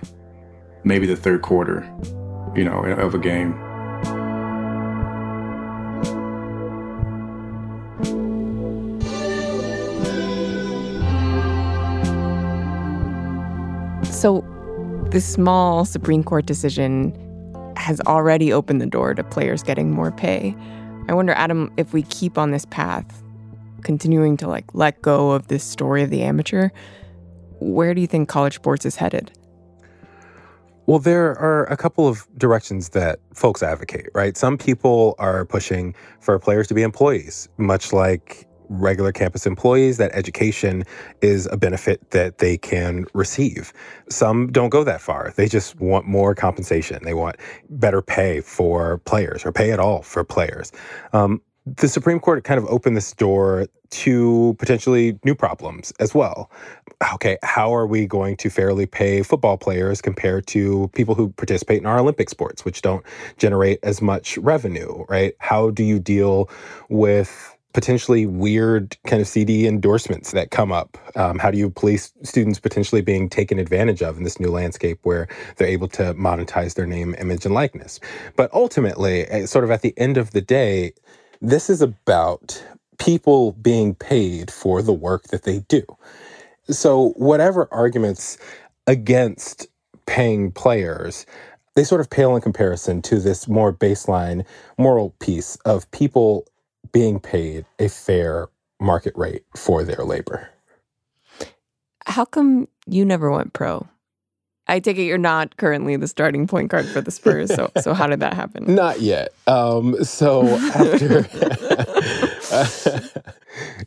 maybe 0.83 1.05
the 1.05 1.15
third 1.15 1.41
quarter 1.41 1.87
you 2.57 2.63
know, 2.63 2.83
of 2.83 3.13
a 3.13 3.19
game. 3.19 3.53
So, 14.11 14.43
this 15.11 15.25
small 15.25 15.85
Supreme 15.85 16.23
Court 16.23 16.45
decision 16.45 17.13
has 17.77 18.01
already 18.01 18.51
opened 18.51 18.81
the 18.81 18.85
door 18.85 19.13
to 19.13 19.23
players 19.23 19.63
getting 19.63 19.91
more 19.91 20.11
pay. 20.11 20.55
I 21.07 21.13
wonder, 21.13 21.33
Adam, 21.33 21.71
if 21.77 21.93
we 21.93 22.03
keep 22.03 22.37
on 22.37 22.51
this 22.51 22.65
path, 22.65 23.23
continuing 23.83 24.35
to 24.37 24.47
like 24.47 24.65
let 24.73 25.01
go 25.01 25.31
of 25.31 25.47
this 25.47 25.63
story 25.63 26.03
of 26.03 26.09
the 26.09 26.23
amateur, 26.23 26.69
where 27.59 27.93
do 27.93 28.01
you 28.01 28.07
think 28.07 28.27
college 28.27 28.55
sports 28.55 28.85
is 28.85 28.95
headed? 28.97 29.31
Well, 30.87 30.99
there 30.99 31.37
are 31.37 31.65
a 31.65 31.77
couple 31.77 32.07
of 32.07 32.27
directions 32.37 32.89
that 32.89 33.19
folks 33.33 33.61
advocate, 33.61 34.09
right? 34.13 34.37
Some 34.37 34.57
people 34.57 35.15
are 35.19 35.45
pushing 35.45 35.93
for 36.19 36.37
players 36.39 36.67
to 36.67 36.73
be 36.73 36.81
employees, 36.81 37.49
much 37.57 37.93
like 37.93 38.46
regular 38.69 39.11
campus 39.11 39.45
employees, 39.45 39.97
that 39.97 40.11
education 40.13 40.83
is 41.21 41.47
a 41.51 41.57
benefit 41.57 42.11
that 42.11 42.39
they 42.39 42.57
can 42.57 43.05
receive. 43.13 43.73
Some 44.09 44.51
don't 44.51 44.69
go 44.69 44.83
that 44.83 45.01
far. 45.01 45.33
They 45.35 45.47
just 45.47 45.79
want 45.79 46.05
more 46.05 46.35
compensation. 46.35 47.03
They 47.03 47.13
want 47.13 47.37
better 47.69 48.01
pay 48.01 48.41
for 48.41 48.99
players 48.99 49.45
or 49.45 49.51
pay 49.51 49.71
at 49.71 49.79
all 49.79 50.01
for 50.01 50.23
players. 50.23 50.71
Um, 51.13 51.41
the 51.65 51.87
Supreme 51.87 52.19
Court 52.19 52.43
kind 52.43 52.57
of 52.57 52.65
opened 52.67 52.95
this 52.95 53.13
door 53.13 53.67
to 53.89 54.55
potentially 54.59 55.19
new 55.23 55.35
problems 55.35 55.91
as 55.99 56.13
well. 56.13 56.51
Okay, 57.13 57.37
how 57.43 57.73
are 57.73 57.85
we 57.85 58.07
going 58.07 58.35
to 58.37 58.49
fairly 58.49 58.85
pay 58.85 59.21
football 59.21 59.57
players 59.57 60.01
compared 60.01 60.47
to 60.47 60.89
people 60.93 61.13
who 61.13 61.29
participate 61.29 61.79
in 61.79 61.85
our 61.85 61.99
Olympic 61.99 62.29
sports, 62.29 62.65
which 62.65 62.81
don't 62.81 63.05
generate 63.37 63.79
as 63.83 64.01
much 64.01 64.37
revenue, 64.39 65.05
right? 65.09 65.33
How 65.39 65.69
do 65.69 65.83
you 65.83 65.99
deal 65.99 66.49
with 66.89 67.56
potentially 67.77 68.25
weird 68.25 68.97
kind 69.05 69.21
of 69.21 69.27
seedy 69.27 69.67
endorsements 69.67 70.31
that 70.31 70.49
come 70.49 70.71
up? 70.71 70.97
Um, 71.15 71.37
how 71.37 71.51
do 71.51 71.59
you 71.59 71.69
police 71.69 72.11
students 72.23 72.59
potentially 72.59 73.01
being 73.01 73.29
taken 73.29 73.59
advantage 73.59 74.01
of 74.01 74.17
in 74.17 74.23
this 74.23 74.39
new 74.39 74.49
landscape 74.49 74.97
where 75.03 75.27
they're 75.57 75.67
able 75.67 75.87
to 75.89 76.15
monetize 76.15 76.73
their 76.73 76.87
name, 76.87 77.13
image, 77.19 77.45
and 77.45 77.53
likeness? 77.53 77.99
But 78.35 78.51
ultimately, 78.51 79.25
eh, 79.27 79.45
sort 79.45 79.63
of 79.63 79.69
at 79.69 79.83
the 79.83 79.93
end 79.95 80.17
of 80.17 80.31
the 80.31 80.41
day, 80.41 80.93
this 81.39 81.69
is 81.69 81.83
about 81.83 82.65
people 82.97 83.51
being 83.51 83.93
paid 83.93 84.49
for 84.49 84.81
the 84.81 84.91
work 84.91 85.25
that 85.25 85.43
they 85.43 85.59
do. 85.67 85.83
So, 86.67 87.09
whatever 87.09 87.67
arguments 87.71 88.39
against 88.87 89.67
paying 90.07 90.51
players, 90.51 91.27
they 91.75 91.83
sort 91.83 92.01
of 92.01 92.09
pale 92.09 92.35
in 92.35 92.41
comparison 92.41 93.03
to 93.03 93.19
this 93.19 93.47
more 93.47 93.71
baseline 93.71 94.47
moral 94.79 95.11
piece 95.19 95.57
of 95.57 95.91
people 95.91 96.47
being 96.91 97.19
paid 97.19 97.65
a 97.79 97.89
fair 97.89 98.49
market 98.79 99.13
rate 99.15 99.43
for 99.55 99.83
their 99.83 100.03
labor. 100.03 100.49
How 102.05 102.25
come 102.25 102.67
you 102.85 103.05
never 103.05 103.31
went 103.31 103.53
pro? 103.53 103.87
I 104.69 104.79
take 104.79 104.97
it 104.97 105.03
you're 105.03 105.17
not 105.17 105.57
currently 105.57 105.95
the 105.95 106.07
starting 106.07 106.45
point 106.45 106.69
guard 106.69 106.85
for 106.87 106.99
the 107.01 107.11
Spurs. 107.11 107.53
So, 107.53 107.71
so 107.79 107.93
how 107.93 108.07
did 108.07 108.19
that 108.19 108.33
happen? 108.33 108.65
Not 108.75 108.99
yet. 108.99 109.29
Um, 109.47 110.03
so 110.03 110.45
after, 110.45 111.25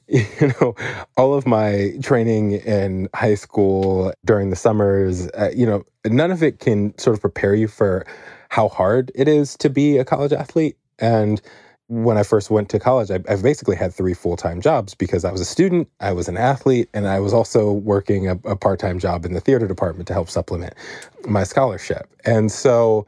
you 0.08 0.54
know, 0.60 0.74
all 1.16 1.34
of 1.34 1.46
my 1.46 1.92
training 2.02 2.52
in 2.52 3.08
high 3.14 3.34
school 3.34 4.12
during 4.24 4.48
the 4.50 4.56
summers, 4.56 5.28
uh, 5.32 5.50
you 5.54 5.66
know, 5.66 5.84
none 6.06 6.30
of 6.30 6.42
it 6.42 6.60
can 6.60 6.96
sort 6.98 7.14
of 7.14 7.20
prepare 7.20 7.54
you 7.54 7.68
for 7.68 8.06
how 8.48 8.68
hard 8.68 9.12
it 9.14 9.28
is 9.28 9.56
to 9.58 9.68
be 9.68 9.98
a 9.98 10.04
college 10.04 10.32
athlete. 10.32 10.76
And 10.98 11.42
when 11.90 12.16
I 12.16 12.22
first 12.22 12.50
went 12.50 12.68
to 12.68 12.78
college, 12.78 13.10
I, 13.10 13.16
I 13.28 13.34
basically 13.34 13.74
had 13.74 13.92
three 13.92 14.14
full 14.14 14.36
time 14.36 14.60
jobs 14.60 14.94
because 14.94 15.24
I 15.24 15.32
was 15.32 15.40
a 15.40 15.44
student, 15.44 15.88
I 15.98 16.12
was 16.12 16.28
an 16.28 16.36
athlete, 16.36 16.88
and 16.94 17.08
I 17.08 17.18
was 17.18 17.34
also 17.34 17.72
working 17.72 18.28
a, 18.28 18.38
a 18.44 18.54
part 18.54 18.78
time 18.78 19.00
job 19.00 19.24
in 19.24 19.32
the 19.32 19.40
theater 19.40 19.66
department 19.66 20.06
to 20.06 20.12
help 20.12 20.30
supplement 20.30 20.74
my 21.26 21.42
scholarship. 21.42 22.08
And 22.24 22.52
so 22.52 23.06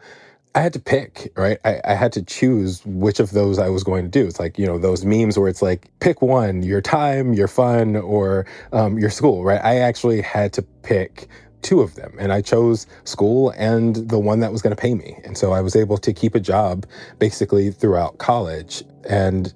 I 0.57 0.61
had 0.61 0.72
to 0.72 0.80
pick, 0.80 1.33
right? 1.37 1.59
I, 1.64 1.80
I, 1.85 1.95
had 1.95 2.12
to 2.14 2.22
choose 2.22 2.85
which 2.85 3.20
of 3.20 3.30
those 3.30 3.59
I 3.59 3.68
was 3.68 3.85
going 3.85 4.03
to 4.05 4.11
do. 4.11 4.26
It's 4.26 4.41
like, 4.41 4.59
you 4.59 4.66
know, 4.66 4.78
those 4.78 5.05
memes 5.05 5.39
where 5.39 5.49
it's 5.49 5.62
like, 5.62 5.89
pick 6.01 6.20
one, 6.20 6.62
your 6.62 6.83
time, 6.83 7.33
your 7.33 7.49
fun, 7.49 7.97
or 7.97 8.47
um, 8.72 8.99
your 8.99 9.11
school, 9.11 9.45
right? 9.45 9.61
I 9.62 9.78
actually 9.78 10.20
had 10.20 10.53
to 10.55 10.62
pick 10.83 11.28
two 11.63 11.81
of 11.81 11.95
them. 11.95 12.15
And 12.19 12.33
I 12.33 12.43
chose 12.43 12.87
school 13.05 13.51
and 13.57 13.97
the 13.97 14.19
one 14.19 14.41
that 14.41 14.53
was 14.53 14.63
going 14.63 14.75
to 14.75 14.81
pay 14.81 14.95
me. 14.95 15.19
And 15.25 15.37
so 15.37 15.53
I 15.53 15.61
was 15.61 15.77
able 15.77 15.99
to 15.99 16.13
keep 16.13 16.35
a 16.35 16.41
job 16.41 16.87
basically 17.19 17.71
throughout 17.71 18.19
college. 18.19 18.85
And 19.09 19.53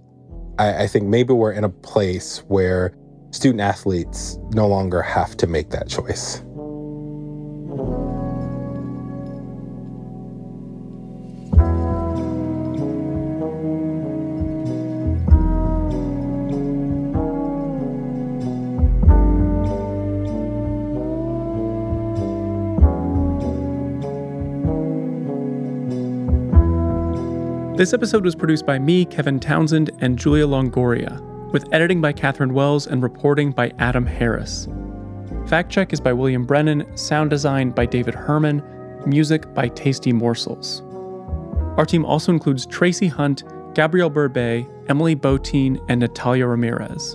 I, 0.59 0.85
I 0.85 0.87
think 0.87 1.07
maybe 1.07 1.33
we're 1.33 1.53
in 1.53 1.65
a 1.65 1.69
place 1.69 2.39
where 2.49 2.95
student 3.31 3.61
athletes 3.61 4.39
no 4.53 4.67
longer 4.67 5.03
have 5.03 5.37
to 5.39 5.47
make 5.47 5.71
that 5.71 5.89
choice. 5.89 6.43
This 27.87 27.95
episode 27.95 28.24
was 28.24 28.34
produced 28.34 28.66
by 28.66 28.80
me, 28.80 29.05
Kevin 29.05 29.39
Townsend, 29.39 29.93
and 30.01 30.18
Julia 30.18 30.45
Longoria, 30.45 31.20
with 31.53 31.72
editing 31.72 32.01
by 32.01 32.12
Catherine 32.12 32.53
Wells 32.53 32.89
and 32.89 33.01
reporting 33.01 33.53
by 33.53 33.70
Adam 33.78 34.05
Harris. 34.05 34.66
Fact 35.47 35.70
check 35.70 35.93
is 35.93 36.01
by 36.01 36.12
William 36.12 36.45
Brennan, 36.45 36.84
sound 36.97 37.30
design 37.30 37.70
by 37.70 37.87
David 37.87 38.12
Herman, 38.16 38.61
music 39.07 39.55
by 39.55 39.68
Tasty 39.68 40.12
Morsels. 40.12 40.82
Our 41.78 41.87
team 41.87 42.05
also 42.05 42.32
includes 42.32 42.66
Tracy 42.66 43.07
Hunt, 43.07 43.45
Gabrielle 43.76 44.11
Berbey, 44.11 44.68
Emily 44.89 45.14
Botein, 45.14 45.78
and 45.89 46.01
Natalia 46.01 46.49
Ramirez. 46.49 47.14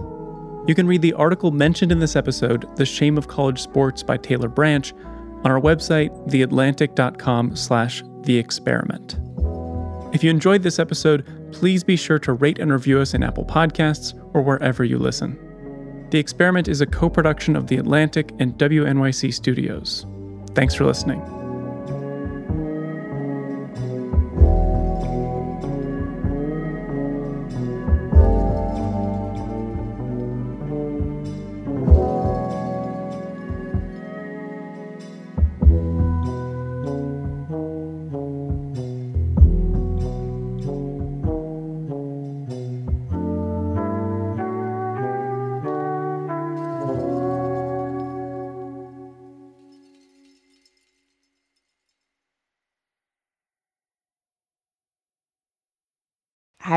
You 0.69 0.73
can 0.73 0.87
read 0.87 1.01
the 1.01 1.15
article 1.15 1.51
mentioned 1.51 1.91
in 1.91 1.99
this 1.99 2.15
episode, 2.15 2.77
The 2.77 2.85
Shame 2.85 3.17
of 3.17 3.27
College 3.27 3.61
Sports 3.61 4.03
by 4.03 4.15
Taylor 4.15 4.47
Branch, 4.47 4.93
on 5.43 5.51
our 5.51 5.59
website, 5.59 6.11
theatlantic.com 6.29 7.57
slash 7.57 8.03
the 8.21 8.37
experiment. 8.37 9.17
If 10.13 10.23
you 10.23 10.29
enjoyed 10.29 10.63
this 10.63 10.77
episode, 10.79 11.25
please 11.53 11.83
be 11.83 11.95
sure 11.95 12.19
to 12.19 12.33
rate 12.33 12.59
and 12.59 12.71
review 12.71 12.99
us 12.99 13.13
in 13.13 13.23
Apple 13.23 13.45
Podcasts 13.45 14.13
or 14.33 14.41
wherever 14.41 14.83
you 14.83 14.97
listen. 14.97 15.39
The 16.11 16.19
Experiment 16.19 16.67
is 16.67 16.81
a 16.81 16.85
co 16.85 17.09
production 17.09 17.55
of 17.55 17.67
The 17.67 17.77
Atlantic 17.77 18.31
and 18.39 18.57
WNYC 18.57 19.33
Studios. 19.33 20.05
Thanks 20.53 20.75
for 20.75 20.85
listening. 20.85 21.40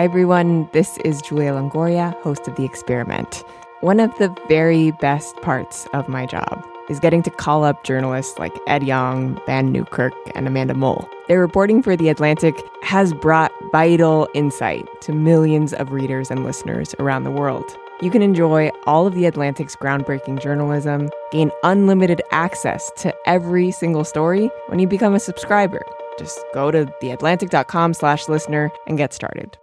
Hi, 0.05 0.07
everyone. 0.07 0.69
This 0.75 0.99
is 0.99 1.23
Julia 1.23 1.53
Longoria, 1.53 2.15
host 2.21 2.47
of 2.47 2.57
The 2.57 2.65
Experiment. 2.67 3.43
One 3.81 4.01
of 4.01 4.15
the 4.19 4.29
very 4.49 4.91
best 4.91 5.35
parts 5.37 5.87
of 5.95 6.11
my 6.11 6.27
job 6.27 6.63
is 6.91 7.01
getting 7.01 7.23
to 7.23 7.31
call 7.31 7.65
up 7.65 7.85
journalists 7.85 8.39
like 8.39 8.53
Ed 8.67 8.83
Yong, 8.83 9.41
Vann 9.47 9.73
Newkirk, 9.73 10.13
and 10.35 10.47
Amanda 10.47 10.75
Mull. 10.75 11.09
Their 11.27 11.41
reporting 11.41 11.83
for 11.83 11.97
The 11.97 12.11
Atlantic 12.11 12.55
has 12.83 13.15
brought 13.15 13.51
vital 13.73 14.29
insight 14.35 14.87
to 15.01 15.15
millions 15.15 15.73
of 15.73 15.91
readers 15.91 16.31
and 16.31 16.45
listeners 16.45 16.95
around 16.99 17.25
the 17.25 17.31
world. 17.31 17.65
You 18.03 18.11
can 18.11 18.21
enjoy 18.21 18.69
all 18.85 19.07
of 19.07 19.15
The 19.15 19.25
Atlantic's 19.25 19.75
groundbreaking 19.75 20.43
journalism, 20.43 21.09
gain 21.33 21.51
unlimited 21.63 22.21
access 22.31 22.93
to 22.99 23.15
every 23.25 23.71
single 23.71 24.05
story 24.05 24.51
when 24.67 24.79
you 24.79 24.87
become 24.87 25.15
a 25.15 25.19
subscriber. 25.19 25.83
Just 26.19 26.39
go 26.53 26.71
to 26.71 26.85
theatlantic.com 27.03 27.95
slash 27.95 28.29
listener 28.29 28.71
and 28.87 28.99
get 28.99 29.15
started. 29.15 29.57